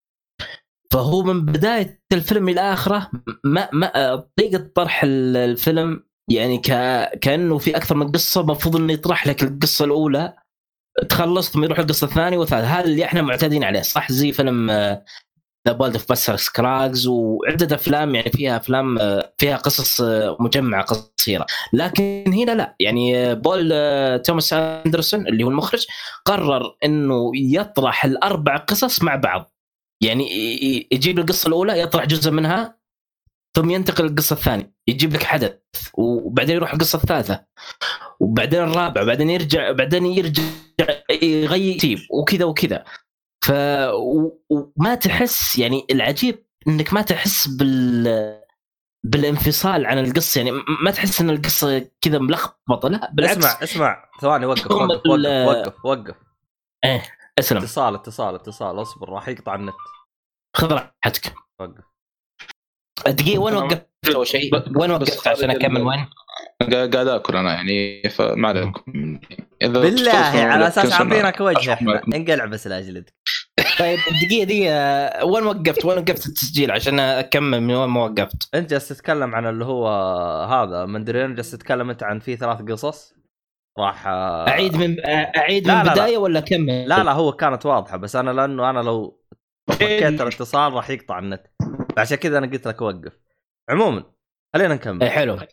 [0.92, 3.10] فهو من بداية الفيلم إلى آخره
[3.44, 6.68] ما ما آه، طريقة طرح ال- الفيلم يعني ك...
[7.18, 10.36] كأنه في أكثر من قصة المفروض إنه يطرح لك القصة الأولى.
[11.08, 12.66] تخلص ثم يروح القصة الثانية والثالثة.
[12.66, 14.70] هذا اللي إحنا معتادين عليه صح؟ زي فيلم
[15.68, 20.84] The Ballad of Buster Scruggs وعدة أفلام يعني فيها أفلام آه، فيها قصص آه، مجمعة
[20.84, 23.68] قصيره لكن هنا لا يعني آه، بول
[24.22, 25.86] توماس أندرسون اللي هو المخرج
[26.24, 29.54] قرر إنه يطرح الأربع قصص مع بعض.
[30.02, 30.24] يعني
[30.92, 32.78] يجيب القصة الأولى يطرح جزء منها
[33.56, 34.72] ثم ينتقل للقصة الثانية.
[34.88, 35.58] يجيب لك حدث
[35.94, 37.44] وبعدين يروح القصة الثالثة
[38.20, 40.42] وبعدين الرابع بعدين يرجع بعدين يرجع
[41.22, 42.84] يغير وكذا وكذا.
[43.48, 43.52] ف
[43.94, 48.38] و- وما تحس يعني العجيب إنك ما تحس بال
[49.04, 50.38] بالانفصال عن القصة.
[50.38, 50.50] يعني
[50.84, 52.88] ما تحس إن القصة كذا ملخبطة.
[52.88, 53.36] لا بالعكس.
[53.38, 54.04] اسمع اسمع.
[54.20, 56.14] ثواني وقف وقف وقف وقف وقف.
[57.38, 57.58] اسلم.
[57.58, 58.82] اتصال اتصال اتصال.
[58.82, 59.74] اصبر راح يقطع النت.
[60.56, 61.34] خذ راحتك.
[61.60, 61.84] وقف.
[63.06, 64.78] دقيقة وين وقفت؟ اول شيء.
[64.78, 66.06] وين وقفت عشان أكمل؟ وين؟
[66.72, 69.20] قاعد آكل أنا يعني فما عليكم.
[69.60, 71.72] بالله تستوصلوا على أساس عاطينك وجه.
[71.72, 72.02] إحنا.
[72.14, 73.14] انقلع بس لأجلك.
[73.78, 78.70] طيب دقيقة دقيقة وين وقفت؟ وين وقفت التسجيل عشان أكمل من وين ما وقفت؟ أنت
[78.70, 79.88] جالس تتكلم عن اللي هو
[80.44, 83.14] هذا مدري وين جالس تتكلم أنت عن في ثلاث قصص
[83.78, 84.96] راح آه، أعيد من
[85.36, 85.92] أعيد لا، من لا، لا.
[85.92, 89.20] البدايه ولا أكمل؟ لا لا هو كانت واضحة بس أنا لأنه أنا لو
[89.70, 91.46] فكيت الاتصال راح يقطع النت
[91.98, 93.12] عشان كذا أنا قلت لك وقف
[93.70, 94.04] عموما
[94.54, 95.48] خلينا إيه، نكمل حلو تمام.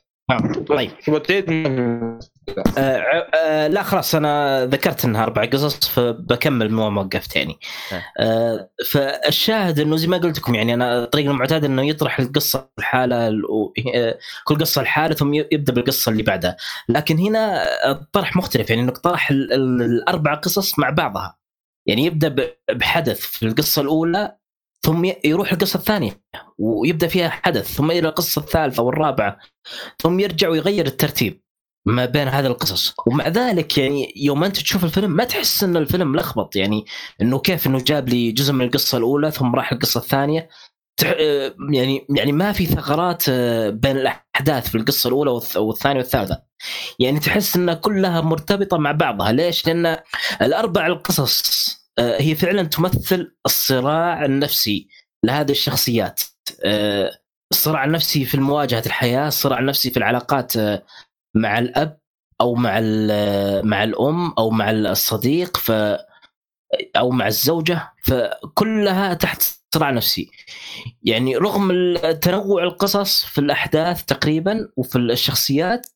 [0.68, 1.52] طيب تبغى تعيد
[2.78, 7.60] آه آه لا خلاص أنا ذكرت إنها أربع قصص فبكمل من ما وقفت يعني.
[7.92, 8.04] إيه.
[8.20, 13.30] آه فالشاهد إنه زي ما قلت لكم يعني أنا الطريقة المعتاده إنه يطرح القصة الحالة
[14.44, 16.58] كل قصة الحاله ثم يبدأ بالقصة اللي بعدها،
[16.90, 21.38] لكن هنا الطرح مختلف يعني إنك طرح ال- ال- الأربع قصص مع بعضها.
[21.88, 22.36] يعني يبدأ
[22.72, 24.36] بحدث في القصة الأولى
[24.86, 26.22] ثم يروح القصة الثانية
[26.58, 29.38] ويبدأ فيها حدث ثم إلى القصة الثالثة والرابعة
[30.00, 31.42] ثم يرجع ويغير الترتيب
[31.88, 36.12] ما بين هذه القصص ومع ذلك يعني يوم أنت تشوف الفيلم ما تحس إن الفيلم
[36.12, 36.86] ملخبط يعني
[37.22, 40.50] إنه كيف إنه جاب لي جزء من القصة الأولى ثم راح القصة الثانية.
[41.06, 46.42] آه، يعني يعني ما في ثغرات آه، بين الأحداث في القصة الأولى والث- والثانية والثالثة
[47.00, 49.98] يعني تحس إنها كلها مرتبطة مع بعضها ليش؟ لأن
[50.42, 54.88] الأربع القصص هي فعلا تمثل الصراع النفسي
[55.26, 56.22] لهذه الشخصيات
[56.66, 57.12] آه،
[57.52, 60.84] الصراع النفسي في مواجهة الحياة، الصراع النفسي في العلاقات آه،
[61.36, 62.00] مع الأب
[62.42, 62.80] أو مع
[63.64, 65.72] مع الأم أو مع الصديق ف
[66.96, 69.44] أو مع الزوجة فكلها تحت
[69.76, 70.32] صراع نفسي.
[71.04, 71.72] يعني رغم
[72.22, 75.88] تنوع القصص في الأحداث تقريبا وفي الشخصيات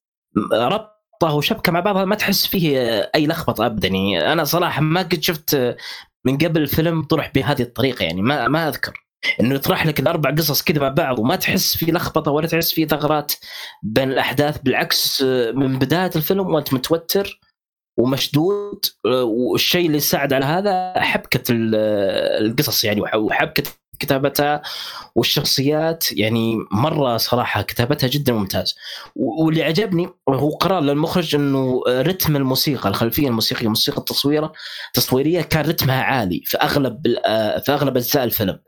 [1.23, 2.79] ربطه وشبكه مع بعضها ما تحس فيه
[3.15, 3.87] أي لخبطة ابدا.
[3.87, 5.75] يعني أنا صراحة ما قد شفت
[6.25, 8.03] من قبل فيلم طرح بهذه الطريقة.
[8.03, 8.93] يعني ما ما أذكر.
[9.41, 12.85] إنه يطرح لك الأربع قصص كذا مع بعض وما تحس في لخبطة ولا تحس في
[12.85, 13.33] ثغرات
[13.83, 14.57] بين الأحداث.
[14.61, 15.21] بالعكس
[15.53, 17.39] من بداية الفيلم وأنت متوتر
[17.99, 18.85] ومشدود
[19.23, 21.75] والشيء اللي ساعد على هذا حبكة ال-
[22.45, 23.63] القصص يعني وحبكة
[23.99, 24.61] كتابتها
[25.15, 28.75] والشخصيات يعني مرة صراحة كتابتها جدا ممتاز
[29.15, 34.53] واللي عجبني هو قرار للمخرج إنه رتم الموسيقى الخلفية الموسيقية الموسيقى التصويره
[34.87, 38.59] التصويريه كان رتمها عالي في أغلب ال- في أغلب أجزاء الفيلم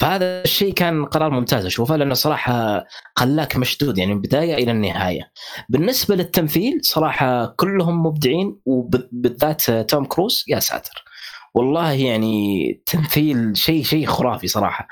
[0.00, 2.84] فهذا الشيء كان قرار ممتاز اشوفه لأنه صراحة
[3.16, 5.30] خلاك مشدود يعني من البداية إلى النهاية.
[5.68, 11.04] بالنسبة للتمثيل صراحة كلهم مبدعين وبالذات توم كروز يا ساتر.
[11.54, 14.88] والله يعني تمثيل شيء شيء خرافي صراحة.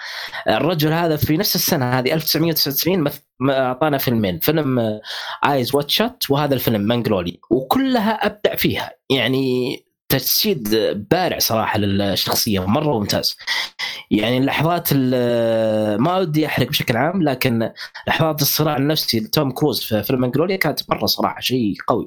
[0.48, 5.00] الرجل هذا في نفس السنة هذه 1999 مث- ما أعطانا فيلمين فيلم
[5.46, 9.76] Eyes Wide Shut وهذا الفيلم مانجلولي وكلها أبدع فيها يعني
[10.08, 10.74] تجسيد
[11.10, 13.36] بارع صراحة للشخصية مرة ممتاز.
[14.10, 17.70] يعني اللحظات ال- ما ودي أحرق بشكل عام لكن
[18.08, 22.06] لحظات الصراع النفسي لتوم كروز في فيلم مانجلوريا كانت مرة صراحة شيء قوي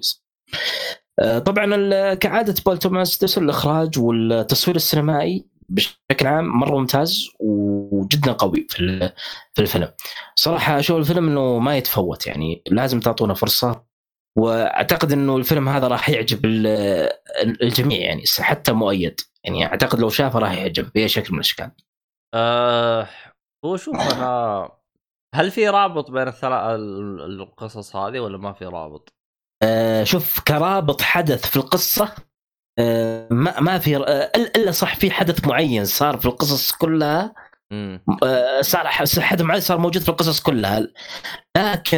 [1.45, 8.67] طبعا ال- كعادة بول توماس أندرسون الإخراج والتصوير السينمائي بشكل عام مرة ممتاز وجدا قوي
[8.69, 9.11] في
[9.53, 9.91] في الفيلم.
[10.35, 13.85] صراحة أشوف الفيلم إنه ما يتفوت يعني لازم تعطونا فرصة.
[14.37, 17.11] وأعتقد إنه الفيلم هذا راح يعجب ال-
[17.63, 19.19] الجميع يعني حتى مؤيد.
[19.43, 21.71] يعني أعتقد لو شافه راح يعجب بأي شكل من الأشكال.
[22.33, 23.07] آه
[23.65, 24.69] هو شوف أنا
[25.35, 26.79] هل في رابط بين الثلاث
[27.25, 29.13] القصص هذه ولا ما في رابط؟
[29.63, 32.15] آه، شوف كرابط حدث في القصة
[32.79, 37.35] آه، ما ما في آه، إلا صح في حدث معين صار في القصص كلها
[38.23, 40.87] آه، صار حدث معين صار موجود في القصص كلها
[41.57, 41.97] لكن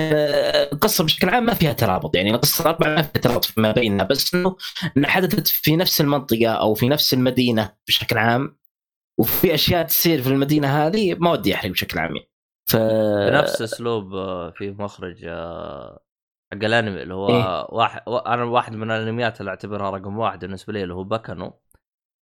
[0.73, 4.33] القصة بشكل عام ما فيها ترابط يعني القصة الأربعة ما فيها ترابط فيما بينها بس
[4.33, 4.55] إنه
[4.97, 8.57] إنها حدثت في نفس المنطقة أو في نفس المدينة بشكل عام
[9.19, 12.29] وفي أشياء تصير في المدينة هذه ما ودي أحرق بشكل عام يعني.
[12.69, 12.75] ف
[13.31, 14.09] بنفس أسلوب
[14.57, 15.25] في مخرج
[16.53, 20.73] حق الانمي اللي هو إيه؟ واحد أنا واحد من الانميات اللي أعتبرها رقم واحد بالنسبة
[20.73, 21.59] لي اللي هو بكنو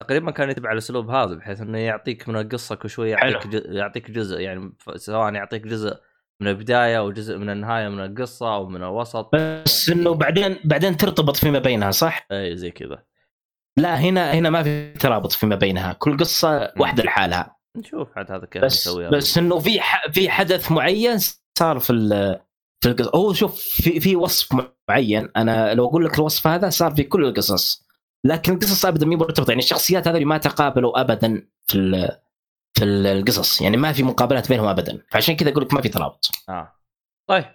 [0.01, 3.51] تقريبا كان يتبع الأسلوب هذا بحيث إنه يعطيك من القصة كل شوي يعطيك حلو.
[3.51, 5.97] جزء يعطيك جزء يعني سواء يعطيك جزء
[6.41, 10.97] من البداية أو جزء من النهاية من القصة أو من الوسط بس إنه بعدين بعدين
[10.97, 13.03] ترتبط فيما بينها صح؟ اي زي كذا
[13.77, 18.45] لا هنا هنا ما في ترابط فيما بينها كل قصة واحدة لحالها نشوف عاد هذا
[18.45, 21.17] كيف بس بس إنه في ح- في حدث معين
[21.59, 22.39] صار في ال-
[22.85, 26.95] في القصة هو شوف في في وصف معين أنا لو أقول لك الوصف هذا صار
[26.95, 27.85] في كل القصص.
[28.25, 31.77] لكن القصص ابدا مي مرتبطة يعني الشخصيات هذول ما تقابلوا ابدا في
[32.77, 35.01] في ال- القصص يعني ما في مقابلات بينهم ابدا.
[35.11, 36.31] فعشان كذا أقول لك ما في ترابط.
[36.49, 36.75] آه.
[37.29, 37.45] طيب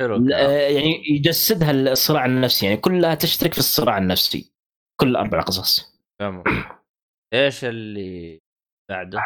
[0.00, 0.28] حلو.
[0.28, 4.52] يعني يجسدها الصراع النفسي يعني كلها تشترك في الصراع النفسي.
[5.00, 6.00] كل أربع قصص.
[6.20, 6.44] تمام.
[7.34, 8.38] إيش اللي
[8.90, 9.22] بعده؟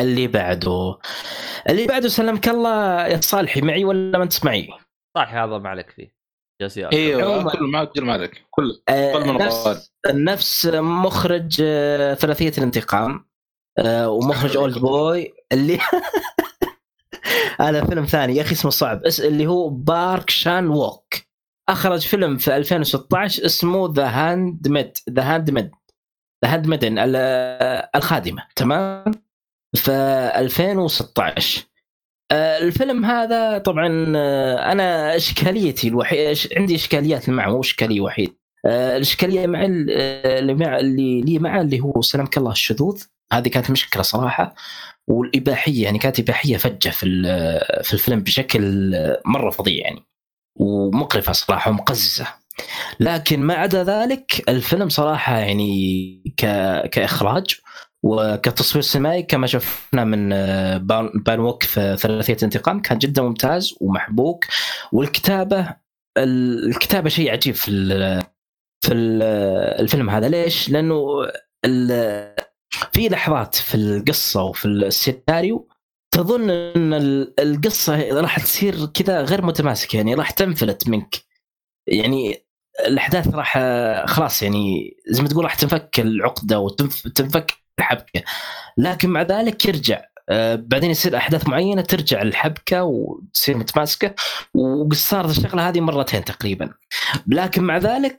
[0.00, 0.98] اللي بعده.
[1.68, 4.68] اللي بعده سلمك الله يا صالحي معي ولا ما أنت معي؟
[5.16, 6.20] صح هذا ما عليك فيه.
[6.76, 7.24] يا إيوه.
[7.24, 7.52] عموماً.
[7.52, 9.92] كل معك كل معك كل آه، نفس.
[10.06, 13.24] نفس مخرج آه، ثلاثية الانتقام.
[13.78, 15.78] آه، ومخرج أولد بوي اللي
[17.60, 19.00] هذا فيلم ثاني يا أخي اسمه صعب.
[19.20, 21.14] اللي هو بارك شان ووك.
[21.68, 25.70] أخرج فيلم في 2016 اسمه The Handmaid The Handmaid
[26.44, 26.94] The Handmaiden
[27.96, 28.46] الخادمة.
[28.56, 29.29] تمام؟
[29.74, 29.92] في
[30.36, 31.62] 2016
[32.32, 38.36] آه، الفيلم هذا طبعا آه، أنا إشكاليتي الوحيده عندي إشكاليات معه مو إشكالية وحيد.
[38.66, 39.90] آه، الإشكالية مع ال-
[40.26, 43.02] اللي مع اللي لي معه اللي هو سلامك الله الشذوذ.
[43.32, 44.54] هذه كانت مشكلة صراحة
[45.08, 47.06] والإباحية يعني كانت إباحية فجة في
[47.84, 48.92] في الفيلم بشكل
[49.24, 50.02] مرة فظيع يعني
[50.56, 52.26] ومقرفة صراحة ومقززة.
[53.00, 56.22] لكن ما عدا ذلك الفيلم صراحة يعني.
[56.92, 57.59] كإخراج
[58.02, 60.76] وكتصوير سينمائي كما شفنا من آه،
[61.14, 64.44] بان ووك في ثلاثية انتقام كان جدا ممتاز ومحبوك
[64.92, 65.76] والكتابة
[66.18, 67.70] الكتابة شيء عجيب في.
[68.84, 69.22] في ال-
[69.80, 71.06] الفيلم هذا ليش؟ لأنه.
[72.92, 75.68] في لحظات في القصة وفي السيناريو
[76.14, 81.16] تظن إن ال- القصة راح تصير كذا غير متماسكة يعني راح تنفلت منك
[81.86, 82.44] يعني
[82.86, 83.58] الأحداث راح
[84.06, 88.22] خلاص يعني زي ما تقول راح تنفك العقدة وتنفك الحبكة.
[88.78, 90.00] لكن مع ذلك يرجع
[90.32, 94.14] آه، بعدين يصير أحداث معينة ترجع الحبكه وتصير متماسكة
[94.54, 96.70] وصارت الشغلة هذه مرتين تقريبا.
[97.26, 98.16] لكن مع ذلك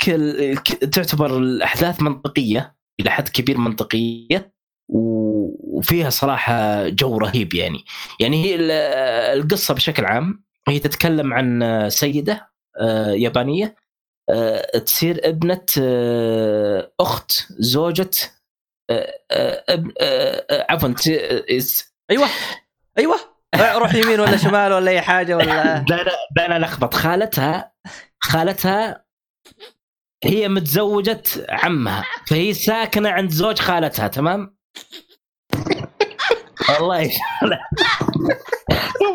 [0.92, 4.52] تعتبر الأحداث منطقية إلى حد كبير منطقية
[4.90, 7.84] وفيها صراحة جو رهيب يعني.
[8.20, 8.72] يعني هي ال-
[9.42, 12.50] القصة بشكل عام هي تتكلم عن سيدة
[12.82, 13.76] آه، يابانية
[14.30, 15.66] آه، تصير ابنة
[17.00, 18.10] أخت زوجة
[18.90, 19.64] آه، آه،
[20.02, 20.94] آه، عفوا
[22.12, 22.28] أيوه.
[22.98, 23.20] أيوه.
[23.56, 25.86] روح يمين ولا شمال ولا أي حاجة ولا؟
[26.36, 26.94] ده أنا لخبط.
[26.94, 27.72] خالتها
[28.20, 29.06] خالتها
[30.24, 34.58] هي متزوجة عمها فهي ساكنة عند زوج خالتها تمام؟
[36.70, 37.12] والله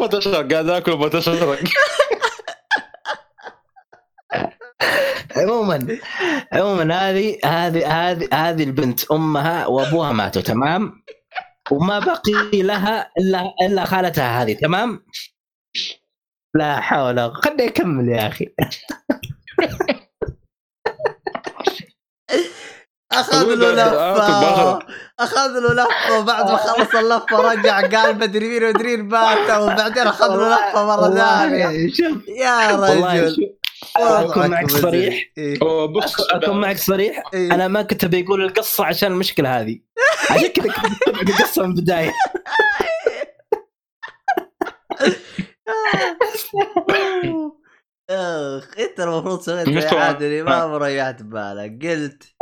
[0.00, 1.58] ما تشرق قاعد آكل وما تشرق
[5.36, 5.98] عموما
[6.52, 11.02] عموما هذه هذه هذه هذه البنت أمها وأبوها ماتوا تمام؟
[11.70, 15.04] وما بقي لها إلا إلا خالتها هذه تمام؟
[16.54, 17.40] لا حول ولا قوة.
[17.40, 18.54] خليني اكمل يا أخي.
[23.12, 24.78] أخذ له لفة.
[25.18, 30.06] أخذ له لفة وبعد ما خلص اللفة رجع قال مدري مين ومدري مين مات وبعدين
[30.06, 31.90] أخذ له لفة مرة ثانية.
[32.28, 33.56] يا والله رجل.
[33.96, 35.24] أكون معك صريح.
[35.38, 35.58] إيه.
[35.62, 37.22] هو بص أكون معك صريح.
[37.34, 39.80] أنا ما كنت بيقول القصة عشان المشكلة هذه.
[40.30, 42.12] عشان كذا كنت القصة من البداية.
[48.10, 50.04] أخ أنت المفروض سويت طبعاً.
[50.04, 51.86] عادل ما مريحت بالك.
[51.86, 52.34] قلت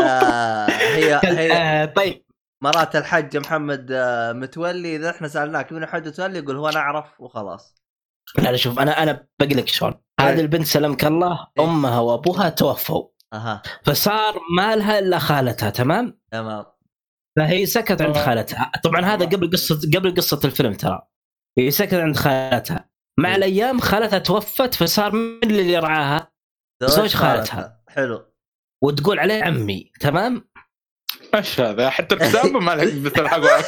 [0.00, 2.24] آه هي هي آه، طيب.
[2.62, 7.20] مرات الحج محمد آه، متولي إذا إحنا سألناك من الحج متولي يقول هو أنا أعرف
[7.20, 7.74] وخلاص.
[8.38, 9.94] لا لا شوف أنا أنا بقول لك شلون.
[10.20, 11.64] هذه البنت سلمك الله إيه.
[11.64, 13.08] أمها وأبوها توفوا.
[13.32, 13.62] أها.
[13.84, 16.64] فصار ما لها إلا خالتها تمام؟ تمام.
[17.38, 18.16] فهي سكت عند.
[18.16, 18.72] خالتها.
[18.84, 21.02] طبعا هذا قبل قصة قبل قصة الفيلم ترى.
[21.58, 22.90] هي سكت عند خالتها.
[23.18, 23.36] مع إيه.
[23.36, 26.32] الأيام خالتها توفت فصار من اللي يرعاها
[26.82, 27.82] زوج خالتها.
[27.88, 28.34] حلو.
[28.84, 30.48] وتقول عليه عمي تمام؟
[31.34, 33.64] إيش هذا؟ حتى الكتابه ما لها مثل حقها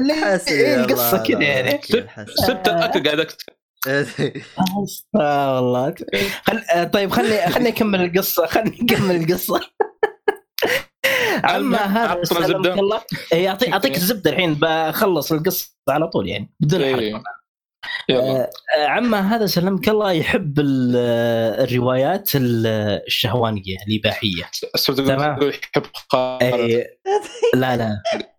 [0.00, 2.32] ليه؟ إيه القصة كذا يعني؟ الوكيل، حسبي.
[2.32, 3.36] ست أكل قاعد اكتب
[5.20, 5.94] آه والله
[6.42, 6.90] خل...
[6.90, 9.60] طيب خلني خلني أكمل القصة خلني أكمل القصة.
[11.44, 12.20] عما هذا.
[12.56, 13.00] الله.
[13.32, 16.98] إيه، اعطيك اعطيك الزبدة الحين بخلص القصة على طول يعني بدون حرق.
[16.98, 17.22] إيه.
[18.08, 18.22] يلا.
[18.40, 20.58] آه، آه، عما هذا سلمك الله يحب
[20.96, 22.66] آه، الروايات ال-
[23.06, 24.42] الشهوانية الإباحية.
[24.86, 25.38] تمام.
[25.42, 25.82] يحب
[26.42, 26.98] إيه،
[27.54, 28.02] لا لا.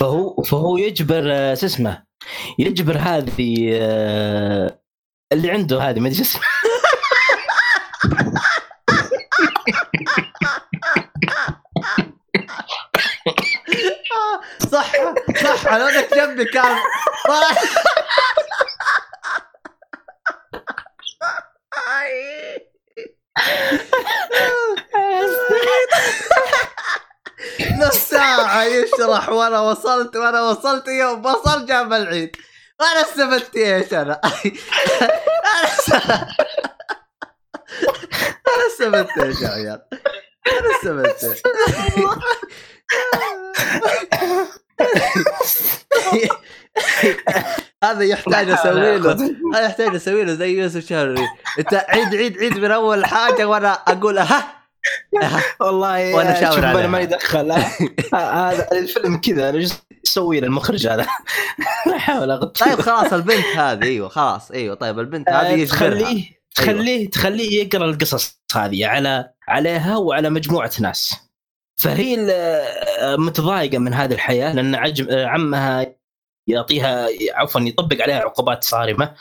[0.00, 2.02] فهو فهو يجبر آه، شو اسمه؟
[2.58, 4.78] يجبر هذه آه،
[5.32, 6.42] اللي عنده هذه ما أدري اسمه.
[14.72, 14.92] صح
[15.42, 16.76] صح على ودك جنبي كان.
[28.12, 32.36] جماعة يشرح وأنا وصلت وأنا وصلت يوم بصل جاب العيد
[32.80, 35.92] أنا استفدت إيش أنا؟ أنا است-
[38.48, 39.82] أنا استفدت إيش يا عيال؟
[40.46, 41.42] أنا استفدت؟
[47.84, 49.12] هذا يحتاج أسوي له
[49.54, 51.28] هذا يحتاج أسوي له زي يوسف شهري
[51.58, 54.61] أنت عيد عيد عيد من أول حاجة وأنا أقول ها
[55.60, 56.80] والله وأنا وأنا شاور شوف عليها.
[56.80, 57.52] أنا ماني دخل
[58.14, 59.72] هذا الفيلم كذا أنا إيش
[60.06, 61.06] أسوي للمخرج هذا؟
[61.96, 65.88] أحاول اغطي طيب خلاص البنت هذه أيوه خلاص أيوه طيب البنت هذه آه، يجبرها.
[65.90, 71.14] تخليه تخليه تخليه يقرأ القصص هذه على عليها وعلى مجموعة ناس.
[71.80, 72.16] فهي
[73.18, 75.94] متضايقة من هذه الحياة لأن عجم عمها
[76.48, 79.14] يعطيها عفوا يطبق عليها عقوبات صارمة.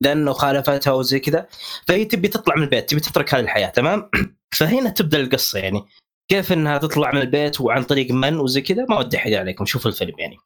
[0.00, 1.46] لأنه خالفتها وزي كذا.
[1.88, 4.10] فهي تبي تطلع من البيت تبي تترك هذه الحياة تمام؟
[4.58, 5.84] فهنا تبدأ القصة يعني.
[6.30, 9.90] كيف إنها تطلع من البيت وعن طريق من وزي كذا ما ودي احد عليكم شوفوا
[9.90, 10.36] الفيلم يعني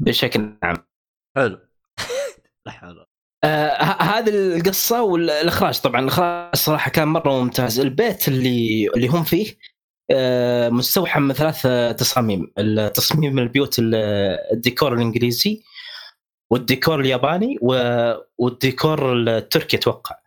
[0.00, 0.76] بشكل عام.
[1.36, 1.58] حلو.
[2.66, 3.06] لا حول
[3.44, 7.80] آه هذه القصة والإخراج طبعا الإخراج صراحة كان مرة ممتاز.
[7.80, 9.58] البيت اللي اللي هم فيه
[10.10, 11.62] آه مستوحى من ثلاث
[11.98, 12.52] تصاميم.
[12.58, 13.94] التصميم البيوت ال-
[14.52, 15.62] الديكور الإنجليزي
[16.52, 17.58] والديكور الياباني
[18.38, 20.18] والديكور التركي أتوقع.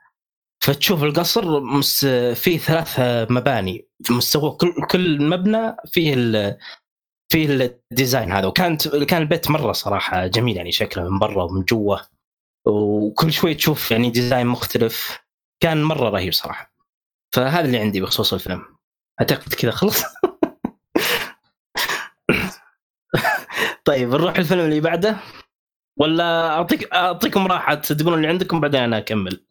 [0.64, 2.99] فتشوف القصر مس فيه ثلاث
[3.31, 3.88] مباني.
[4.10, 6.57] مستوى كل كل مبنى فيه ال
[7.31, 7.45] فيه
[7.91, 8.47] ال design هذا.
[8.47, 11.97] وكانت كان البيت مرة صراحة جميل يعني شكله من برا ومن جوا.
[12.68, 15.19] وكل شوي تشوف يعني design مختلف.
[15.64, 16.76] كان مرة رهيب صراحة.
[17.35, 18.65] فهذا اللي عندي بخصوص الفيلم.
[19.22, 20.03] أعتقد كذا خلص.
[23.85, 25.18] طيب نروح الفيلم اللي بعده.
[25.99, 29.45] ولا اعطيك أعطيكم راحة تقولون اللي عندكم بعدين أنا أكمل.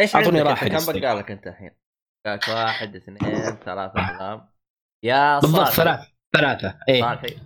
[0.00, 1.00] إيش راحة أنت؟ كم.
[1.00, 1.70] بقالك أنت الحين؟
[2.26, 3.18] بقالك واحد اثنين
[3.64, 4.48] ثلاثة افلام
[5.04, 6.00] يا بالضبط صالحي ثلاث
[6.36, 6.78] ثلاثة.
[6.88, 7.00] إيه.
[7.00, 7.36] صالحي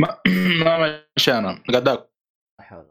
[0.00, 0.20] ما
[0.64, 2.90] ما ماشي أنا قاعد اكل.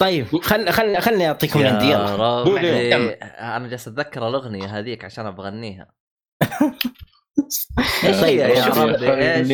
[0.00, 3.56] طيب خل خل خلني أعطيكم اللي عندي يلا.
[3.56, 5.94] أنا جالس أتذكر الأغنية هذيك عشان أبغى اغنيها
[8.04, 9.50] إيش طيب، هي يا ربي؟ إيش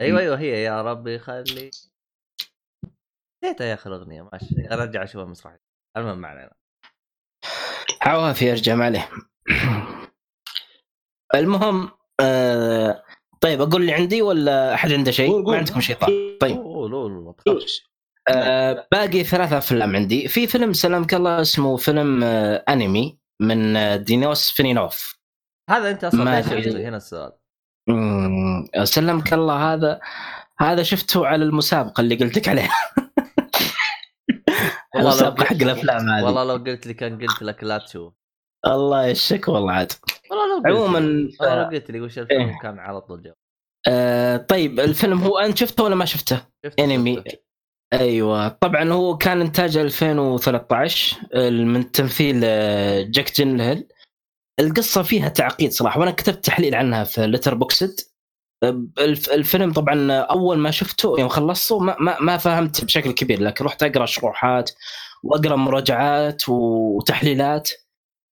[0.00, 1.70] أيوه أيوه هي يا ربي خلي
[3.44, 4.72] نسيتها يا أخي الاغنيه ماشي.
[4.72, 5.60] أرجع أشوفها مسرحيه
[5.96, 6.52] المهم ما علينا.
[8.02, 9.08] عوافي أرجع ما عليه.
[11.34, 11.90] المهم
[12.20, 13.04] آه
[13.40, 16.38] طيب أقول اللي عندي ولا أحد عنده شيء؟ ما عندكم شيء طيب.
[16.40, 16.56] طيب.
[16.56, 17.90] قول قول ما تخافش.
[18.28, 20.28] آه باقي ثلاثة أفلام عندي.
[20.28, 25.18] في فيلم سلامك الله اسمه فيلم آه أنمي من آه دينوس فينينوف.
[25.70, 27.32] هذا أنت أصلا ما ليش هنا السؤال؟
[28.84, 30.00] سلمك الله هذا
[30.58, 32.70] هذا شفته على المسابقة اللي قلت لك عليها.
[34.94, 36.24] والله لو حق الأفلام هذه.
[36.24, 38.14] والله لو قلت لي كان قلت لك لا تشوف.
[38.66, 39.92] الله يشك والله عاد.
[40.30, 41.40] والله لو قلت عموما لي ف...
[41.40, 42.58] والله لو قلت لي وش الفيلم إيه.
[42.62, 43.36] كان على طول جواب.
[43.88, 47.16] آه طيب الفيلم هو أنت شفته ولا ما شفته؟ شفت Enemy.
[47.16, 47.38] شفته.
[47.92, 48.48] أيوه.
[48.48, 51.16] طبعا هو كان إنتاج 2013
[51.50, 53.88] من تمثيل آه، جاك جينهيل
[54.60, 57.94] القصة فيها تعقيد صراحة وأنا كتبت تحليل عنها في Letterboxd
[59.34, 63.82] الفيلم طبعا أول ما شفته يوم خلصته ما, ما, ما فهمت بشكل كبير لكن رحت
[63.82, 64.70] أقرأ شروحات
[65.22, 67.70] وأقرأ مراجعات وتحليلات.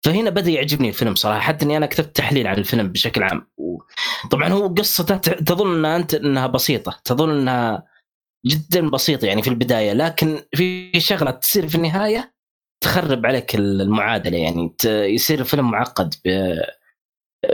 [0.05, 3.47] فهنا بدأ يعجبني الفيلم صراحة حتى إني أنا كتبت تحليل عن الفيلم بشكل عام.
[4.31, 7.87] طبعا هو قصته تظن إنها أنت إنها بسيطة تظن إنها
[8.47, 12.35] جدا بسيطة يعني في البداية لكن في شغلة تصير في النهاية
[12.85, 16.61] تخرب عليك المعادلة يعني يصير الفيلم معقد ب-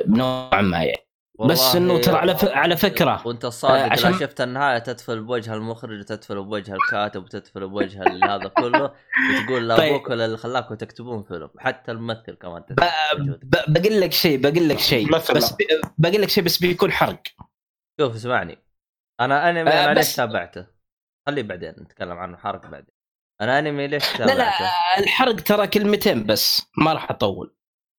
[0.06, 1.07] بنوعا ما يعني.
[1.46, 3.22] بس إنه ترى على ف- على فكرة.
[3.26, 8.48] وانت الصادق آه، عشان شفت النهاية تدفل بوجه المخرج وتدفل بوجه الكاتب وتدفل بوجه هذا
[8.48, 9.92] كله وتقول طيب.
[9.92, 12.80] لابوك ولا اللي خلاكم تكتبون فيلم حتى الممثل كمان ب-
[13.42, 15.12] ب- بقول لك شيء بقول لك شيء.
[15.16, 15.66] بس بي-
[15.98, 17.22] بقول لك شيء بس بيكون حرق
[18.00, 18.58] شوف اسمعني
[19.20, 20.66] أنا أنمي آه، ليش بس- تابعته؟
[21.26, 22.94] خليه بعدين نتكلم عنه حرق بعدين
[23.40, 24.64] أنا أنمي ليش لا لا تابعته؟
[24.98, 27.54] الحرق ترى كلمتين بس ما راح أطول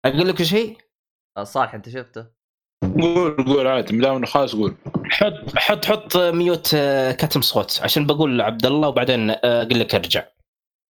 [0.06, 0.78] أقول لك شيء
[1.38, 2.39] آه، صالح أنت شفته؟
[2.84, 4.76] قول قول عادي ما دام انه خلاص قول.
[5.12, 9.96] حط حط حط ميوت آه، كتم صوت عشان بقول لعبد الله وبعدين آه، أقول لك
[9.96, 10.24] أرجع.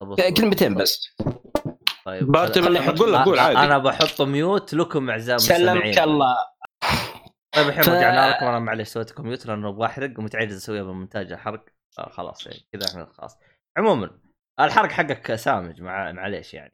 [0.04, 0.30] أصبر.
[0.30, 1.16] كلمتين بس.
[2.06, 2.32] طيب.
[2.32, 3.60] بارتي قول قول آه، عادي.
[3.60, 6.36] أنا بحط ميوت لكم أعزائي سلمك الله.
[7.56, 11.34] طيب الحين ف- رجعنا لكم أنا معلش سويت كمبيوتر لأنه أبغى احرق ومتعجز أسويها بالمونتاج
[11.34, 11.66] حرق
[12.00, 13.38] آه خلاص يعني كذا إحنا خلاص.
[13.78, 14.10] عموما
[14.60, 16.74] الحرق حقك سامج مع معليش يعني.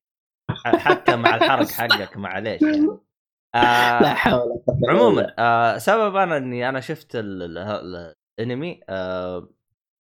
[0.66, 2.88] حتى مع الحرق حقك معليش يعني.
[3.56, 9.50] آه لا حول عموما آه سبب أنا إني أنا شفت ال- ال- ال- الأنمي آه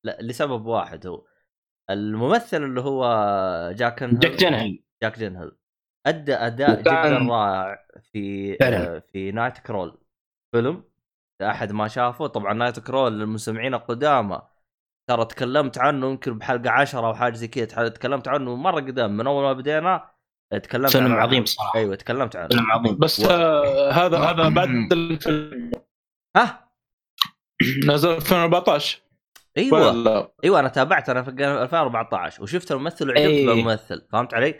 [0.05, 1.25] لسبب واحد هو.
[1.89, 3.03] الممثل اللي هو
[3.75, 4.03] جاك.
[4.03, 5.57] جاك جنهل جاك جينهل
[6.07, 8.57] أدى أداء جدا رائع في.
[8.61, 9.97] آه، في Nightcrawler
[10.55, 10.83] فيلم.
[11.41, 14.41] أحد ما شافه طبعا Nightcrawler للمستمعين القدامى.
[15.09, 19.27] ترى تكلمت عنه يمكن بحلقة 10 أو حاجة زي كذا تكلمت عنه مرة قدام من
[19.27, 20.09] أول ما بدينا
[20.51, 21.15] تكلمت فيلم عنه.
[21.15, 21.79] عظيم صراحة.
[21.79, 22.97] أيوه تكلمت عنه فيلم عظيم.
[22.97, 25.71] بس آه هذا هذا بعد الفيلم.
[26.37, 26.69] ها؟
[27.85, 29.01] نزل 2014
[29.57, 29.87] أيوه.
[29.89, 33.45] ولا أيوه أنا تابعت أنا في 2014 وشفت الممثل وعجبت أي.
[33.45, 34.59] بالممثل فهمت علي؟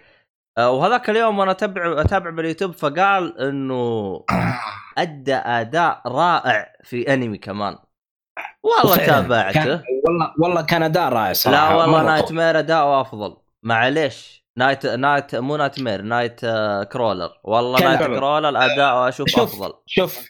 [0.58, 4.26] آه، وهذاك اليوم وأنا أتابع أتابع باليوتيوب فقال إنه
[4.98, 7.78] أدى أداء رائع في أنمي كمان.
[8.64, 9.64] والله تابعته.
[9.64, 11.70] كان والله والله كان أداء رائع صراحة.
[11.70, 12.32] لا والله نايت.
[12.32, 14.45] مير اداؤه افضل معليش.
[14.58, 18.00] نايت نايت مو نايت مير نايت آه، كرولر والله نايت.
[18.00, 19.40] كرولر اداؤه أشوف شوف.
[19.40, 20.30] أفضل شوف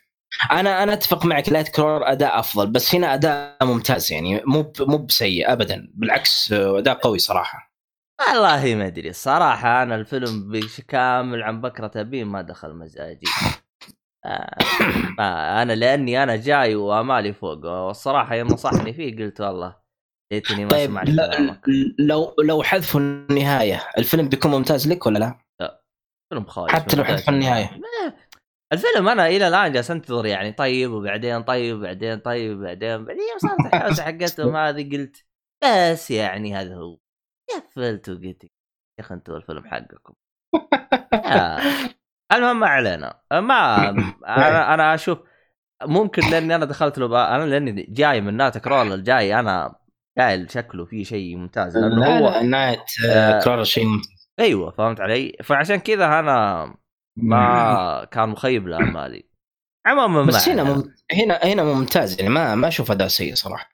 [0.52, 5.52] أنا أنا أتفق معك Nightcrawler أداء أفضل بس هنا أداء ممتاز يعني مو مو بسيء
[5.52, 7.76] ابدا بالعكس آه، أداء قوي صراحة
[8.30, 13.28] والله ما أدري الصراحه أنا الفيلم بكامل عن بكرة أبيه ما دخل مزاجي
[14.26, 19.85] آه أنا لأني أنا جاي وامالي فوق والصراحة يوم نصحني فيه قلت والله
[20.36, 21.62] ليتني ما طيب سمعت لا-
[22.00, 25.38] لو لو حذفوا النهاية الفيلم بيكون ممتاز لك ولا لا؟
[26.30, 27.04] فيلم خايس حتى لو.
[27.04, 27.80] حذفوا النهاية
[28.74, 33.66] الفيلم أنا إلى الآن جالس أنتظر يعني طيب وبعدين طيب وبعدين طيب وبعدين بعدين صارت
[33.74, 35.26] الحوسة حقتهم هذه قلت
[35.64, 36.98] بس يعني هذا هو
[37.56, 38.50] قفلت وقلت يا
[39.00, 40.14] أخي أنتوا الفيلم حقكم.
[42.34, 43.90] المهم ما علينا ما
[44.28, 45.20] أنا أنا أشوف
[45.84, 49.76] ممكن لأني أنا دخلت له أنا لأني جاي من Nightcrawler الجاي أنا
[50.18, 52.80] قايل شكله في شيء ممتاز لأنه لا هو Night
[53.10, 54.30] آه، كرور شيء ممتاز.
[54.40, 56.66] أيوه فهمت علي؟ فعشان كذا أنا
[57.18, 59.30] ما كان مخيب لامالي
[59.86, 60.76] عموما ما بس هنا علينا.
[60.78, 60.94] مم...
[61.12, 63.70] هنا هنا ممتاز يعني ما ما أشوف أداء سيء صراحة.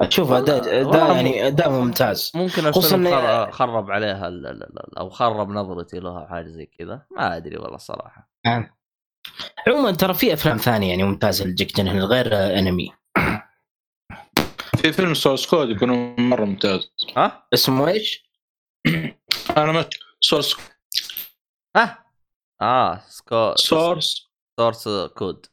[0.00, 2.32] أشوف أداء أداء يعني أداء ممتاز.
[2.34, 6.46] ممكن خصوصاً الفيلم إن- خر- خرب عليها ال- ال- ال- أو خرب نظرتي لها حاجة
[6.48, 8.30] زي كذا ما أدري والله الصراحه
[9.66, 12.92] عموما ترى في أفلام ثانية يعني ممتازة لجيك جنهل غير آه، أنمي.
[14.86, 16.90] في فيلم Source Code يكون مرة ممتاز.
[17.16, 18.30] ها؟ اسمه إيش؟
[19.56, 20.56] أنا ما Source
[21.76, 22.06] ها؟
[22.62, 24.30] آه سكو Source
[24.60, 25.46] Source Code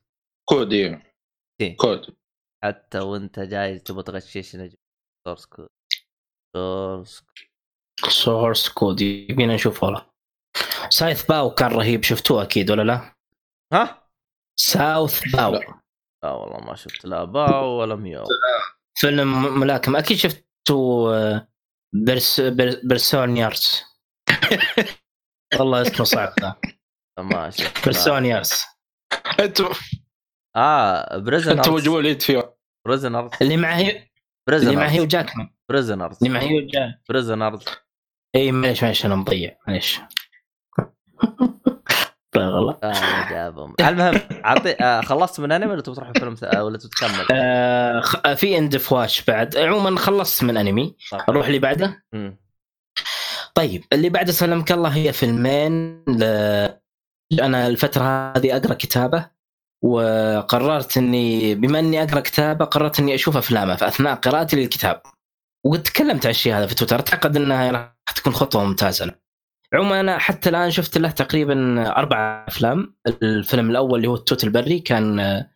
[0.49, 1.13] Code إيه.
[1.61, 1.77] إيه.
[1.77, 2.15] كود.
[2.63, 4.69] حتى وأنت جاي تبغى تغششنا
[5.27, 5.67] سورس كود
[6.55, 7.23] سورس
[8.09, 10.09] سورس كود يبينا نشوف والله.
[10.89, 13.15] Southpaw كان رهيب شفتوه أكيد ولا لا؟
[13.73, 14.09] ها؟
[14.59, 15.51] Southpaw.
[15.53, 15.81] لا.
[16.23, 18.25] لا والله ما شفت لا باو ولا مياو.
[18.95, 21.47] فيلم ملاكمه أكيد شفتوا آه،
[21.95, 23.83] برس بر- Prisoners
[25.59, 26.55] والله اسمه صعب ذا.
[27.17, 27.51] ما.
[27.85, 28.63] Prisoners
[29.39, 29.69] أنتوا
[30.55, 32.55] آه Prisoners وجهوا اليد فيه
[32.87, 33.79] Prisoners اللي معه
[34.49, 36.67] اللي معه هيو بريزنرز جاكمان Prisoners اللي معه هيو
[37.09, 37.65] Prisoners
[38.35, 39.99] اي معليش معليش أنا مضيع معليش.
[42.37, 46.77] والله آه جابهم المهم اعطي آه خلصت من Enemy ولا تبغى تروح فيلم آه، ولا
[46.77, 51.25] تكمل؟ آه خ- في اند فواش بعد عموما خلصت من Enemy صح.
[51.29, 52.03] أروح اللي بعده.
[53.55, 56.23] طيب اللي بعده سلمك الله هي فيلمين ل...
[57.41, 59.29] أنا الفترة هذه أقرأ كتابة
[59.83, 65.01] وقررت إني بما إني أقرأ كتابة قررت إني أشوف افلامه في اثناء قراءتي للكتاب
[65.65, 69.15] وقد تكلمت عن الشيء هذا في تويتر أعتقد إنها راح تكون خطوة ممتازة.
[69.73, 72.95] عموما أنا حتى الآن شفت له تقريبا أربع أفلام.
[73.23, 75.49] الفيلم الأول اللي هو التوت البري كان آه،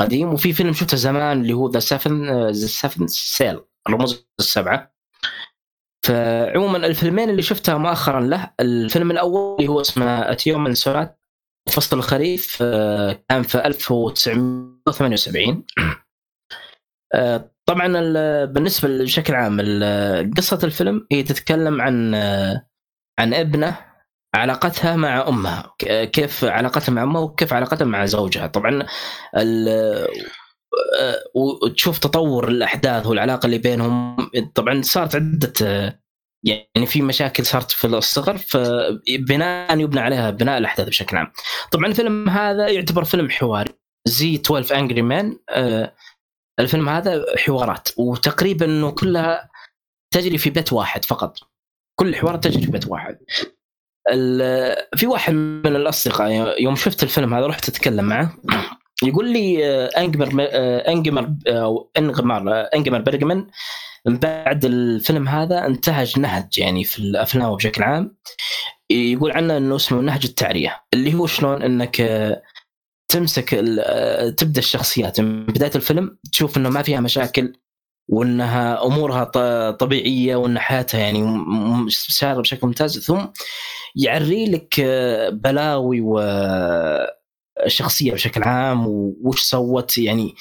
[0.00, 4.94] قديم وفي فيلم شفته زمان اللي هو The Seventh The Seventh Seal الرموز السبعة.
[6.06, 11.20] فعموما الفيلمين اللي شفتها مؤخرا له الفيلم الأول اللي هو اسمه Autumn Sonata
[11.70, 15.64] فصل الخريف آه، كان في 1978
[17.14, 19.60] آه، طبعا ال- بالنسبة بشكل عام
[20.36, 22.14] قصة الفيلم هي تتكلم عن
[23.18, 23.78] عن ابنه
[24.34, 25.74] علاقتها مع أمها.
[26.12, 28.46] كيف علاقتها مع أمها وكيف علاقتها مع زوجها.
[28.46, 28.86] طبعا
[29.34, 30.08] آه،
[31.34, 34.16] وتشوف تطور الأحداث والعلاقة اللي بينهم.
[34.54, 35.52] طبعا صارت عدة
[36.44, 41.32] يعني في مشاكل صارت في الصغر فبناء يبنى عليها بناء الأحداث بشكل عام.
[41.72, 43.74] طبعا الفيلم هذا يعتبر فيلم حواري.
[44.08, 45.38] زي 12 انجري مان
[46.60, 47.88] الفيلم هذا حوارات.
[47.96, 49.50] وتقريبا إنه كلها
[50.14, 51.38] تجري في بيت واحد فقط.
[51.98, 53.18] كل في بيت واحد.
[54.96, 58.36] في واحد من الأصدقاء يوم شفت الفيلم هذا رحت أتكلم معه.
[59.02, 63.46] يقول لي آه، أنجمر آه، أنجمر أو أنغمار آه، أنجمر برجمان
[64.06, 68.16] من بعد الفيلم هذا انتهج نهج يعني في الأفلام بشكل عام.
[68.90, 70.76] يقول عنه إنه اسمه نهج التعرية.
[70.94, 71.96] اللي هو شلون إنك
[73.08, 73.50] تمسك
[74.38, 75.20] تبدأ الشخصيات.
[75.20, 77.52] من بداية الفيلم تشوف إنه ما فيها مشاكل
[78.08, 79.24] وانها امورها
[79.70, 81.44] طبيعية وان حياتها يعني
[81.90, 82.98] سارة بشكل ممتاز.
[82.98, 83.26] ثم
[83.96, 84.80] يعري لك
[85.32, 86.18] بلاوي و
[87.66, 88.86] الشخصيه بشكل عام
[89.22, 90.34] وش سوت يعني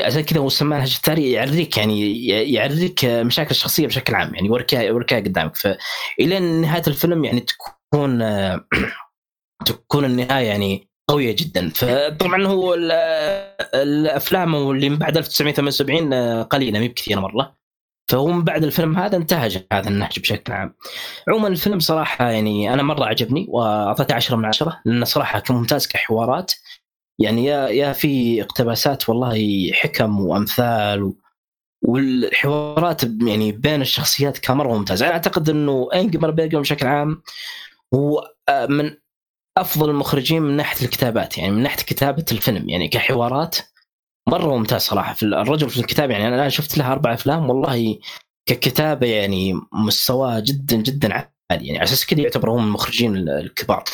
[0.00, 5.16] عشان كذا هو سماه نهج الثري يعريك يعني يعريك مشاكل الشخصيه بشكل عام يعني وركها
[5.16, 5.56] قدامك.
[5.56, 8.22] فالى نهاية الفيلم يعني تكون
[9.66, 11.68] تكون النهاية يعني قوية جدا.
[11.70, 12.92] فطبعا هو ال-
[13.74, 17.56] الأفلام اللي من بعد 1978 قليلة مي بكثيره مرة.
[18.10, 20.74] فهو من بعد الفيلم هذا انتهج هذا النهج بشكل عام.
[21.28, 25.86] عموما الفيلم صراحة يعني أنا مرة عجبني وأعطيته 10 من 10 لأنه صراحة كان ممتاز
[25.86, 26.52] كحوارات.
[27.18, 31.16] يعني يا يا في اقتباسات والله حكم وأمثال و
[31.84, 35.02] والحوارات يعني بين الشخصيات كان مرة ممتاز.
[35.02, 37.22] أنا أعتقد إنه انجمر بيرجر بشكل عام
[37.94, 38.90] هو آه، من
[39.58, 43.56] أفضل المخرجين من ناحية الكتابات يعني من ناحية كتابة الفيلم يعني كحوارات
[44.28, 45.14] مرة ممتاز صراحة.
[45.14, 47.98] في الرجل في الكتابه يعني أنا شفت له أربع أفلام والله
[48.46, 53.84] ككتابة يعني مستواه جدا جدا عالي يعني على أساس كذا يعتبر هو من المخرجين الكبار.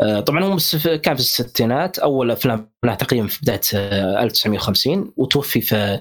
[0.00, 0.58] آه، طبعا هو
[1.02, 6.00] كان في الستينات أول أفلام له تقريبا في بداية آه، 1950 وتوفي في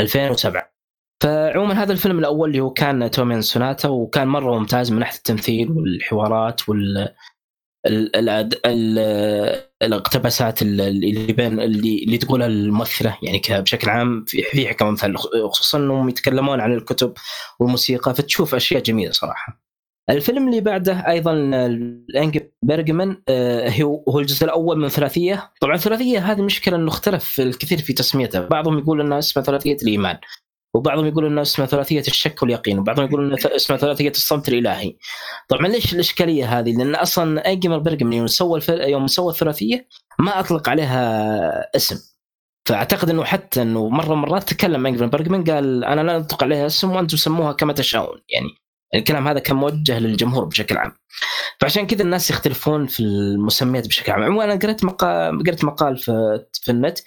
[0.00, 0.72] 2007
[1.22, 5.70] فعموما هذا الفيلم الأول اللي هو كان تومين سوناتا وكان مرة ممتاز من ناحية التمثيل
[5.70, 7.14] والحوارات وال
[7.86, 14.84] ال- ال- ال- الاقتباسات اللي بين اللي, اللي تقولها الممثلة يعني بشكل عام في في
[14.84, 17.12] امثال خصوصا إنهم يتكلمون عن الكتب
[17.60, 19.66] والموسيقى فتشوف أشياء جميلة صراحة.
[20.10, 26.18] الفيلم اللي بعده أيضا الانج بيرجمان آه، هو هو الجزء الأول من ثلاثية، طبعا الثلاثيه
[26.18, 30.18] هذه مشكلة إنه اختلف الكثير في تسميتها، بعضهم يقول انها اسمها ثلاثية الإيمان.
[30.76, 34.96] وبعضهم يقول انها اسمها ثلاثية الشك واليقين، وبعضهم يقول انها اسمها ثلاثية الصمت الإلهي.
[35.48, 39.88] طبعا ليش الاشكاليه هذه؟ لأن أصلا ايجمر بيرجمان يوم سوى يوم سوى الثلاثية
[40.18, 42.16] ما أطلق عليها اسم.
[42.66, 46.90] فأعتقد إنه حتى إنه مرة مرات تكلم ايجمر بيرجمان قال أنا لا انطق عليها اسم
[46.90, 48.48] وأنتم سموها كما تشاءون يعني
[48.96, 50.92] الكلام هذا كان موجه للجمهور بشكل عام.
[51.60, 56.40] فعشان كذا الناس يختلفون في المسميات بشكل عام، عموما أنا قريت مقال قريت مقال في
[56.52, 56.98] في النت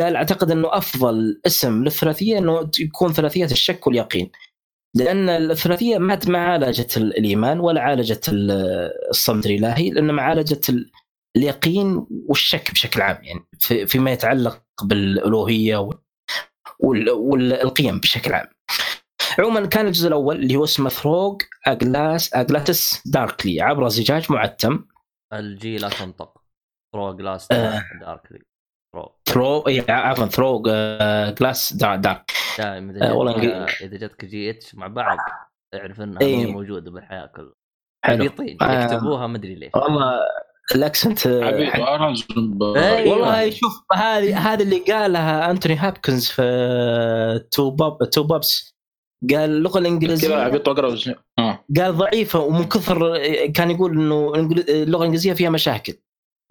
[0.00, 4.30] قال أعتقد إنه أفضل اسم للثلاثية إنه يكون ثلاثية الشك واليقين.
[4.96, 10.90] لأن الثلاثية ما ما عالجت الإيمان ولا عالجت ال- الصمت الإلهي لانما عالجت ال-
[11.36, 15.98] اليقين والشك بشكل عام يعني في فيما يتعلق بالألوهية وال-
[16.80, 18.46] وال- والقيم بشكل عام.
[19.38, 21.36] عموما كان الجزء الأول اللي هو اسمه Through
[21.66, 24.84] a Glass a Glass Darkly عبر زجاج معتم
[25.32, 26.42] ال G لا تنطق
[26.94, 27.84] Through Glass آه.
[28.00, 28.42] Darkly
[29.28, 30.62] Through إيه، عفوا Through
[31.30, 33.64] Glass Dark دائما إذا آه، والله.
[33.64, 35.18] إذا جتك GH مع بعض
[35.74, 36.52] اعرف إنها إيه.
[36.52, 37.52] موجودة بالحياة كلها
[38.04, 38.24] حلو
[38.62, 38.84] آه.
[38.84, 40.20] يكتبوها مدري ليش والله
[40.74, 42.26] ال accent آه، عبيد ارز
[42.76, 43.12] أيوة.
[43.12, 48.74] والله شوف هذه هذه اللي قالها أنتوني هابكنز في Two Pope Two Popes
[49.30, 50.28] قال اللغة الإنجليزية
[51.38, 51.64] آه.
[51.76, 55.94] قال ضعيفة ومن كثر كان يقول إنه اللغة الإنجليزية فيها مشاكل.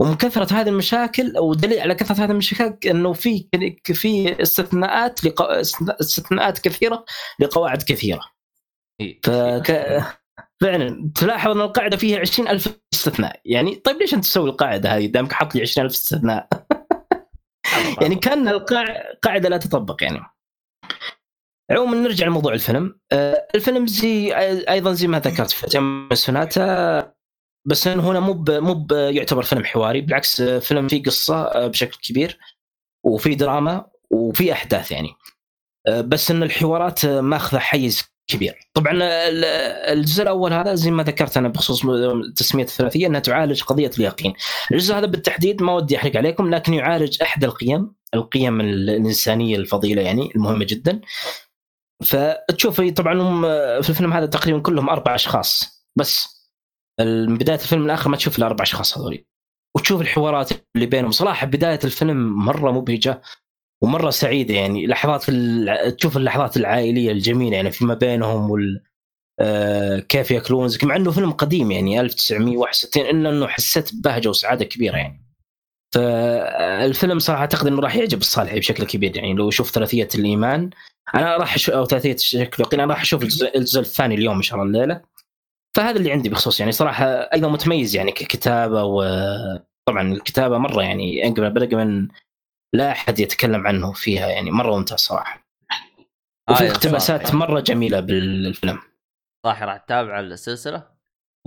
[0.01, 3.47] ومن كثرة هذه المشاكل ودليل على كثرة هذه المشاكل إنه في
[3.83, 5.41] في استثناءات لق...
[5.99, 7.05] استثناءات كثيرة
[7.39, 8.21] لقواعد كثيرة.
[9.01, 9.19] إيه.
[9.23, 10.03] فك...
[10.61, 13.41] فعلا تلاحظ إن القاعدة فيها 20000 استثناء.
[13.45, 16.47] يعني طيب ليش أنت تسوي القاعدة هذه؟ دامك حاط لي 20000 استثناء.
[18.01, 20.19] يعني كان القاعده لا تطبق يعني.
[21.71, 22.99] عموما نرجع لموضوع الفيلم.
[23.11, 24.33] آه، الفيلم زي
[24.69, 27.13] أيضا زي ما ذكرت في سوناتا
[27.67, 32.37] بس هنا مو مو يعتبر فيلم حواري بالعكس فيلم فيه قصة آه، بشكل كبير
[33.05, 35.09] وفي دراما وفي أحداث يعني.
[35.87, 38.55] آه، بس إن الحوارات ماخذة حيز كبير.
[38.73, 39.45] طبعا ال-
[39.97, 41.81] الجزء الأول هذا زي ما ذكرت أنا بخصوص
[42.35, 44.33] تسمية الثلاثية إنها تعالج قضية اليقين.
[44.71, 50.29] الجزء هذا بالتحديد ما ودي أحرق عليكم لكن يعالج أحد القيم القيم الإنسانية الفضيلة يعني
[50.35, 51.01] المهمة جدا.
[52.03, 53.41] فتشوف طبعا هم
[53.81, 56.41] في الفيلم هذا تقريبا كلهم أربع أشخاص بس
[56.99, 59.25] من بداية الفيلم لآخر ما تشوف الاربع أشخاص هذول
[59.75, 61.11] وتشوف الحوارات اللي بينهم.
[61.11, 63.21] صراحة بداية الفيلم مرة مبهجة
[63.83, 64.87] ومرة سعيدة يعني.
[64.87, 65.95] لحظات ال...
[65.97, 68.83] تشوف اللحظات العائلية الجميلة يعني فيما بينهم وال
[69.39, 74.97] آه كيف يأكلون مع إنه فيلم قديم يعني 1961 إلا إنه حسيت ببهجه وسعادة كبيرة
[74.97, 75.30] يعني.
[75.95, 80.69] فالفيلم صراحة أعتقد إنه راح يعجب الصالحي بشكل كبير يعني لو يشوف ثلاثية الإيمان
[81.15, 84.41] أنا راح أشوف أو ثلاثية الشكل اليقين أنا راح أشوف الجزء, الجزء الثاني اليوم إن
[84.41, 85.01] شاء الله الليلة.
[85.77, 91.49] فهذا اللي عندي بخصوص يعني صراحة أيضا متميز يعني ككتابه وطبعا الكتابة مرة يعني انقبل
[91.49, 92.07] بلقمن
[92.75, 95.47] لا أحد يتكلم عنه فيها يعني مرة ممتاز صراحة.
[96.49, 97.33] وفي آية اقتباسات.
[97.33, 98.79] مرة جميلة بالفيلم.
[99.45, 100.87] صح راح تتابع السلسلة؟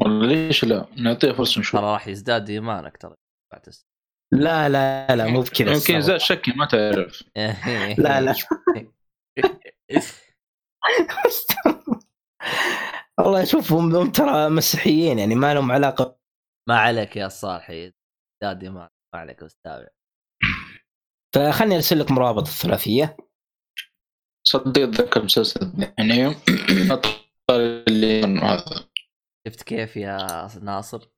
[0.01, 1.81] والله ليش لا؟ نعطيه فرصة نشوف.
[1.81, 3.15] ترى راح يزداد إيمانك ترى.
[4.35, 7.23] لا لا لا مو بكذا يمكن زاد شكي ما تعرف.
[8.05, 8.35] لا لا.
[13.19, 16.19] والله شوف هم ترى مسيحيين يعني ما لهم علاقة.
[16.69, 17.93] ما عليك يا صالحي
[18.43, 19.89] دادي ما ما عليك بس تابع
[21.35, 23.17] فخلني أرسل لك مرابط الثلاثية.
[24.47, 26.37] صدق اتذكر المسلسل يعني
[27.51, 28.89] اللي هذا.
[29.49, 31.09] شفت كيف يا ناصر؟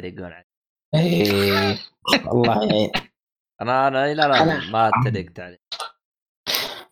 [0.00, 0.51] يريقون علي
[0.94, 1.78] إيه
[2.32, 2.90] الله يعين
[3.60, 5.62] أنا أنا لا لا ما اتريقت عليه.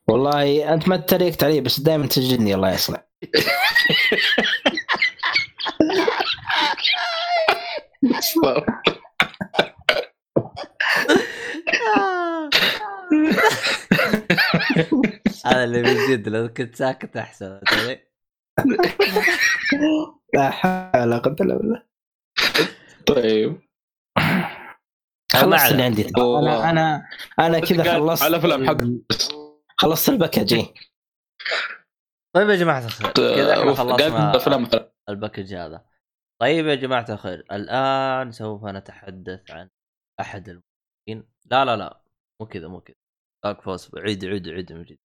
[0.08, 3.06] والله أنت ما تريقت علي بس دائما تسجدني الله يصلح
[15.46, 17.60] هذا اللي من جد لو كنت ساكت أحسن؟
[20.34, 21.82] لا حول ولا قوة إلا بالله.
[23.06, 23.69] طيب.
[25.32, 25.82] خلصت اللي.
[25.82, 26.08] عندي.
[26.18, 27.08] أنا أنا
[27.38, 28.76] أنا كذا خلصت على فيلم حق
[29.76, 30.74] خلصت ال package إيه.
[32.36, 34.68] طيب يا جماعة الخير كذا إحنا خلصنا افلام
[35.08, 35.84] ال package هذا.
[36.40, 39.68] طيب يا جماعة الخير الآن سوف نتحدث عن
[40.20, 41.30] أحد الممثلين.
[41.50, 42.02] لا لا لا
[42.40, 42.96] مو كذا مو كذا.
[43.44, 44.98] لا فوز عيد عيد عيد من جديد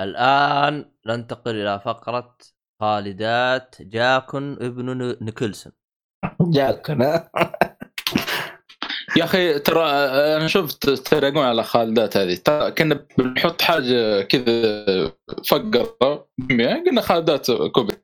[0.00, 2.36] الآن ننتقل إلى فقرة
[2.80, 5.72] خالدات جاكن ابن نيكلسون.
[6.40, 7.30] جاك أنا
[9.16, 9.84] يا أخي ترى
[10.36, 12.34] أنا شفت تريقون على خالدات هذه.
[12.44, 15.12] ترى كنا بنحط حاجة كذا
[15.48, 15.96] فقره
[16.50, 17.94] قلنا خالدات كوبي.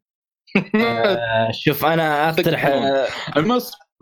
[0.74, 2.66] آه، شوف أنا اقترح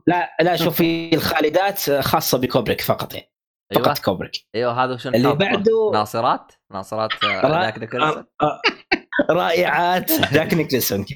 [0.07, 3.33] لا لا شوف في الخالدات خاصة بكوبريك فقط يعني.
[3.73, 3.85] أيوه.
[3.85, 4.33] فقط كوبريك.
[4.55, 8.61] أيوه هذا وش اللي؟ بعده- ناصرات؟ ناصرات آه، جاك نيكلسون آه،
[9.31, 10.13] رائعات.
[10.35, 11.07] جاك نيكلسون.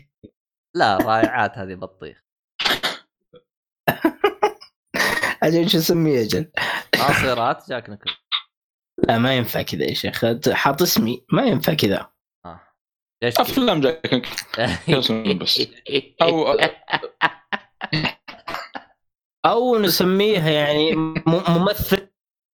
[0.77, 2.23] لا رائعات هذه بطيخ.
[5.43, 6.51] أجل شو اسميه أجل
[6.99, 8.17] ناصرات جاك نيكلسون
[9.09, 12.11] لا ما ينفع كذا يا شيخ حاط اسمي ما ينفع كذا
[12.47, 12.61] آه.
[13.25, 14.15] أفلام جاك
[14.89, 15.63] نيكلسون بس
[16.23, 16.57] أو
[19.47, 20.95] أو نسميها يعني
[21.27, 22.11] ممثل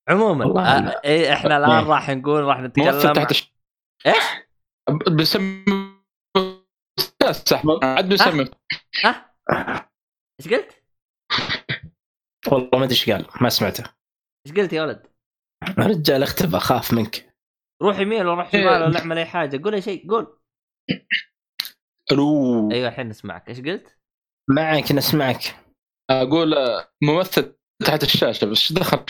[0.09, 1.05] عموما آه لا.
[1.05, 1.85] إيه إحنا الآن.
[1.85, 3.53] راح نقول راح ممثل نتكلم تحت الش...
[4.07, 4.25] إيش؟
[5.13, 5.65] بسمي
[7.83, 8.51] عاد بيسمي
[9.05, 9.31] ها؟
[10.41, 10.86] إيش قلت؟
[12.53, 13.85] والله ما أدري إيش قال ما سمعته.
[14.47, 15.07] إيش قلت يا ولد؟
[15.79, 17.37] رجال اختفى خاف منك.
[17.83, 19.63] روح يمين ولا روح شمال ولا اعمل أي حاجة.
[19.65, 20.39] قول أي شيء قول.
[22.13, 22.71] ألو.
[22.73, 23.49] أيوه الحين نسمعك.
[23.49, 23.99] إيش قلت؟
[24.51, 25.67] معك نسمعك
[26.11, 27.57] أقول آه، ممثل
[27.87, 29.05] تحت الشاشة بس إيش دخل؟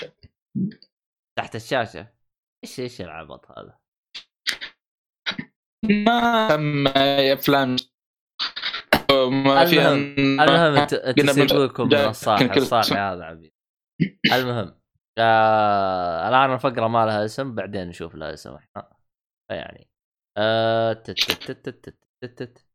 [1.39, 2.13] تحت الشاشة؟
[2.65, 3.79] إيش إيش العبط هذا؟
[5.85, 7.77] ما ما أفلام.
[9.31, 12.57] ما في المهم تسيبوكم من الصاحي.
[12.57, 13.53] الصاحي هذا عبيد
[14.33, 14.81] المهم
[15.19, 18.89] آه الآن الفقرة ما لها اسم بعدين نشوف لها اسم إحنا
[19.51, 19.89] فيعني
[20.39, 22.67] آه تت تت تت تت تت تت.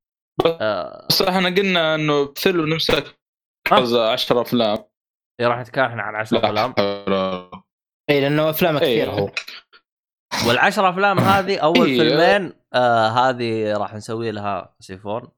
[0.46, 3.20] آه بس إحنا قلنا انه فيلم نمسك
[3.72, 4.78] 10 أفلام
[5.40, 6.74] إيه، راح نتكلم إحنا عن 10 أفلام
[8.10, 9.04] اي لأنه أفلام إيه.
[9.04, 9.30] كثير هو
[10.48, 11.98] والعشر أفلام هذه أول إيه.
[11.98, 15.32] فيلمين آه هذه راح نسوي لها سيفون.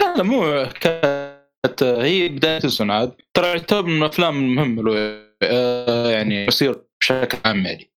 [0.00, 2.94] لا لا مو كانت هي بداية السنة.
[2.94, 7.92] عاد ترى يعتبر من الأفلام المهمة له آه، يعني يصير بشكل عام يعني.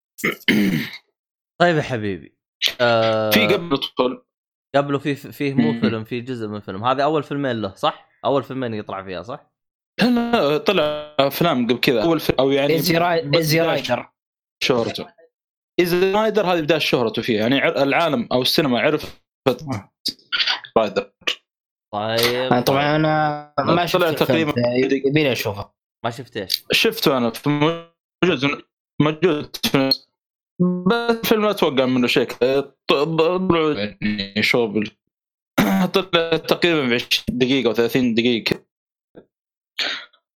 [1.61, 2.39] طيب يا حبيبي
[2.81, 4.23] آه في قبل طفل
[4.77, 5.81] قبله في فيه مو.
[5.81, 6.85] فيلم في جزء من فيلم.
[6.85, 9.53] هذه أول فيلمين له صح؟ أول فيلمين يطلع فيها صح؟
[10.01, 10.07] لا
[10.51, 12.03] لا طلع أفلام قبل كذا.
[12.03, 14.11] أول فيلم أو يعني Easy Ri- Easy Rider
[14.63, 15.07] شهرته.
[15.81, 19.23] Easy Rider هذه بداية شهرته فيه يعني ع- العالم أو السينما عرفت
[20.79, 21.13] Rider
[21.95, 24.53] طيب أنا طبعا أنا ما شفت طلع تقريبا
[25.07, 25.71] يبيني أشوفه
[26.05, 28.63] ما شفت إيش؟ شفته أنا في موجود
[29.01, 29.57] موجود
[30.87, 32.29] بس الفيلم لا أتوقع منه شيء.
[32.89, 33.73] طلعوا
[34.03, 34.91] يعني شغل
[35.93, 38.65] طلع تقريبا ب 20 دقيقة أو 30 دقيقة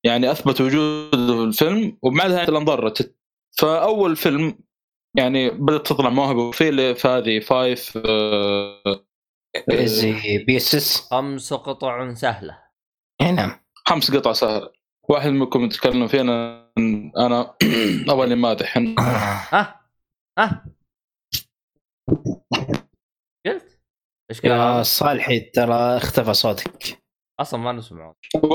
[0.05, 3.17] يعني أثبت وجوده في الفيلم وبعدها الأنظار تت-
[3.59, 4.59] فأول فيلم
[5.17, 9.05] يعني بدأت تطلع مواهب في اللي في هذه Five آه،
[9.71, 11.09] Easy Pieces.
[11.11, 12.63] خمس قطع سهلة.
[13.21, 13.61] اي نعم.
[13.75, 14.73] خمس قطع سهلة.
[15.09, 16.73] واحد منكم يتكلم فيه أنا
[17.19, 17.57] أنا
[18.11, 19.81] اول مادح ها
[20.39, 20.65] ها.
[23.47, 23.81] قلت؟
[24.31, 27.03] إيش يا؟ صالحي ترى اختفى صوتك.
[27.41, 28.17] أصلا ما نسمعه.
[28.45, 28.55] و...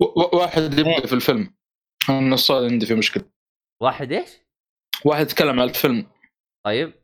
[0.00, 0.36] و...
[0.36, 1.54] واحد يبدأ في الفيلم.
[2.08, 3.24] أنا الصوت عندي في مشكلة.
[3.82, 4.30] واحد إيش؟
[5.04, 6.06] واحد يتكلم عن الفيلم.
[6.64, 6.88] طيب.
[6.88, 7.01] آه،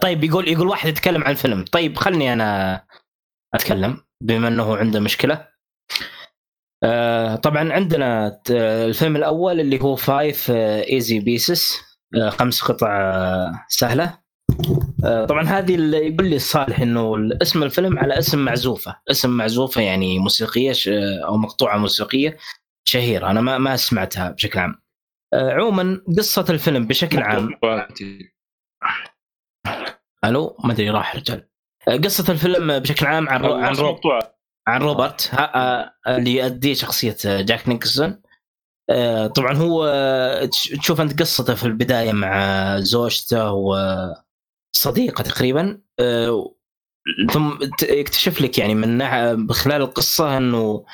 [0.00, 1.64] طيب يقول يقول واحد يتكلم عن فيلم.
[1.64, 2.84] طيب خلني أنا
[3.54, 5.48] أتكلم بما إنه عنده مشكلة.
[6.84, 11.80] آه، طبعا عندنا الفيلم الأول اللي هو Five Easy Pieces
[12.28, 14.18] خمس قطع آه، سهلة.
[15.04, 18.96] آه، طبعا هذه اللي يقول لي صالح إنه اسم الفيلم على اسم معزوفة.
[19.10, 20.72] اسم معزوفة يعني موسيقية
[21.26, 22.36] أو مقطوعة موسيقية
[22.84, 23.30] شهيرة.
[23.30, 24.82] أنا ما ما سمعتها بشكل عام.
[25.34, 27.50] آه، عموما قصة الفيلم بشكل عام.
[30.24, 31.48] ألو؟ ما أدري راح رجال.
[31.88, 33.54] آه، قصة الفيلم بشكل عام عن رو...
[33.54, 33.98] عن رو...
[34.68, 38.22] عن روبرت ها آه، اللي يؤدي شخصية آه، جاك نيكلسون.
[38.90, 39.86] آه، طبعا هو
[40.52, 45.80] تش- تشوف أنت قصته في البداية مع زوجته وصديقه تقريبا
[47.32, 50.84] ثم يكتشف لك يعني من خلال القصة إنه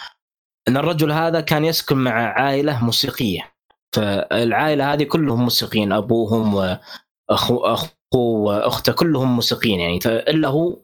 [0.69, 3.53] إن الرجل هذا كان يسكن مع عائلة موسيقية.
[3.97, 9.99] فالعائلة هذه كلهم موسيقيين أبوهم واخو اخوه وأخته كلهم موسيقيين يعني.
[10.07, 10.79] الا هو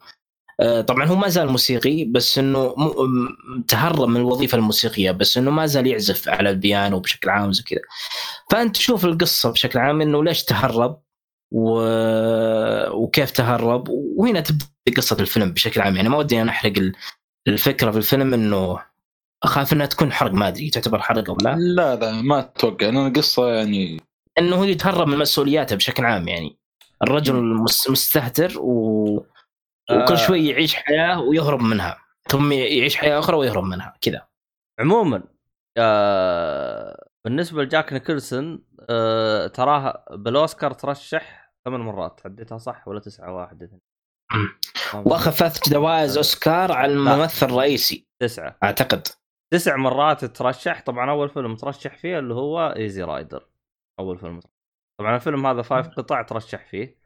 [0.60, 2.74] آه، طبعا هو ما زال موسيقي بس إنه
[3.68, 7.80] تهرب من الوظيفة الموسيقية بس إنه ما زال يعزف على البيانو بشكل عام زي كذا.
[8.50, 11.02] فأنت تشوف القصة بشكل عام إنه ليش تهرب
[11.52, 11.80] و...
[12.90, 15.96] وكيف تهرب وهنا تبدأ قصة الفيلم بشكل عام.
[15.96, 16.92] يعني ما ودي أنا أحرق ال-
[17.48, 18.78] الفكرة في الفيلم إنه
[19.44, 21.56] أخاف إنها تكون حرق ما أدري تعتبر حرق أو لا.
[21.58, 24.00] لا لا ما أتوقع لأن القصة يعني
[24.38, 26.56] إنه هو يتهرب من مسؤولياته بشكل عام يعني.
[27.02, 29.04] الرجل مس- مستهتر و...
[29.90, 30.14] وكل آه.
[30.14, 31.98] شوي يعيش حياة ويهرب منها
[32.28, 34.26] ثم يعيش حياة أخرى ويهرب منها كذا.
[34.80, 35.22] عموما
[35.76, 43.62] آه بالنسبة لجاك نيكلسون آه تراه بالأوسكار ترشح ثمان مرات عديتها صح ولا تسعة؟ واحد
[43.62, 43.80] اثنين.
[44.94, 48.06] واخذ ثلاث جوائز أوسكار على الممثل الرئيسي.
[48.22, 48.56] تسعة.
[48.62, 49.06] أعتقد.
[49.52, 53.46] تسع مرات ترشح طبعا أول فيلم ترشح فيه اللي هو Easy Rider
[54.00, 54.40] أول فيلم
[55.00, 56.98] طبعا الفيلم هذا Five قطع ترشح فيه.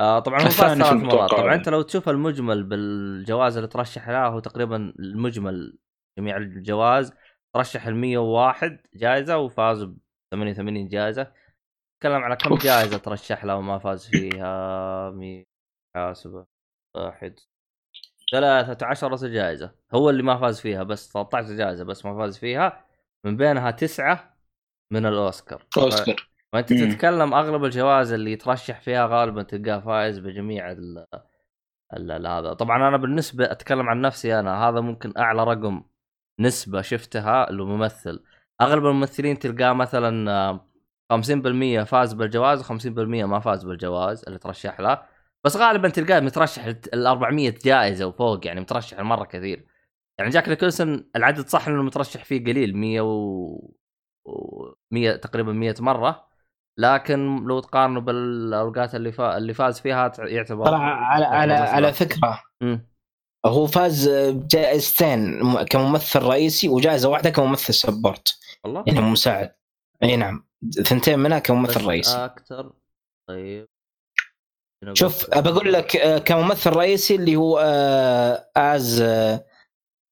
[0.00, 1.54] آه طبعا هو فاز ثلاث مرات طبعا يعني.
[1.54, 5.78] أنت لو تشوف المجمل بالجوائز اللي ترشح لها هو تقريبا المجمل
[6.18, 7.12] جميع الجوائز
[7.54, 9.98] ترشح ال 101 جائزه وفاز ب
[10.34, 11.32] 88 جائزه
[12.00, 12.54] تكلم على كم.
[12.54, 15.46] جائزه ترشح له وما فاز فيها؟ مي
[15.96, 16.46] حاسبه
[16.96, 17.40] واحد.
[18.32, 22.86] ثلاثة عشرة جائزة هو اللي ما فاز فيها بس 13 جائزة بس ما فاز فيها.
[23.26, 24.36] من بينها تسعة
[24.92, 25.66] من الأوسكار.
[25.78, 26.31] أوسكار.
[26.52, 26.90] فانت مم.
[26.90, 32.52] تتكلم أغلب الجوائز اللي يترشح فيها غالبا تلقاه فايز بجميع ال هذا.
[32.52, 35.82] طبعا أنا بالنسبة أتكلم عن نفسي أنا هذا ممكن أعلى رقم
[36.40, 38.24] نسبة شفتها لممثل.
[38.60, 40.68] أغلب الممثلين تلقاه مثلا آه،
[41.12, 42.88] 50% فاز بالجوائز و50%
[43.24, 45.02] ما فاز بالجوائز اللي ترشح له.
[45.44, 46.64] بس غالبا تلقاه مترشح
[46.94, 49.66] ال 400 جائزة وفوق يعني مترشح مره كثير.
[50.18, 53.74] يعني جاك نيكلسون العدد صح انه مترشح فيه قليل 100 و...
[54.24, 56.31] و 100 تقريبا 100 مرة.
[56.78, 59.36] لكن لو تقارنه بالأوقات اللي فا...
[59.36, 61.92] اللي فاز فيها يعتبر ترى على على على.
[61.92, 62.42] فكرة.
[62.62, 62.86] مم.
[63.46, 69.54] هو فاز بجائزتين كممثل رئيسي وجائزة واحدة كممثل support والله؟ يعني مساعد
[70.02, 70.44] إي نعم.
[70.84, 72.24] ثنتين منها كممثل رئيسي.
[72.24, 72.72] أكثر؟
[73.28, 73.66] طيب.
[74.92, 77.58] شوف بقول لك آه، كممثل رئيسي اللي هو
[78.56, 79.02] As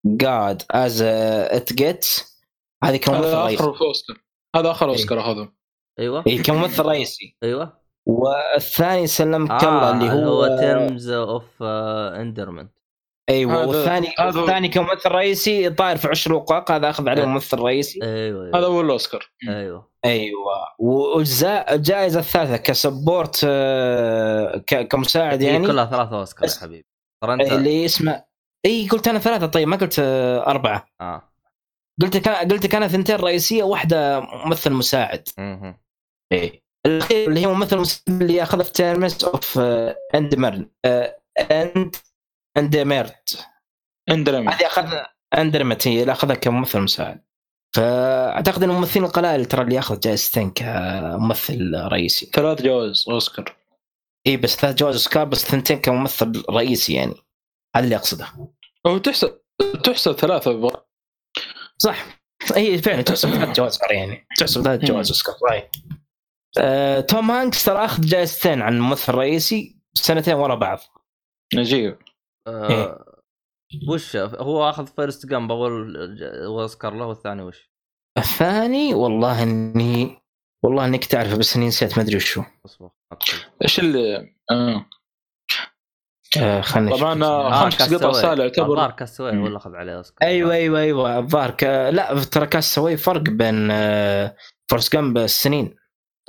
[0.07, 2.41] Good as It Gets
[2.85, 3.63] هذه كممثل هذا رئيسي.
[3.65, 4.17] اخر اوسكار
[4.57, 4.89] هذا آخر.
[4.89, 5.53] أوسكار هذا.
[6.01, 6.25] أيوه.
[6.27, 7.37] اي كممثل رئيسي.
[7.43, 7.81] أيوه.
[8.07, 12.73] والثاني سلمك الله آه اللي هو, هو Terms of Endearment
[13.31, 17.29] أيوه والثاني هذا- الثاني كممثل رئيسي طاير في عش الوقواق هذا أخذ عليه إيه.
[17.29, 18.01] ممثل رئيسي.
[18.03, 19.31] أيوه هذا أيوه, هو الأوسكار.
[19.49, 19.91] أيوة.
[20.05, 20.55] أيوه.
[20.79, 25.67] والجزاء الجائزة الثالثة ك support آه، ك- كمساعد يعني.
[25.67, 26.87] كلها ثلاثة أوسكار يا حبيبي.
[27.23, 28.25] ترى أنت اللي اسمه
[28.67, 30.87] إي قلت أنا ثلاثة طيب ما قلت آه، أربعة.
[31.01, 31.23] آه.
[32.03, 35.29] قلت كان قلت كان ثنتين رئيسية واحدة ممثل مساعد.
[35.39, 35.77] مهم.
[36.33, 39.59] اي الأخير اللي هي ممثل اللي اخذ في تيرمس اوف
[40.15, 40.71] اندمرن
[41.51, 41.97] اند
[42.57, 43.49] اندمرت
[44.11, 44.95] Endearment هذه أخذ
[45.35, 47.25] Endearment هي اللي أخذها كممثل مساعد.
[47.77, 52.27] فأعتقد إن الممثلين القلائل ترى اللي يأخذ جائزتين كممثل رئيسي.
[52.27, 53.57] ثلاث جوائز أوسكار.
[54.27, 57.15] اي بس ثلاث جوائز أوسكار بس ثنتين كممثل رئيسي يعني.
[57.77, 58.27] هذا اللي أقصده.
[58.87, 59.41] هو تحسب
[59.85, 60.85] تحسب ثلاثة ب-
[61.79, 62.21] صح.
[62.57, 64.27] اي فعلا تحسب ثلاث جوائز يعني.
[64.39, 65.35] تحسب ثلاث جوائز أوسكار
[66.59, 70.79] آه، توم هانكس ترى أخذ جائزتين عن ممثل رئيسي سنتين ورا بعض
[71.55, 71.99] نجيب
[72.47, 72.99] آه إيه.
[73.89, 75.97] وش هو أخذ Forrest Gump اول
[76.45, 77.71] اوسكار له والثاني وش؟
[78.19, 80.17] الثاني والله إني
[80.65, 83.39] والله إنك تعرفه بس إني نسيت ما أدري وشو أصبر أكتب.
[83.63, 84.87] إيش اللي آه.
[86.39, 87.25] آه خلني طبعا.
[87.25, 88.13] آه، آه، خمس قطع.
[88.13, 91.65] سهله يعتبر الظاهر Cast Away هو اللي أخذ عليه أوسكار أيوه أيوه أيوه الظاهر ك...
[91.65, 94.37] لا ترى Cast Away فرق بين آه،
[94.71, 95.80] Forrest Gump السنين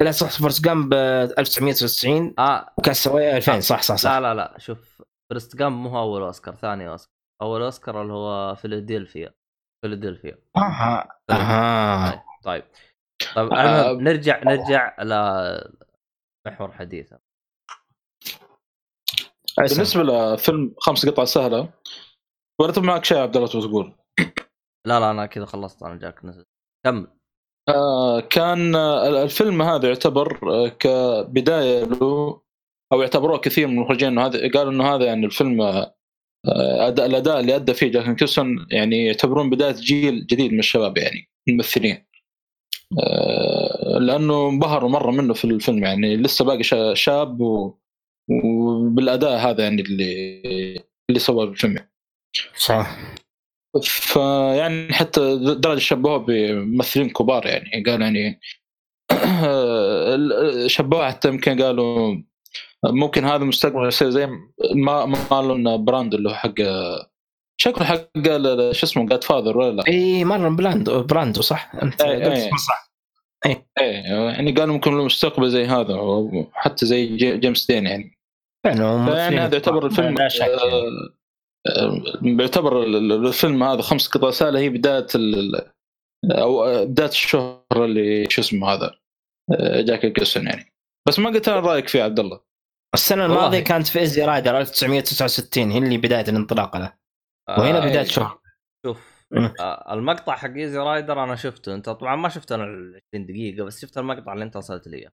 [0.02, 2.74] لا صح Forrest Gump آه، 1999 آه.
[2.78, 4.10] و Cast Away 2000 صح صح صح.
[4.12, 4.60] لا لا لا.
[4.60, 5.02] شوف
[5.32, 7.14] Forrest Gump مو هو أول أوسكار ثاني أوسكار.
[7.42, 9.34] أول أوسكار اللي هو فيلادلفيا.
[9.86, 10.38] فيلادلفيا.
[10.58, 12.24] أها أها.
[12.44, 12.64] طيب
[13.36, 13.54] طيب.
[13.54, 13.92] آه.
[13.92, 17.20] المهم نرجع نرجع لمحور حديثنا.
[19.58, 21.74] بالنسبة لفيلم خمس قطع سهلة
[22.62, 23.96] ورتب معك شيء يا عبد الله تبغى تقول؟
[24.88, 25.84] لا لا أنا كذا خلصت.
[25.84, 26.46] أنا جاك نزل.
[26.86, 27.08] كمل.
[27.70, 32.42] آه كان آه، الفيلم هذا يعتبر آه، كبداية له
[32.94, 35.94] أو يعتبروه كثير من المخرجين إنه هذا قالوا إنه هذا يعني الفيلم آه،
[36.88, 41.30] أداء الأداء اللي أدى فيه جاك نيكلسون يعني يعتبرون بداية جيل جديد من الشباب يعني
[41.48, 42.06] الممثلين.
[43.04, 47.78] آه، لأنه انبهروا مرة منه في الفيلم يعني لسه باقي شا- شاب و...
[48.30, 51.88] وبالاداء هذا يعني اللي اللي سواه الفيلم.
[52.58, 52.98] صح.
[53.84, 58.40] فيعني حتى درجة شبهوه بممثلين كبار يعني قالوا يعني
[60.76, 62.16] شبهوه حتى يمكن قالوا
[62.86, 64.30] ممكن هذا المستقبل يصير زي
[64.76, 66.54] ما مارلون براند اللي هو حق
[67.62, 68.08] شكله حق
[68.72, 72.48] شو اسمه Godfather ولا لا؟ اي مره براندو براندو صح أنت إيه، إيه.
[72.48, 72.92] اسمه صح
[73.46, 78.18] إيه يعني قالوا ممكن له مستقبل زي هذا وحتى زي جي- جيمس دين يعني
[78.64, 80.60] فعلا فيعني هذا يعتبر الفيلم لا شك يعني.
[82.22, 85.72] بيعتبر ال- ال- الفيلم هذا خمس قطع رسالة هي بداية ال-
[86.32, 88.96] أو آه، بداية الشهرة اللي شو اسمه هذا
[89.60, 90.74] آه، جاك نيكلسون يعني
[91.08, 92.40] بس ما قلت أنا رأيك فيه عبد الله
[92.94, 93.26] السنة.
[93.26, 96.94] الماضية كانت في Easy Rider 1969 هي اللي بداية الانطلاق له
[97.50, 98.04] وهنا آه، بداية إيه.
[98.04, 98.40] شهر
[98.86, 99.12] شوف.
[99.60, 103.64] آه، المقطع حق Easy Rider أنا شفته أنت طبعا ما شفت أنا ال 20 دقيقة
[103.66, 105.10] بس شفت المقطع اللي أنت ارسلت لي.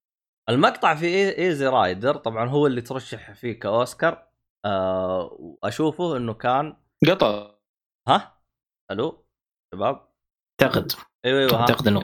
[0.49, 4.28] المقطع في Easy Rider طبعا هو اللي ترشح فيه كأوسكار
[4.64, 6.76] آه واشوفه إنه كان
[7.10, 7.51] قطع.
[8.09, 8.39] ها؟
[8.90, 9.26] ألو؟
[9.74, 10.09] شباب؟
[10.62, 10.93] اعتقد.
[11.24, 11.60] أيوه أيوه.
[11.60, 12.02] أعتقد إنه.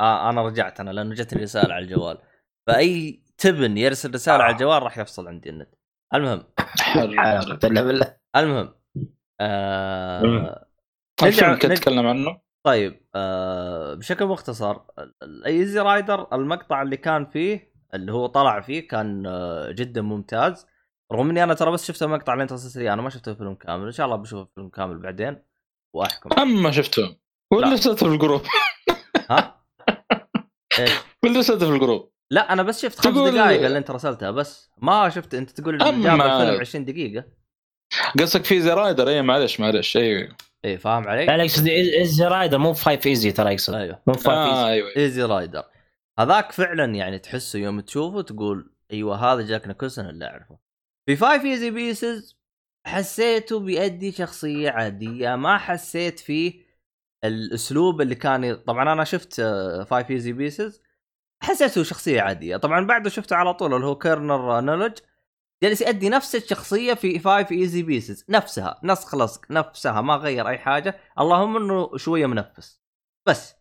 [0.00, 2.18] آه أنا رجعت أنا لأنه جتني رسالة على الجوال.
[2.66, 5.74] فأي تبن يرسل رسالة على الجوال راح يفصل عندي النت.
[6.14, 6.44] المهم.
[8.36, 8.74] المهم
[9.40, 10.66] آه
[11.22, 14.76] نرجع- كنت اتكلم عنه؟ طيب آه بشكل مختصر
[15.22, 20.66] الايزي رايدر المقطع اللي كان فيه اللي هو طلع فيه كان آه جدا ممتاز.
[21.12, 23.54] رغم إني أنا ترى بس شفت المقطع اللي انت ارسلت لي أنا ما شفت الفيلم
[23.54, 23.86] كامل.
[23.86, 25.42] إن شاء الله بشوف الفيلم كامل بعدين
[25.94, 26.30] وأحكم.
[26.40, 27.16] اما شفته.
[27.52, 27.72] ولا لا.
[27.72, 28.42] رسلته في ال group؟
[29.30, 29.64] ها؟
[30.78, 30.90] إيش؟
[31.24, 34.30] ولا رسلته في ال group؟ لا أنا بس شفت خمس تقول- دقائق اللي انت رسلتها
[34.30, 37.24] بس ما شفت أنت تقول أما- جاب الفيلم 20 دقيقة.
[38.20, 40.28] قصدك في Easy Rider؟ اي معلش معلش أيوه
[40.64, 44.02] اي فاهم علي؟ لا يقصد Easy Rider مو Five Easy ترى يقصد أيوه.
[44.06, 44.66] مو Five آه إيزي.
[44.72, 45.62] أيوه Easy Rider.
[46.18, 50.58] هذاك فعلا يعني تحسه يوم تشوفه تقول أيوه هذا جاك نيكلسون اللي أعرفه.
[51.06, 52.38] في Five Easy Pieces
[52.86, 56.62] حسيته بيأدي شخصية عادية ما حسيت فيه
[57.24, 59.40] الأسلوب اللي كان طبعا أنا شفت
[59.90, 60.82] Five Easy Pieces
[61.42, 62.56] حسيته شخصية عادية.
[62.56, 64.98] طبعا بعده شفته على طول اللي هو Carnal Knowledge
[65.62, 70.58] جالس يأدي نفس الشخصية في Five Easy Pieces نفسها نسخ لصق نفسها ما غير أي
[70.58, 70.96] حاجة.
[71.20, 72.80] اللهم إنه شوية منفس.
[73.26, 73.54] بس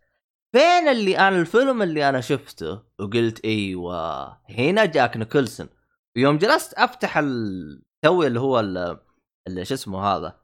[0.52, 5.70] فين اللي أنا الفيلم اللي أنا شفته وقلت إيوه هنا جاك نيكلسون
[6.18, 9.00] ويوم جلست أفتح ال- توي اللي هو ال-
[9.48, 10.40] اللي شو اسمه هذا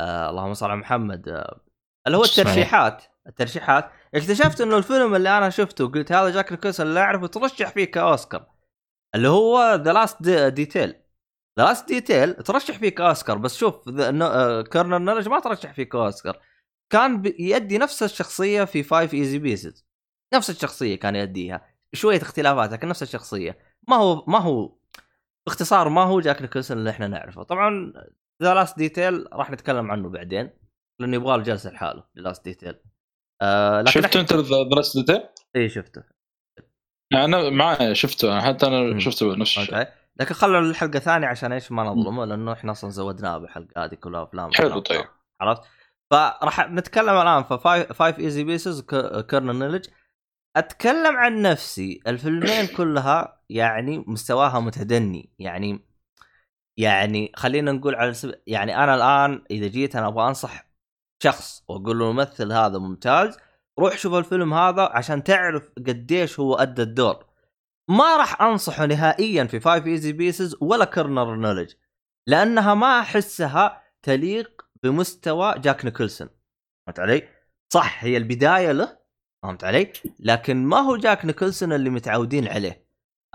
[0.00, 1.60] آه اللهم صل على محمد آه
[2.06, 3.90] اللي هو؟ الترشيحات الترشيحات.
[4.14, 8.46] اكتشفت إنه الفيلم اللي أنا شفته وقلت هذا جاك نيكلسون اللي أعرفه ترشح فيه كأوسكار
[9.14, 10.88] اللي هو The Last Detail
[11.58, 13.74] The Last Detail ترشح فيه كأوسكار بس شوف
[14.72, 16.40] Carnal Knowledge ما ترشح فيه كأوسكار.
[16.92, 19.86] كان يؤدي نفس الشخصية في Five Easy Pieces
[20.34, 23.58] نفس الشخصية كان يؤديها شوية اختلافات لكن نفس الشخصية.
[23.88, 24.76] ما هو ما هو
[25.46, 27.42] باختصار ما هو جاك نيكلسون اللي إحنا نعرفه.
[27.42, 27.92] طبعا
[28.42, 30.50] The Last Detail راح نتكلم عنه بعدين
[31.00, 32.74] لأنه يبغى له جلسه لحاله Last Detail
[33.42, 35.22] آه لكن شفت أنت The Last Detail؟
[35.56, 36.02] اي شفته.
[37.12, 38.66] أنا معايا شفته حتى.
[38.66, 39.88] أنا شفته نفس الشيء.
[40.20, 44.22] لكن خلوا الحلقة ثانية عشان إيش ما نظلمه لأنه إحنا أصلا زودناها بالحلقة هذه كلها
[44.22, 45.04] أفلام حلو طيب.
[45.40, 45.62] عرفت
[46.10, 47.42] فراح نتكلم الآن
[47.92, 48.80] Five Easy Pieces
[49.30, 49.86] و Carnal Knowledge
[50.56, 55.86] أتكلم عن نفسي الفيلمين كلها يعني مستواها متدني يعني
[56.76, 58.34] يعني خلينا نقول على سب...
[58.46, 60.66] يعني أنا الآن إذا جيت أنا أبغى أنصح
[61.22, 63.36] شخص وأقول له الممثل هذا ممتاز
[63.78, 67.26] روح شوف الفيلم هذا عشان تعرف قديش هو أدى الدور
[67.90, 71.72] ما راح أنصحه نهائيا في Five Easy Pieces ولا Carnal Knowledge
[72.26, 76.28] لأنها ما أحسها تليق بمستوى جاك نيكلسون
[76.86, 77.28] فهمت علي؟
[77.72, 78.98] صح هي البداية له
[79.42, 82.85] فهمت علي؟ لكن ما هو جاك نيكلسون اللي متعودين عليه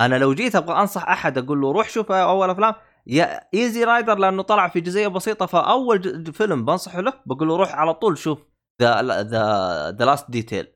[0.06, 2.74] أنا لو جيت أبغى أنصح أحد أقول له روح شوف أول أفلام
[3.08, 7.76] يا Easy Rider لأنه طلع في جزئية بسيطة فأول فيلم بنصحه له بقول له روح
[7.76, 8.40] على طول شوف
[8.82, 10.68] the the The Last Detail.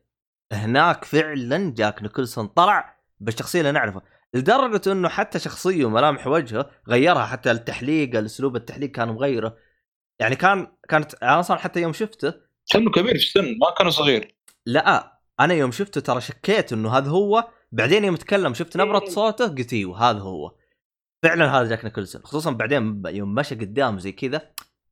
[0.52, 4.02] هناك فعلا جاك نيكلسون طلع بالشخصيه اللي نعرفها
[4.34, 9.56] لدرجة إنه حتى شخصية وملامح وجهه غيرها حتى التحليق الأسلوب التحليق كان مغيره.
[10.20, 12.34] يعني كان كانت أنا أصلا حتى يوم شفته
[12.70, 14.34] كانه كبير في السن ما كان صغير.
[14.66, 19.48] لا أنا يوم شفته ترى شكيت إنه هذا هو بعدين يوم تكلم شفت نبرة صوته
[19.48, 20.54] قلت أيوه هذا هو.
[21.22, 24.36] فعلا هذا جاك نيكلسون خصوصا بعدين يوم مشى قدام زي كذا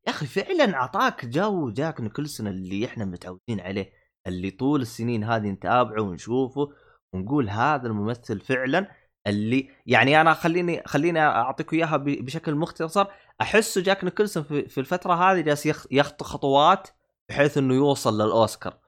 [0.07, 3.93] يا أخي فعلا أعطاك جو جاك نيكلسون اللي إحنا متعودين عليه
[4.27, 6.69] اللي طول السنين هذه نتابعه ونشوفه
[7.13, 8.91] ونقول هذا الممثل فعلا
[9.27, 13.07] اللي يعني أنا خليني خليني اعطيكم إياها بشكل مختصر
[13.41, 16.89] أحسه جاك نيكلسون في, الفترة هذه جالس يخ- يخطو خطوات
[17.29, 18.79] بحيث إنه يوصل للأوسكار.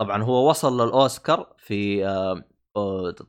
[0.00, 2.44] طبعا هو وصل للأوسكار في آه،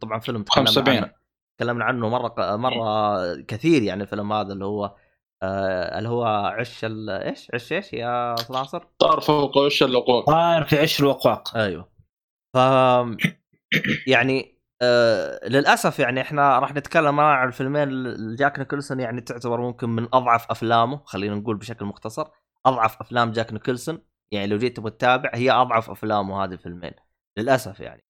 [0.01, 0.97] طبعا فيلم تكلمنا 75.
[0.97, 1.13] عنه
[1.57, 4.95] تكلمنا عنه مرة مرة كثير يعني الفيلم هذا اللي هو
[5.43, 10.63] آه اللي هو عش ال- إيش؟ عش إيش يا ناصر؟ طار فوق وش الاقواق طاير
[10.63, 11.89] في عش الوقواق أيوه.
[12.55, 12.57] ف
[14.07, 20.07] يعني آه للأسف يعني إحنا راح نتكلم عن الفيلمين جاك نيكلسون يعني تعتبر ممكن من
[20.13, 22.27] أضعف أفلامه خلينا نقول بشكل مختصر
[22.65, 23.99] أضعف أفلام جاك نيكلسون
[24.31, 26.91] يعني لو جيت تبغى تتابع هي أضعف أفلامه هذه الفيلمين
[27.37, 28.03] للأسف يعني.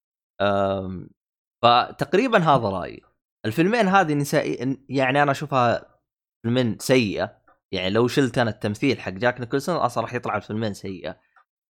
[1.65, 3.01] فتقريبا هذا رأيي.
[3.45, 5.99] الفيلمين هذه نسائي يعني أنا أشوفها
[6.43, 7.37] فيلمين سيئة.
[7.71, 11.19] يعني لو شلت أنا التمثيل حق جاك نيكلسون أصلا راح يطلع الفيلمين سيئة.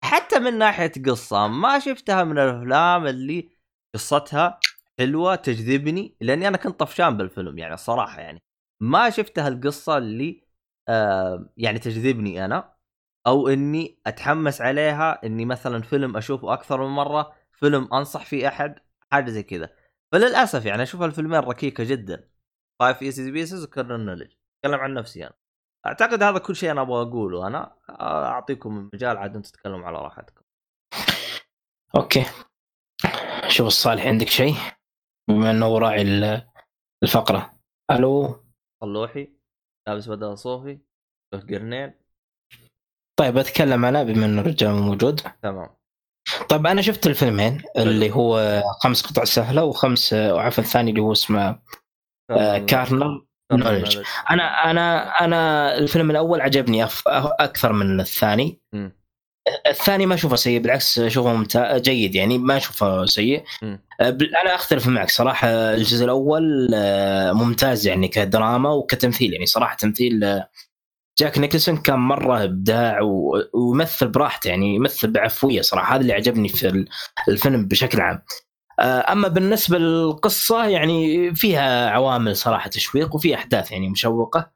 [0.04, 3.50] حتى من ناحية قصة ما شفتها من الأفلام اللي
[3.96, 4.60] قصتها
[5.00, 8.44] حلوة تجذبني لأني أنا كنت طفشان بالفيلم يعني الصراحة يعني.
[8.82, 10.44] ما شفتها القصة اللي
[10.90, 12.74] آه يعني تجذبني أنا
[13.28, 18.80] أو إني أتحمس عليها إني مثلا فيلم أشوفه أكثر من مرة فيلم أنصح فيه أحد
[19.12, 19.83] حاجة زي كذا.
[20.14, 22.30] فللأسف يعني أشوف الفيلمين ركيكة جدا.
[22.80, 24.34] Five Easy Pieces و Carnal Knowledge
[24.66, 25.34] أتكلم عن نفسي أنا.
[25.86, 27.76] أعتقد هذا كل شيء أنا أبغى أقوله أنا.
[27.90, 30.42] أعطيكم المجال عاد أنتم تتكلموا على راحتكم.
[31.96, 32.26] أوكي.
[33.48, 34.54] شوف الصالح عندك شيء؟
[35.30, 36.48] بما إنه راعي ال-
[37.04, 37.60] الفقرة.
[37.92, 38.44] ألو؟
[38.84, 39.34] صلوحي.
[39.88, 40.80] لابس بدل صوفي.
[41.34, 41.94] قرنين.
[43.20, 45.22] طيب أتكلم أنا بما إنه الرجال موجود.
[45.42, 45.76] تمام.
[46.50, 51.60] طيب أنا شفت الفيلمين اللي هو خمس قطع سهلة وخمس وعفوا الثاني اللي هو اسمه
[52.32, 53.98] آه، Carnal Knowledge.
[54.32, 58.62] أنا أنا أنا الفيلم الأول عجبني أكثر من الثاني.
[59.68, 63.44] الثاني ما أشوفه سيء بالعكس أشوفه ممتاز جيد يعني ما أشوفه سيء.
[64.02, 70.42] بل- أنا أختلف معك صراحة الجزء الأول أه، ممتاز يعني كدراما وكتمثيل يعني صراحة تمثيل
[71.20, 73.00] جاك نيكلسون كان مرة إبداع
[73.54, 76.88] ويمثل براحته يعني يمثل بعفوية صراحة هذا اللي عجبني في ال-
[77.30, 78.22] الفيلم بشكل عام
[78.80, 84.52] أه، أما بالنسبة للقصة يعني فيها عوامل صراحة تشويق وفي أحداث يعني مشوقة.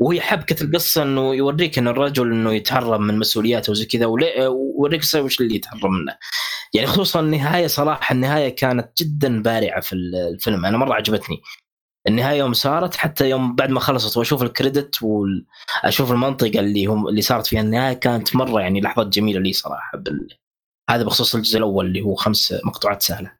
[0.00, 5.40] وهي حبكة القصة إنه يوريك إن الرجل إنه يتهرب من مسؤولياته وزي كذا ويوريك وش
[5.40, 6.16] اللي يتهرب منه.
[6.74, 11.42] يعني خصوصا النهاية صراحة النهاية كانت جدا بارعة في الفيلم أنا مرة عجبتني.
[12.08, 17.22] النهاية يوم صارت حتى يوم بعد ما خلصت وأشوف الكريدت واشوف المنطقة اللي هم اللي
[17.22, 20.28] صارت فيها النهاية كانت مرة يعني لحظات جميلة لي صراحة بال...
[20.90, 23.32] هذا بخصوص الجزء الأول اللي هو خمس مقطوعات سهلة.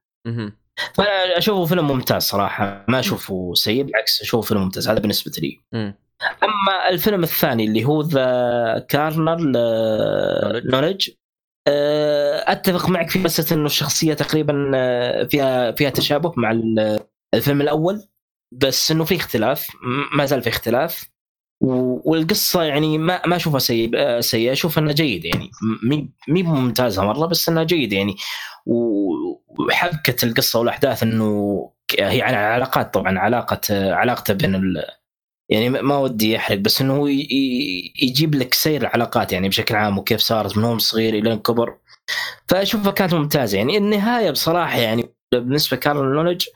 [0.95, 5.61] فانا اشوفه فيلم ممتاز صراحة ما أشوفه سيء بالعكس أشوفه فيلم ممتاز هذا بالنسبة لي.
[6.43, 9.39] أما الفيلم الثاني اللي هو ذا كارنر
[10.71, 11.11] نولج
[12.49, 17.01] أتفق معك في مساله إنه الشخصية تقريبا آه، فيها فيها تشابه مع ال-
[17.35, 18.03] الفيلم الأول.
[18.53, 19.69] بس إنه في اختلاف
[20.17, 21.13] ما زال في اختلاف.
[22.05, 23.59] والقصة يعني ما ما أشوفها
[24.21, 25.51] سيئة أشوف إنها جيدة يعني.
[26.29, 28.17] مي ممتازة مرة بس إنها جيدة يعني.
[28.67, 33.61] وحبكة القصة والأحداث إنه هي عن علاقات طبعا علاقة
[33.95, 34.85] علاقته بين ال
[35.49, 37.07] يعني ما- ودي أحرق بس إنه هو
[38.03, 41.79] يجيب لك سير العلاقات يعني بشكل عام وكيف صارت من هو صغير إلى كبر.
[42.49, 43.77] فأشوفها كانت ممتازة يعني.
[43.79, 46.47] النهاية بصراحة يعني بالنسبة لكارل نولج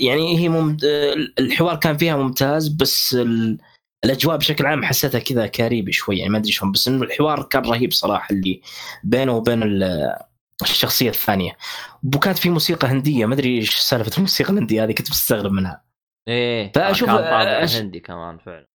[0.00, 0.76] يعني هي مم...
[0.84, 3.58] آه، الحوار كان فيها ممتاز بس ال...
[4.04, 7.62] الأجواء بشكل عام حسيتها كذا creepy شوي يعني ما أدري شلون بس إنه الحوار كان
[7.62, 8.60] رهيب صراحة اللي
[9.04, 10.16] بينه وبين ال-
[10.62, 11.56] الشخصية الثانية.
[12.16, 15.84] وكانت في موسيقى هندية ما أدري إيش سالفة الموسيقى الهندية هذه كنت مستغرب منها.
[16.28, 18.66] إيه طابع أش- هندي كمان فعلا.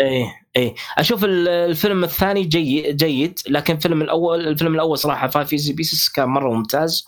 [0.00, 0.26] إيه
[0.56, 0.74] إيه.
[0.98, 6.08] أشوف ال- الفيلم الثاني جيد جيد لكن الفيلم الأول الفيلم الأول صراحة Five Easy Pieces
[6.08, 7.04] كان مرة ممتاز.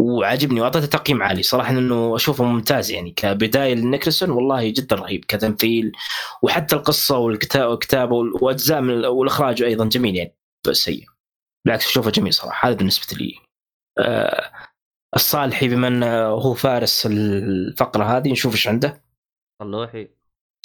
[0.00, 1.42] وعجبني وأعطيته تقييم عالي.
[1.42, 3.10] صراحة إنه أشوفه ممتاز يعني.
[3.10, 5.24] كبداية لنيكلسون والله جدا رهيب.
[5.24, 5.92] كتمثيل
[6.42, 10.36] وحتى القصة والكتابة وأجزاء من والإخراج أيضا جميل يعني.
[10.68, 11.04] بس سيء.
[11.64, 12.68] بالعكس أشوفه جميل صراحة.
[12.68, 13.34] هذا بالنسبة لي.
[13.98, 14.52] آه
[15.16, 18.32] الصالحي بما انه هو فارس الفقرة هذه.
[18.32, 19.04] نشوف إيش عنده.
[19.62, 20.08] صلوحي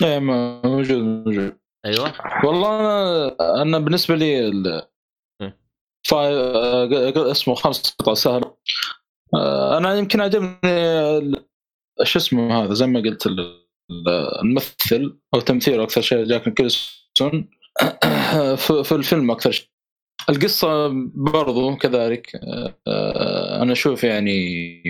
[0.04, 1.58] إيه موجود موجود.
[1.86, 2.14] أيوه.
[2.46, 4.88] والله أنا أنا بالنسبة لي ال...
[5.42, 5.52] م.
[6.08, 6.34] فاي...
[6.34, 8.58] آه، اسمه خمس قطع سهله آه،
[9.78, 11.36] أنا يمكن عجبني
[12.04, 13.40] شو اسمه هذا زي ما قلت ال-
[13.92, 14.10] ال-
[14.42, 17.50] الممثل أو تمثيله أكثر شيء جاك نيكلسون
[18.66, 19.68] في في الفيلم أكثر شيء.
[20.30, 24.82] القصة برضو كذلك آه، آه، أنا أشوف يعني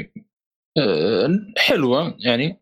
[0.78, 2.62] آه، حلوة يعني.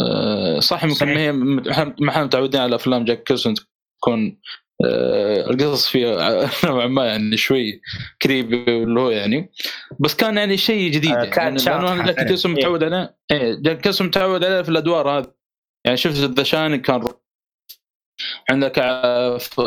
[0.00, 1.70] آه، صح ممكن هي ما
[2.10, 3.54] إحنا متعودين على أفلام جاك نيكلسون
[4.00, 4.40] تكون آه،
[5.50, 7.80] القصص فيها نوعا ما يعني شوي
[8.22, 9.50] creepy اللي هو يعني.
[10.00, 12.28] بس كان يعني شيء جديد آه، يعني كان لأنه أنا جاك فعلاً.
[12.28, 13.16] كيسون متعود عليه.
[13.30, 15.32] إيه جاك كيسون متعود عليه في الأدوار هذه.
[15.84, 17.04] يعني شفت ذا شاين كان
[18.50, 18.74] عندك
[19.40, 19.60] ف-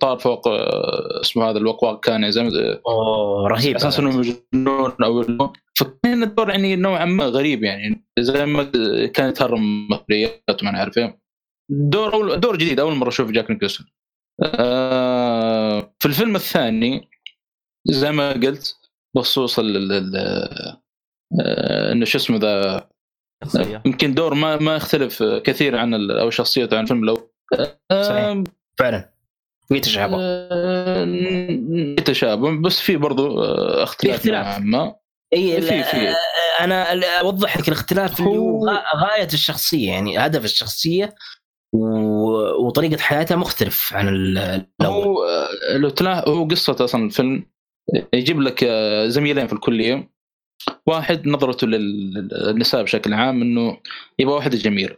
[0.00, 5.52] طار فوق آه، اسمه هذا الوقواق كان زي ما أوه رهيب أساس إنه مجنون أو
[5.74, 8.04] فكان الدور يعني نوعا ما غريب يعني.
[8.18, 8.64] زي ما
[9.14, 11.22] كان يتهرم مسؤوليات ما نعرف إيه.
[11.70, 13.86] دور دور جديد أول مرة أشوف جاك نيكلسون.
[13.86, 14.01] آه
[16.00, 17.08] في الفيلم الثاني
[17.86, 18.76] زي ما قلت
[19.16, 20.76] بخصوص ال ال- ال-
[21.40, 22.88] آه، إنه شو اسمه ذا
[23.86, 27.28] يمكن دور ما ما يختلف كثير عن ال- أو شخصيته عن الفيلم الأول
[27.90, 28.42] آه، صحيح.
[28.78, 29.12] فعلا
[29.68, 31.04] في تشابه آه،
[31.96, 34.58] في تشابه بس في برضو آه، اختلاف في اختلاف.
[34.58, 34.94] ما
[35.34, 36.14] إي في- في.
[36.60, 41.14] أنا أوضح لك الاختلاف هو هو- غا- غاية الشخصية يعني هدف الشخصية.
[41.72, 44.38] وطريقة حياتها مختلف عن ال-
[44.80, 45.04] الأول.
[45.04, 47.46] هو آه، لو تلاحظ هو قصة أصلا الفيلم
[48.14, 50.10] يجيب لك آه، زميلين في الكليه
[50.86, 53.78] واحد نظرته لل- للنساء بشكل عام إنه
[54.18, 54.96] يبغى واحدة جميلة.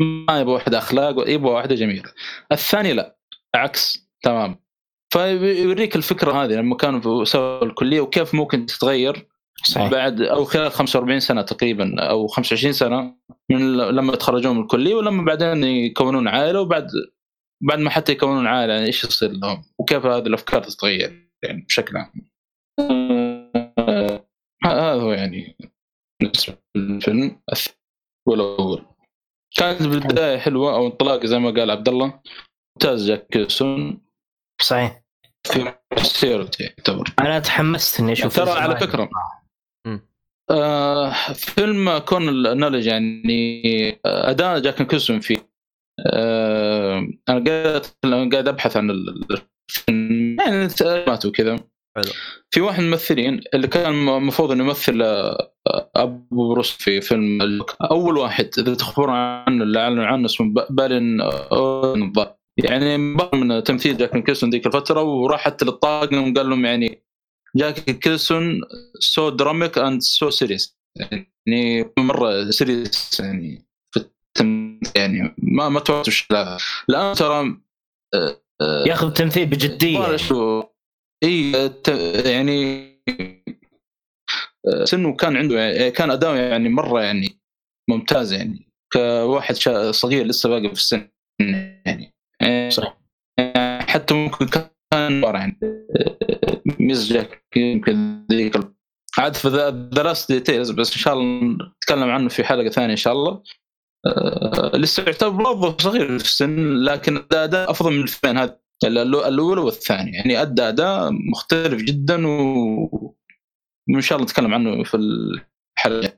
[0.00, 2.12] ما يبغى واحدة أخلاق يبغى واحدة جميلة.
[2.52, 3.16] الثاني لا
[3.54, 4.56] عكس تمام.
[5.12, 9.26] فيوريك الفكرة هذه لما كانوا سوا الكلية وكيف ممكن تتغير.
[9.64, 13.16] صحيح بعد أو خلال 45 سنة تقريبا أو 25 سنة
[13.50, 16.86] من لما يتخرجون من الكلية ولما بعدين يكونون عائلة وبعد
[17.62, 21.96] بعد ما حتى يكونون عائلة يعني إيش يصير لهم وكيف هذه الأفكار تتغير يعني بشكل
[21.96, 22.12] عام.
[22.80, 24.26] آه،
[24.64, 25.56] هذا هو يعني
[26.20, 27.42] بالنسبة للفيلم
[28.28, 28.84] والاول.
[29.56, 32.20] كانت البدايه حلوة أو انطلاق زي ما قال عبد الله
[32.76, 34.00] ممتاز جاك كيرسون
[34.62, 35.02] صحيح
[35.46, 37.14] في مسيرته يعتبر.
[37.18, 38.76] أنا تحمست إني أشوف ترى على.
[38.76, 39.10] فكرة.
[40.50, 45.48] آه فيلم كون النولج يعني آه، اداء جاك كيرسون فيه
[46.06, 47.86] آه أنا قاعد
[48.32, 48.90] قاعد أبحث عن
[49.88, 50.68] يعني
[51.06, 51.56] مات وكذا
[51.96, 52.12] حلو.
[52.50, 55.52] في واحد من الممثلين اللي كان المفروض إنه يمثل آه،
[55.96, 61.20] أبو بروس في فيلم أول واحد إذا تخبرون عنه اللي أعلنوا عنه اسمه بالين.
[62.56, 62.98] يعني
[63.34, 67.02] من تمثيل جاك كيرسون ذيك الفترة وراح حتى للطاقم وقال لهم يعني
[67.56, 68.60] جاك كيرسون
[68.98, 70.76] سو دراميك اند سو سيريس
[71.46, 77.60] يعني مرة سيريس يعني في التم يعني ما ما توقعت الآن ترى
[78.14, 80.16] آه، آه، ياخذ التمثيل بجدية.
[81.24, 81.52] إي
[82.24, 82.92] يعني
[84.66, 87.40] آه، سنه كان عنده يعني كان أداؤه يعني مرة يعني
[87.90, 88.68] ممتاز يعني.
[88.92, 89.54] كواحد
[89.90, 91.08] صغير لسه باقي في السن
[91.86, 92.14] يعني.
[92.70, 92.96] صحيح.
[93.38, 94.70] يعني حتى ممكن كان
[95.22, 95.58] يعني.
[96.80, 98.56] ميز جاك يمكن ذيك
[99.18, 102.96] عاد في The Last Detail بس إن شاء الله نتكلم عنه في حلقة ثانية إن
[102.96, 103.42] شاء الله
[104.74, 110.12] لسه يعتبر موظف صغير في السن لكن اداء أفضل من الفيلمين هذا الأولى الاولى والثانيه
[110.14, 112.32] يعني ادى أداء مختلف جدا و...
[113.90, 116.12] وإن شاء الله نتكلم عنه في الحلقة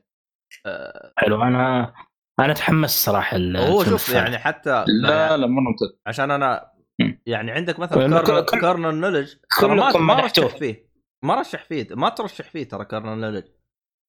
[0.65, 1.93] آه، حلو أنا
[2.39, 4.09] أنا تحمست صراحة ال- هو شوف.
[4.09, 6.74] يعني حتى لا لا مره ممتاز عشان أنا.
[7.25, 10.13] يعني عندك مثلا Carnal Knowledge ترى ما كلكم ما.
[10.13, 10.89] رشح فيه.
[11.23, 13.43] ما رشح فيه ما ترشح فيه ترى Carnal Knowledge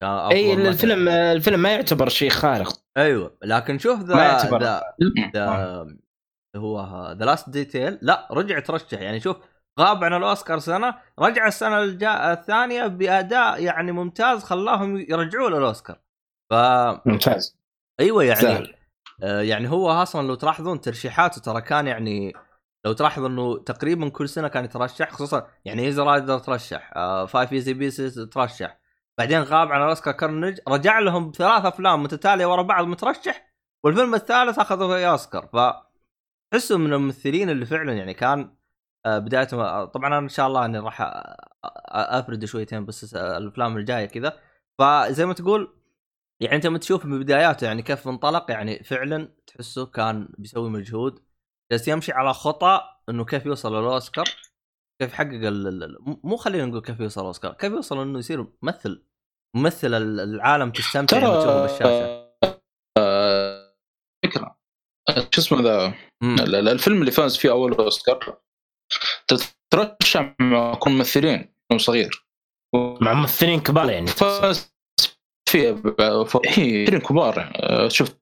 [0.05, 2.73] إي الفيلم الفيلم ما يعتبر شيء خارق.
[2.97, 4.63] أيوه لكن شوف ذا ما يعتبر.
[4.63, 4.83] ذا
[5.35, 5.87] ذا
[6.57, 9.01] هو The Last Detail لا رجع ترشح.
[9.01, 9.37] يعني شوف
[9.81, 12.33] غاب عن الأوسكار سنة رجع السنة الجا...
[12.33, 16.01] الثانية بأداء يعني ممتاز خلاهم يرجعوه للأوسكار.
[16.51, 16.55] ف
[17.07, 17.59] ممتاز.
[18.01, 18.75] أيوه يعني سهل.
[19.23, 22.33] آه يعني هو أصلا لو تلاحظون ترشيحاته ترى كان يعني
[22.87, 27.53] لو تلاحظ إنه تقريبا كل سنة كان يترشح خصوصا يعني Easy Rider ترشح آه Five
[27.53, 28.79] Easy Pieces ترشح
[29.19, 33.47] بعدين غاب عن الاوسكار Carnal رجع لهم ثلاث أفلام متتالية ورا بعض مترشح
[33.85, 35.47] والفيلم الثالث فيه أوسكار.
[35.47, 35.57] ف
[36.53, 38.57] تحسوا من الممثلين اللي فعلا يعني كان
[39.07, 41.13] آه، بدايته آه، طبعا أنا إن شاء الله إني راح
[41.89, 44.41] أفرد شويتين بس الأفلام الجاية كذا.
[44.79, 45.77] فزي ما تقول
[46.41, 51.26] يعني أنت لما تشوف من بداياته يعني كيف انطلق يعني فعلا تحسه كان بيسوي مجهود.
[51.72, 54.24] جالس يمشي على خطى إنه كيف يوصل للأوسكار.
[55.02, 58.47] كيف يحقق ال- ال- ال- مو خلينا نقول كيف يوصل الأوسكار كيف يوصل إنه يصير
[58.62, 59.05] ممثل
[59.56, 62.26] ممثل ال- العالم تستمتع ترى لما تشوفه بالشاشة.
[62.98, 63.76] آه،
[64.24, 64.59] فكرة.
[65.30, 65.94] شو اسمه ذا؟
[66.72, 68.38] الفيلم اللي فاز فيه أول أوسكار
[69.28, 72.26] تترشح مع كل ممثلين وهو صغير.
[73.01, 74.06] مع ممثلين كبار يعني.
[74.06, 74.74] فاز
[75.48, 78.20] فيه ممثلين كبار آه، شفت.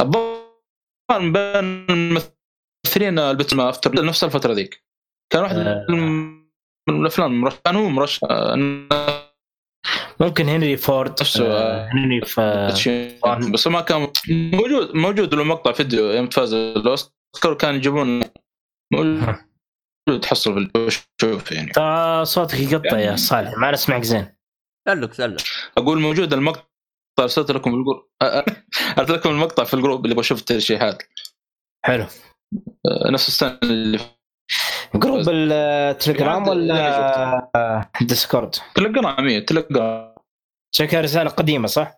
[0.00, 0.41] الظاهر
[1.18, 4.84] بين الممثلين البت ما افتر نفس الفترة ذيك.
[5.32, 5.86] كان واحد آه.
[6.88, 8.56] من الأفلام المرشح كان هو مرشح آه،
[10.20, 12.40] ممكن هنري فورد نفسه، آه، هنري ف
[13.52, 18.20] بس ما كان موجود موجود له مقطع فيديو يوم فاز الأوسكار كان يجيبون
[18.92, 19.36] موجود
[20.22, 21.72] تحصل في شوف يعني.
[21.72, 24.36] ترى صوتك يقطع يا صالح ما نسمعك زين.
[24.88, 25.42] سلك سلك
[25.78, 26.71] أقول موجود المقطع
[27.18, 28.08] أرسلت لكم ال group.
[28.98, 31.02] أرسلت لكم المقطع في ال group اللي بشوف الترشيحات
[31.84, 32.04] حلو.
[32.86, 33.98] آه، نفس السنة اللي
[34.94, 37.50] group التليجرام ولا
[38.02, 40.14] Discord تلقى إيه، تلقى
[40.74, 41.94] شكلها رسالة قديمة صح؟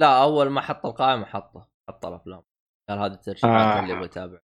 [0.00, 2.42] لا أول ما حط القائمة حطه حط الافلام
[2.88, 3.80] قال هذه الترشيحات آه.
[3.80, 4.38] اللي بتابع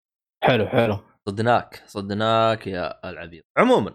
[0.45, 0.99] حلو حلو.
[1.29, 3.45] صدناك صدناك يا العبيط.
[3.57, 3.95] عموما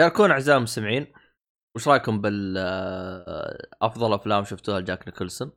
[0.00, 1.12] شاركونا أعزائي المستمعين
[1.76, 5.52] وش رأيكم بال آه، أفضل أفلام شفتوها لجاك نيكلسون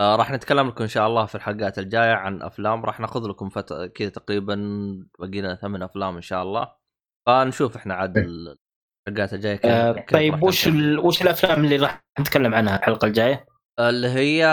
[0.00, 2.84] آه راح نتكلم لكم إن شاء الله في الحلقات الجاية عن أفلام.
[2.84, 3.72] راح ناخذ لكم فت...
[3.94, 4.54] كذا تقريبا
[5.18, 6.72] بقينا ثمان أفلام إن شاء الله.
[7.26, 8.56] فنشوف إحنا عاد ال-
[9.08, 10.68] الحلقات الجاية كيف آه كيف طيب وش.
[10.68, 10.98] ال...
[10.98, 13.46] وش الأفلام اللي راح نتكلم عنها الحلقة الجاية؟
[13.80, 14.44] اللي هي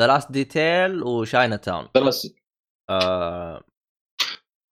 [0.00, 2.34] The Last Detail و Chinatown درس
[2.90, 3.64] آه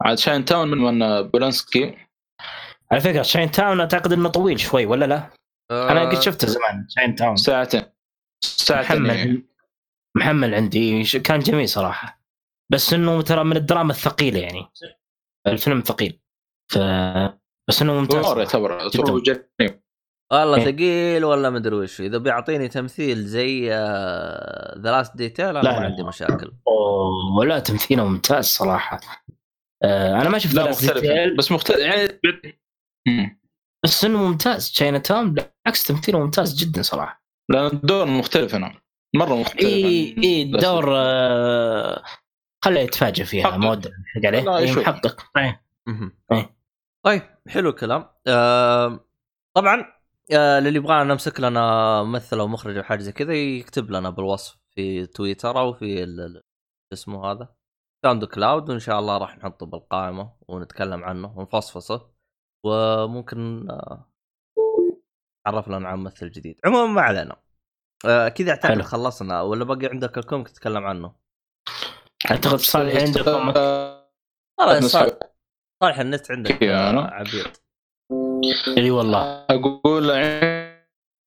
[0.02, 1.96] عاد Chinatown من من بولانسكي
[2.92, 5.30] على فكرة Chinatown أعتقد إنه طويل شوي ولا لا؟
[5.70, 7.82] أنا قد شفته زمان Chinatown ساعتين
[8.44, 9.18] ساعتين يعني.
[9.18, 9.42] محمل
[10.16, 12.22] محمل عندي كان جميل صراحة
[12.72, 14.66] بس إنه ترى من الدراما الثقيلة يعني
[15.46, 16.20] الفيلم ثقيل
[16.72, 16.78] ف
[17.68, 18.38] بس إنه ممتاز.
[18.38, 18.78] يعتبر.
[20.32, 20.64] والله إيه.
[20.64, 23.68] ثقيل ولا مدري وش إذا بيعطيني تمثيل زي
[24.78, 25.86] The Last Detail أنا لا، ما.
[25.86, 29.00] عندي مشاكل أوه، ولا تمثيله ممتاز صراحة
[29.84, 31.04] آه أنا ما شفت لا مختلف
[31.38, 32.18] بس مختلف يعني.
[33.84, 34.70] بس انه ممتاز.
[34.72, 37.24] Chinatown بالعكس تمثيله ممتاز جدا صراحة.
[37.50, 38.80] لأن الدور مختلف هنا.
[39.16, 42.02] مرة مختلف إي عن- إي الدور آه
[42.64, 43.56] خليه يتفاجئ فيها.
[43.56, 43.90] ما ودي
[44.26, 44.72] عليه.
[44.80, 45.26] محقق.
[47.04, 48.08] طيب حلو الكلام.
[48.26, 49.06] آه
[49.56, 49.84] طبعا
[50.32, 54.58] آه للي يبغانا نمسك لنا ممثل أو مخرج أو حاجة زي كذا يكتب لنا بالوصف
[54.74, 56.42] في تويتر أو في ال- ال-
[56.92, 57.54] اسمه هذا
[58.04, 62.11] SoundCloud وإن شاء الله راح نحطه بالقائمة ونتكلم عنه ونفصفصه.
[62.64, 64.08] وممكن آه
[65.40, 66.60] نتعرف لنا عن ممثل جديد.
[66.64, 67.36] عموما ما علينا.
[68.06, 68.82] آه كذا أعتقد حلو.
[68.82, 69.40] خلصنا.
[69.42, 71.14] ولا باقي عندك ال comic تتكلم عنه؟
[72.30, 74.12] أعتقد صالح عندكم آه،
[74.60, 75.08] خلاص نسحب.
[75.08, 75.18] صالح
[75.82, 77.00] صالح النت عندك آه،.
[77.00, 77.62] عبيط
[78.78, 79.46] إي والله.
[79.50, 80.10] أقول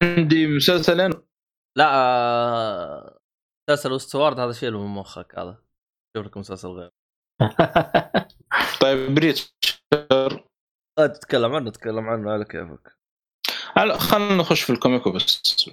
[0.03, 1.11] عندي مسلسلين.
[1.77, 3.19] لا آه،
[3.69, 5.63] مسلسل Westworld هذا شيله من مخك هذا.
[6.17, 6.91] شوف لك مسلسل غير.
[8.81, 9.49] طيب Preacher.
[10.11, 10.29] آه،
[10.97, 12.95] تتكلم عنه تتكلم عنه على كيفك.
[13.77, 15.41] هلا خلينا نخش في ال comic بس.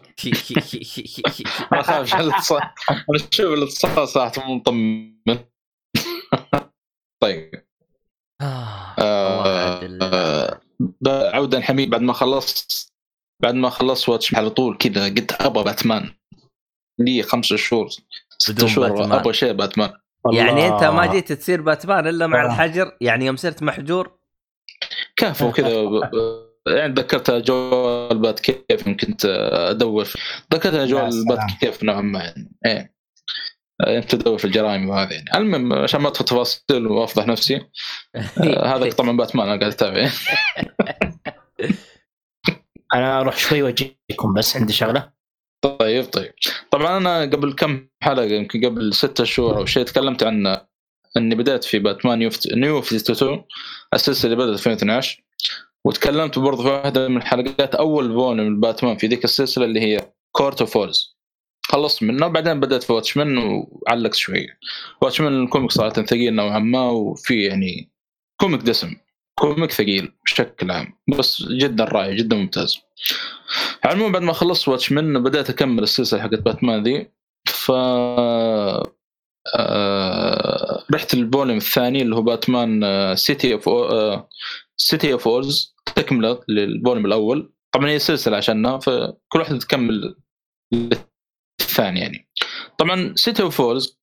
[1.73, 5.13] أنا الاتصال أنا أشوف الاتصال صراحة مطمن.
[7.23, 7.65] طيب.
[8.41, 10.61] آه، آه، آه،
[11.09, 12.93] عودا حميد بعد ما خلصت
[13.43, 16.15] بعد ما خلصت Watchmen على طول كذا قلت أبغى باتمان.
[16.99, 17.89] لي خمسة شهور
[18.39, 19.13] ست بدون شهور باتمان.
[19.13, 19.93] أبغى شيء باتمان.
[20.33, 21.07] يعني أنت ما.
[21.07, 22.47] جيت تصير باتمان إلا مع آه.
[22.47, 24.22] الحجر؟ يعني يوم صرت محجور؟
[25.17, 25.83] كافو كذا.
[25.83, 30.05] ب- ب- يعني ذكرت جوال بات كيف يمكن أدور.
[30.05, 30.19] في-
[30.55, 31.25] ذكرت يا جوال.
[31.29, 32.53] بات كيف نوعا ما يعني.
[32.67, 32.93] إيه.
[33.87, 35.31] أنت تدور في الجرائم وهذا يعني.
[35.37, 37.57] المهم عشان ما أدخل تفاصيل وأفضح نفسي
[38.17, 40.11] آه، هذا طبعا باتمان أنا قاعد أتابع.
[42.95, 45.13] أنا أروح شوي وأجيكم بس عندي شغلة.
[45.65, 46.33] طيب طيب.
[46.71, 50.57] طبعا أنا قبل كم حلقة يمكن قبل ستة شهور أو شيء تكلمت عن
[51.17, 53.45] إني بدأت في باتمان New New 52
[53.95, 55.23] السلسلة اللي بدأت في 2012
[55.85, 60.13] وتكلمت برضه في واحدة من الحلقات أول فون من باتمان في ذيك السلسلة اللي هي
[60.33, 61.17] Court of Owls
[61.63, 62.27] خلصت منه.
[62.27, 64.59] وبعدين بدأت في Watchmen وعلقت شوية.
[65.03, 67.91] Watchmen ال comic صراحة ثقيل نوعا ما وفي يعني
[68.41, 68.97] comic دسم.
[69.35, 70.99] comic ثقيل بشكل عام.
[71.19, 72.79] بس جدا رائع جدا ممتاز.
[73.85, 77.11] على بعد ما خلصت Watchmen بدأت أكمل السلسلة حقت باتمان ذي.
[77.47, 77.73] ف
[79.57, 82.83] آه، رحت ال volume الثاني اللي هو باتمان
[83.17, 83.69] City of
[84.77, 87.53] City of Owls تكملة لل volume الأول.
[87.73, 90.17] طبعا هي سلسلة عشانها فكل واحدة تكمل
[91.61, 92.29] الثاني يعني.
[92.79, 93.99] طبعا City of Owls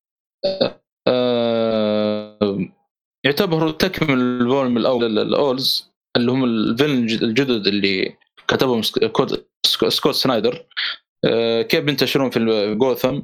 [3.24, 8.16] يعتبر تكمل ال volume الأول ال Owls اللي هم ال villain الجدد اللي
[8.48, 8.82] كتبهم
[9.88, 10.66] سكوت سنايدر.
[11.24, 13.20] آه، كيف بينتشرون في جوثم؟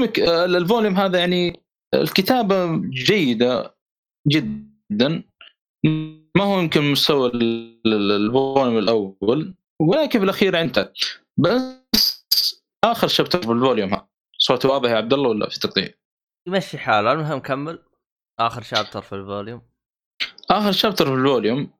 [0.00, 1.60] آه، ال comic آه، ال volume هذا يعني
[1.94, 3.74] الكتابة جيدة
[4.28, 5.22] جدا.
[6.36, 10.92] ما هو يمكن مستوى ال- ال- ال volume الأول ولكن في الاخير أنت.
[11.36, 14.06] بس آخر chapter في ال volume هذا.
[14.38, 15.88] صوتي واضح يا عبد الله ولا في تقطيع؟
[16.48, 17.12] يمشي حاله.
[17.12, 17.78] المهم كمل.
[18.40, 19.62] آخر chapter في ال volume.
[20.50, 21.70] آخر شابتر في ال volume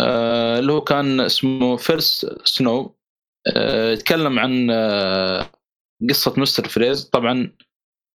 [0.00, 2.96] آه اللي هو كان اسمه First Snow
[3.56, 5.50] آه يتكلم عن آه
[6.10, 6.68] قصة Mr.
[6.68, 7.52] Freeze طبعا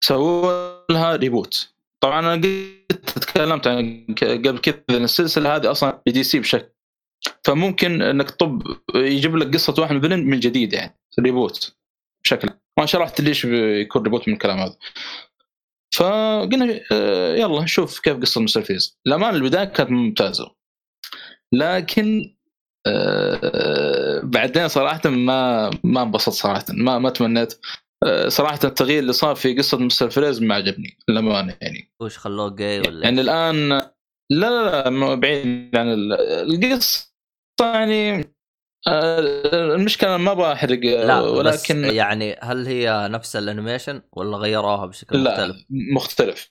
[0.03, 1.69] سووا لها reboot
[1.99, 6.69] طبعا أنا قلت تكلمت عن قبل كذا إن السلسلة هذه أصلا DC بشكل
[7.43, 8.63] فممكن إنك طب
[8.95, 11.75] يجيب لك قصة واحد من villain من جديد يعني reboot
[12.23, 12.49] بشكل.
[12.79, 14.77] ما شرحت ليش بيكون reboot من الكلام هذا.
[15.95, 18.61] فقلنا آه، يلا نشوف كيف قصة Mr.
[18.61, 20.55] Freeze للأمانة البداية كانت ممتازة.
[21.51, 22.36] لكن
[22.87, 27.53] آه، بعدين صراحة ما ما انبسطت صراحة ما ما تمنيت.
[28.03, 30.09] آه، صراحة التغيير اللي صار في قصة Mr.
[30.09, 31.91] Freeze ما عجبني للأمانة يعني.
[32.01, 33.91] وش خلوه جاي ولا يعني الآن لا
[34.29, 36.13] لا لا بعيد عن ال-
[36.63, 37.07] القصة
[37.59, 38.33] يعني
[38.87, 39.19] آه،
[39.75, 40.79] المشكلة ما أبغى أحرق
[41.31, 46.49] ولكن بس يعني هل هي نفس ال animation ولا غيروها بشكل لا مختلف؟ مختلف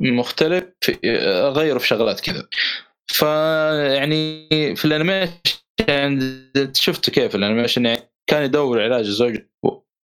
[0.00, 0.64] مختلف
[1.56, 2.48] غيروا في شغلات كذا.
[3.06, 5.32] فيعني في ال animation
[5.88, 8.00] يعني شفت كيف ال animation؟ يعني
[8.30, 9.46] كان يدور علاج زوجته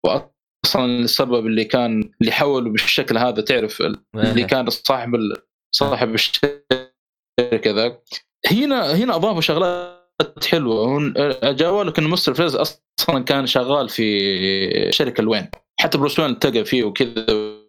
[0.05, 3.81] واصلا السبب اللي كان اللي حوله بالشكل هذا تعرف
[4.15, 5.33] اللي كان صاحب.
[5.75, 8.03] صاحب الشركة ذاك.
[8.51, 11.13] هنا هنا أضافوا شغلات حلوة
[11.43, 12.33] جابوا لك إنه Mr.
[12.33, 15.49] Freeze أصلا كان شغال في شركة ال Wayne.
[15.79, 17.25] حتى Bruce Wayne التقى فيه وكذا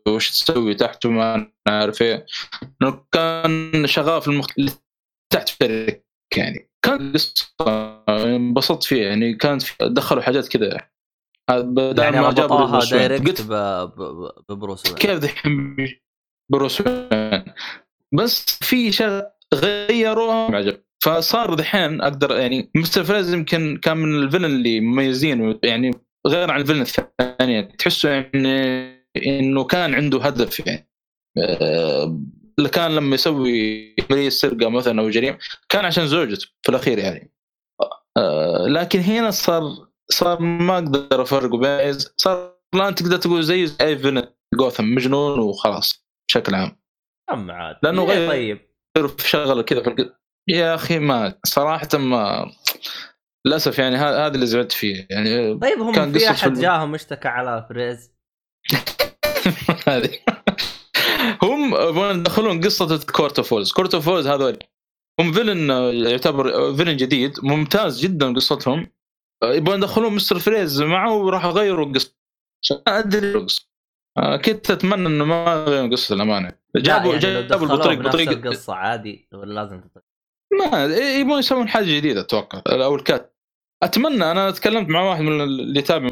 [0.08, 2.26] وش تسوي تحت وما أنا عارف إيه.
[3.12, 4.46] كان شغال في المخ...
[5.32, 6.02] تحت الشركة
[6.36, 7.12] يعني كان
[8.08, 9.62] انبسطت فيه يعني كانت.
[9.82, 10.88] دخلوا حاجات كذا
[11.50, 12.84] بدل يعني ما جابوا.
[12.90, 13.42] direct
[14.48, 14.94] ب Bruce.
[14.94, 15.76] كيف دحين
[16.52, 16.82] Bruce
[18.12, 23.04] بس في شغلة غيروها ما عجب فصار دحين أقدر يعني Mr.
[23.04, 25.90] Freeze يمكن كان من ال villain اللي مميزين يعني
[26.26, 30.88] غير عن الفيلن الثاني تحسه يعني إنه كان عنده هدف يعني
[31.38, 32.20] آه،
[32.58, 37.32] اللي كان لما يسوي عمليه سرقه مثلا أو جريمة كان عشان زوجته في الأخير يعني.
[38.18, 39.62] آه، لكن هنا صار
[40.10, 44.22] صار ما أقدر أفرق بين صار الان تقدر تقول زي اي فيلن
[44.54, 46.78] جوثم مجنون وخلاص بشكل عام.
[47.32, 47.76] أم عاد.
[47.82, 48.58] لأنه ليه غير- طيب.
[49.18, 50.10] في شغله كذا في.
[50.48, 52.50] يا أخي ما صراحة ما
[53.46, 55.58] للأسف يعني هذا اللي زعلت فيه يعني.
[55.58, 56.52] طيب هم كان في أحد.
[56.52, 58.12] جاهم اشتكى على Freeze؟
[61.42, 64.58] هم يبغون يدخلون قصة Court of Owls Court of Owls هذول
[65.20, 65.70] هم villain
[66.06, 68.86] يعتبر villain جديد ممتاز جدا قصتهم.
[69.44, 70.38] يبغون يدخلون Mr.
[70.38, 72.14] Freeze معه وراح يغيروا القصة.
[72.70, 73.68] ما أدري القصة
[74.44, 79.54] كنت أتمنى إنه ما يغيروا قصة الامانه جابوا يعني جابوا بطريقه بطريقه القصة عادي ولا
[79.54, 80.02] لازم تطلع
[80.72, 82.62] ما يبغون يسوون حاجة جديدة أتوقع.
[82.66, 83.38] أو الكات.
[83.82, 86.10] أتمنى أنا تكلمت مع واحد من اللي يتابع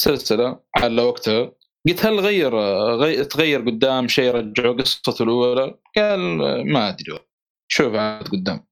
[0.00, 1.52] السلسله على وقتها
[1.88, 2.56] قلت هل غير
[2.96, 6.20] غير تغير قدام شيء رجعوا قصته الأولى؟ قال
[6.72, 7.18] ما أدري.
[7.72, 8.66] شوف عاد قدام.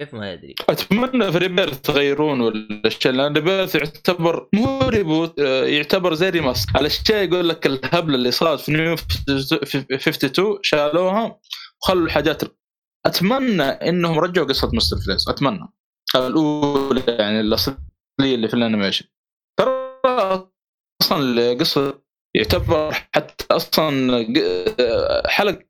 [0.00, 5.64] كيف ما يدري؟ أتمنى في ريبيرث تغيرون ولا الشيء لأن ريبيرث يعتبر مو ريبوت آه،
[5.64, 6.66] يعتبر زي ريماس.
[6.76, 11.40] على الشيء يقول لك الهبلة اللي صارت في نيو 52 شالوها
[11.82, 12.42] وخلوا الحاجات
[13.06, 14.96] أتمنى إنهم رجعوا قصة Mr.
[14.96, 15.68] Freeze أتمنى.
[16.14, 17.76] الأولى يعني الأصلية
[18.20, 19.06] اللي في ال animation.
[19.60, 20.00] ترى
[21.02, 21.20] أصلا
[21.52, 22.03] القصة
[22.36, 24.26] يعتبر حتى أصلا
[25.26, 25.64] حلقه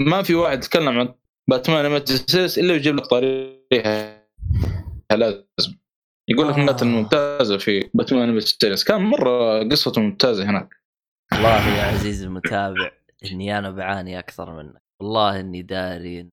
[0.00, 1.14] ما في واحد يتكلم عن
[1.50, 4.22] باتمان Animated إلا يجيب لك طريقة.
[5.10, 5.76] لازم.
[6.28, 6.84] يقول لك آه.
[6.84, 10.68] ممتازه في باتمان Animated كان مرة قصته ممتازة هناك.
[11.32, 12.90] والله يا عزيزي المتابع
[13.32, 14.82] إني أنا بعاني أكثر منك.
[15.00, 16.28] والله إني داري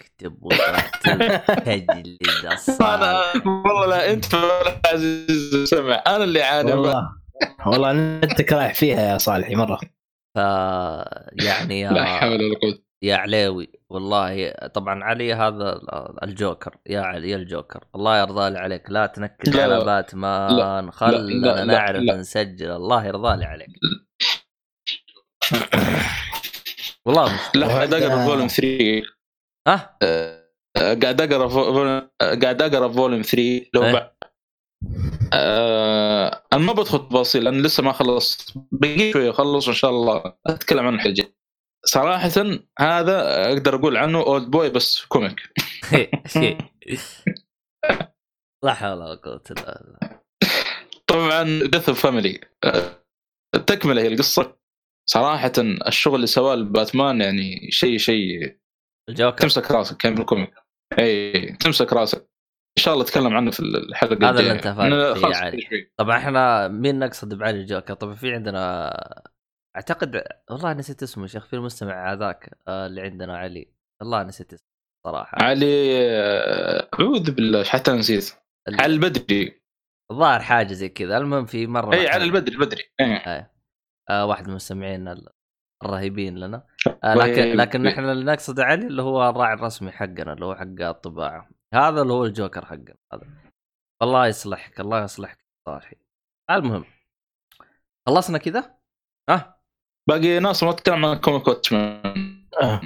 [0.00, 2.18] اكتب وترتب تجلد
[2.52, 6.02] الصالح والله لا أنت ولا عزيز سمع.
[6.06, 6.72] أنا اللي عاني.
[6.72, 7.23] والله.
[7.66, 9.80] والله انت رايح فيها يا صالحي مرة.
[10.34, 10.38] ف
[11.44, 12.78] يعني لا يا حول ولا قوة.
[13.02, 15.80] يا عليوي والله طبعا علي هذا
[16.22, 17.84] الجوكر يا علي يا الجوكر.
[17.94, 19.84] الله يرضى لي عليك لا تنكد على.
[19.84, 22.02] باتمان خلنا نعرف.
[22.02, 22.70] نسجل.
[22.70, 23.68] الله يرضى لي عليك.
[27.06, 29.02] والله لا قاعد أقرأ volume 3
[29.68, 30.44] ها؟ آه،
[30.76, 32.00] قاعد أقرأ فو-
[32.42, 34.13] قاعد أقرأ volume 3 لو إيه.
[35.32, 38.52] آه أنا ما بدخل تفاصيل لأن لسه ما خلصت.
[38.72, 41.32] بقي شوية أخلص وإن شاء الله أتكلم عن الحلقة
[41.84, 42.30] صراحة
[42.78, 45.40] هذا أقدر أقول عنه Oldboy بس comic
[48.64, 50.20] لا حول ولا قوة إلا بالله.
[51.06, 52.40] طبعا Death of Family
[53.66, 54.56] تكمله هي القصة.
[55.10, 58.56] صراحة الشغل اللي سواه باتمان يعني شيء شيء
[59.08, 59.38] الجوكر.
[59.38, 60.54] تمسك راسك كان بالكوميك
[60.98, 62.33] اي تمسك راسك.
[62.78, 64.52] شاء الله أتكلم عنه في الحلقة هذا اللي.
[64.52, 64.92] أنت فاهم
[65.32, 65.90] يعني.
[65.96, 68.90] طبعا إحنا مين نقصد بعلي الجوكر طبعا في عندنا
[69.76, 73.68] أعتقد والله نسيت اسمه شيخ في المستمع هذاك آه، اللي عندنا علي
[74.00, 74.66] والله نسيت اسمه
[75.06, 78.34] صراحة علي آه، أعوذ بالله حتى نسيت
[78.68, 79.60] ال- علي البدري
[80.10, 83.06] الظاهر حاجة زي كذا المهم في مرة اي علي البدري البدري إيه.
[83.16, 83.50] آه.
[84.10, 85.28] آه واحد من المستمعين ال-
[85.84, 86.66] الرهيبين لنا
[87.04, 87.56] آه، لكن طيب.
[87.56, 92.02] لكن نحن اللي نقصد علي اللي هو الراعي الرسمي حقنا اللي هو حق الطباعة هذا
[92.02, 93.22] اللي هو الجوكر حقنا هذا
[94.02, 95.38] الله يصلحك الله يصلحك
[95.68, 95.96] صالحي
[96.50, 96.84] المهم
[98.08, 98.74] خلصنا كذا
[99.30, 99.60] ها
[100.08, 102.80] باقي ناصر ما تكلم عن كوميك واتشمان آه.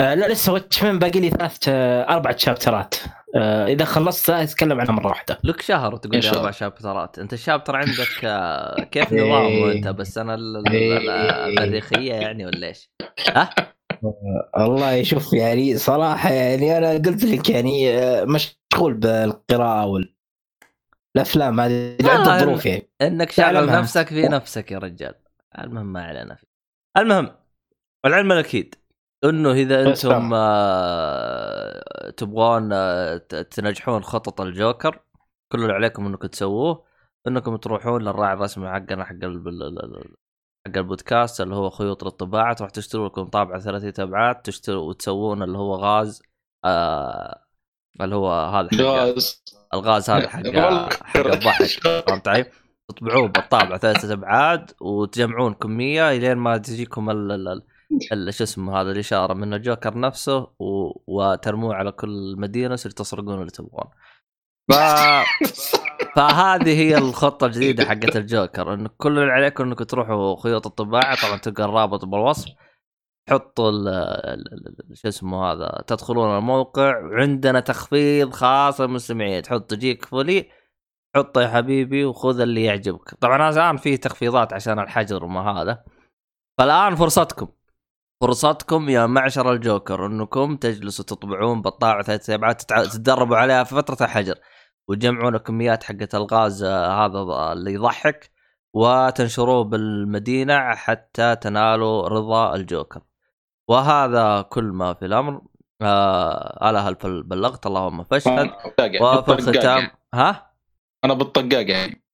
[0.00, 2.94] آه لا لسه واتشمان باقي لي ثلاث آه أربع شابترات
[3.36, 6.50] آه إذا خلصت أتكلم عنها مرة واحدة لك شهر وتقول لي أربع الله.
[6.50, 9.20] شابترات أنت الشابتر عندك آه، كيف إيه.
[9.22, 11.46] نظامه أنت بس أنا ال- ال- ال- إيه.
[11.48, 12.90] المريخيه يعني ولا إيش؟
[13.28, 13.50] ها؟
[14.58, 19.86] الله يشوف يعني صراحة يعني أنا قلت لك يعني آه، مشغول بالقراءة
[21.16, 23.80] والافلام هذه والله لعده ظروف يعني إنك شغل تعلمها.
[23.80, 25.14] نفسك في نفسك يا رجال
[25.58, 26.46] المهم ما علينا فيه
[26.96, 27.30] المهم
[28.06, 28.74] العلم الأكيد
[29.24, 30.30] إنه إذا بس أنتم.
[30.34, 33.16] آه تبغون آه
[33.50, 35.00] تنجحون خطط الجوكر
[35.52, 36.84] كل اللي عليكم إنكم تسووه
[37.28, 39.14] إنكم تروحون للراعي الرسمي حقنا حق
[40.66, 45.58] حق البودكاست اللي هو خيوط للطباعة تروح تشتروا لكم طابعة ثلاثية ابعاد تشتروا وتسوون اللي
[45.58, 46.22] هو غاز
[46.64, 47.44] آه
[48.00, 49.42] اللي هو هذا حق غاز
[49.74, 50.46] الغاز هذا حق
[51.06, 51.66] حق الضحك
[52.08, 52.44] فهمت علي؟
[52.88, 57.62] تطبعوه بالطابعة ثلاثة ابعاد وتجمعون كمية إلين ما تجيكم ال ال- ال-
[58.28, 60.92] ال- شو اسمه هذا الإشارة من الجوكر نفسه و...
[61.06, 63.90] وترموه على كل مدينه يصير تسرقون اللي تبغون.
[64.70, 64.74] ف...
[66.16, 71.38] فهذه هي الخطة الجديدة حقت الجوكر انه كل اللي عليكم انكم تروحوا خيوط الطباعة طبعا
[71.38, 72.48] تلقى الرابط بالوصف
[73.30, 73.70] حطوا
[74.94, 80.50] شو اسمه هذا تدخلون الموقع وعندنا تخفيض خاص للمستمعين تحط تجيك فولي
[81.16, 83.14] حطه يا حبيبي وخذ اللي يعجبك.
[83.20, 85.84] طبعا الآن في تخفيضات عشان الحجر وما هذا.
[86.58, 87.48] فالآن فرصتكم
[88.22, 94.04] فرصتكم يا معشر الجوكر إنكم تجلسوا تطبعون بطاعة ثلاث ابعاد تتع- تتدربوا عليها في فترة
[94.06, 94.34] الحجر.
[94.88, 98.30] وتجمعون كميات حقت الغاز آه، هذا اللي يضحك
[98.74, 103.00] وتنشروه بالمدينة حتى تنالوا رضا الجوكر.
[103.68, 105.42] وهذا كل ما في الأمر.
[105.82, 108.50] آه ألا هل بلغت؟ اللهم فاشهد.
[109.00, 110.50] وفي الختام ها؟
[111.04, 112.04] أنا بالطقاق يعني.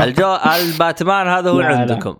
[0.00, 1.60] الجو الباتمان هذا هو.
[1.60, 2.16] عندكم.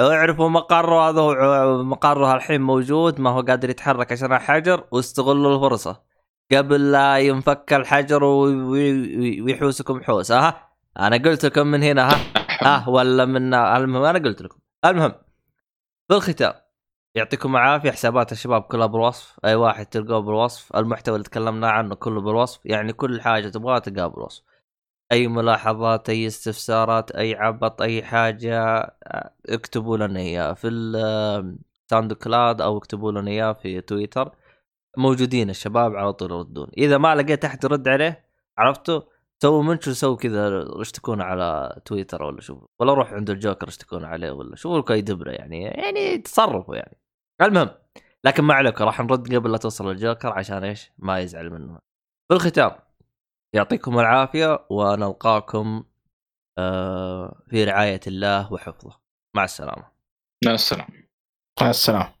[0.00, 6.13] اعرفوا مقره هذا هو مقره الحين موجود ما هو قادر يتحرك عشان الحجر واستغلوا الفرصة.
[6.52, 10.32] قبل لا ينفك الحجر وي- وي- ويحوسكم حوس.
[10.32, 10.68] ها.
[10.98, 12.16] أنا قلت لكم من هنا ها.
[12.62, 14.58] ها ولا من المهم أنا قلت لكم.
[14.84, 15.12] المهم
[16.08, 16.54] في الختام
[17.14, 17.90] يعطيكم العافية.
[17.90, 19.40] حسابات الشباب كلها بالوصف.
[19.44, 20.76] أي واحد تلقوه بالوصف.
[20.76, 22.60] المحتوى اللي تكلمنا عنه كله بالوصف.
[22.66, 24.42] يعني كل حاجة تبغاها تلقاها بالوصف.
[25.12, 28.58] أي ملاحظات أي استفسارات أي عبط أي حاجة
[29.04, 34.30] آه، اكتبوا لنا اياها في ال SoundCloud أو اكتبوا لنا إياه في تويتر.
[34.96, 36.68] موجودين الشباب على طول يردون.
[36.78, 38.24] إذا ما لقيت أحد يرد عليه
[38.58, 39.00] عرفتوا
[39.42, 44.30] سووا منشور سووا كذا اشتكونا على تويتر ولا شوفوا ولا روح عند الجوكر اشتكونا عليه
[44.30, 45.62] ولا شوفوا لكم اي دبرة يعني.
[45.62, 46.98] يعني تصرفوا يعني.
[47.42, 47.70] المهم
[48.24, 51.78] لكن ما عليكم راح نرد قبل لا توصل الجوكر عشان إيش؟ ما يزعل منه.
[52.28, 52.70] في الختام
[53.54, 55.84] يعطيكم العافية ونلقاكم
[56.58, 59.00] آه، في رعاية الله وحفظه.
[59.36, 59.90] مع السلامة.
[60.44, 61.04] مع السلامة.
[61.60, 62.13] مع السلامة.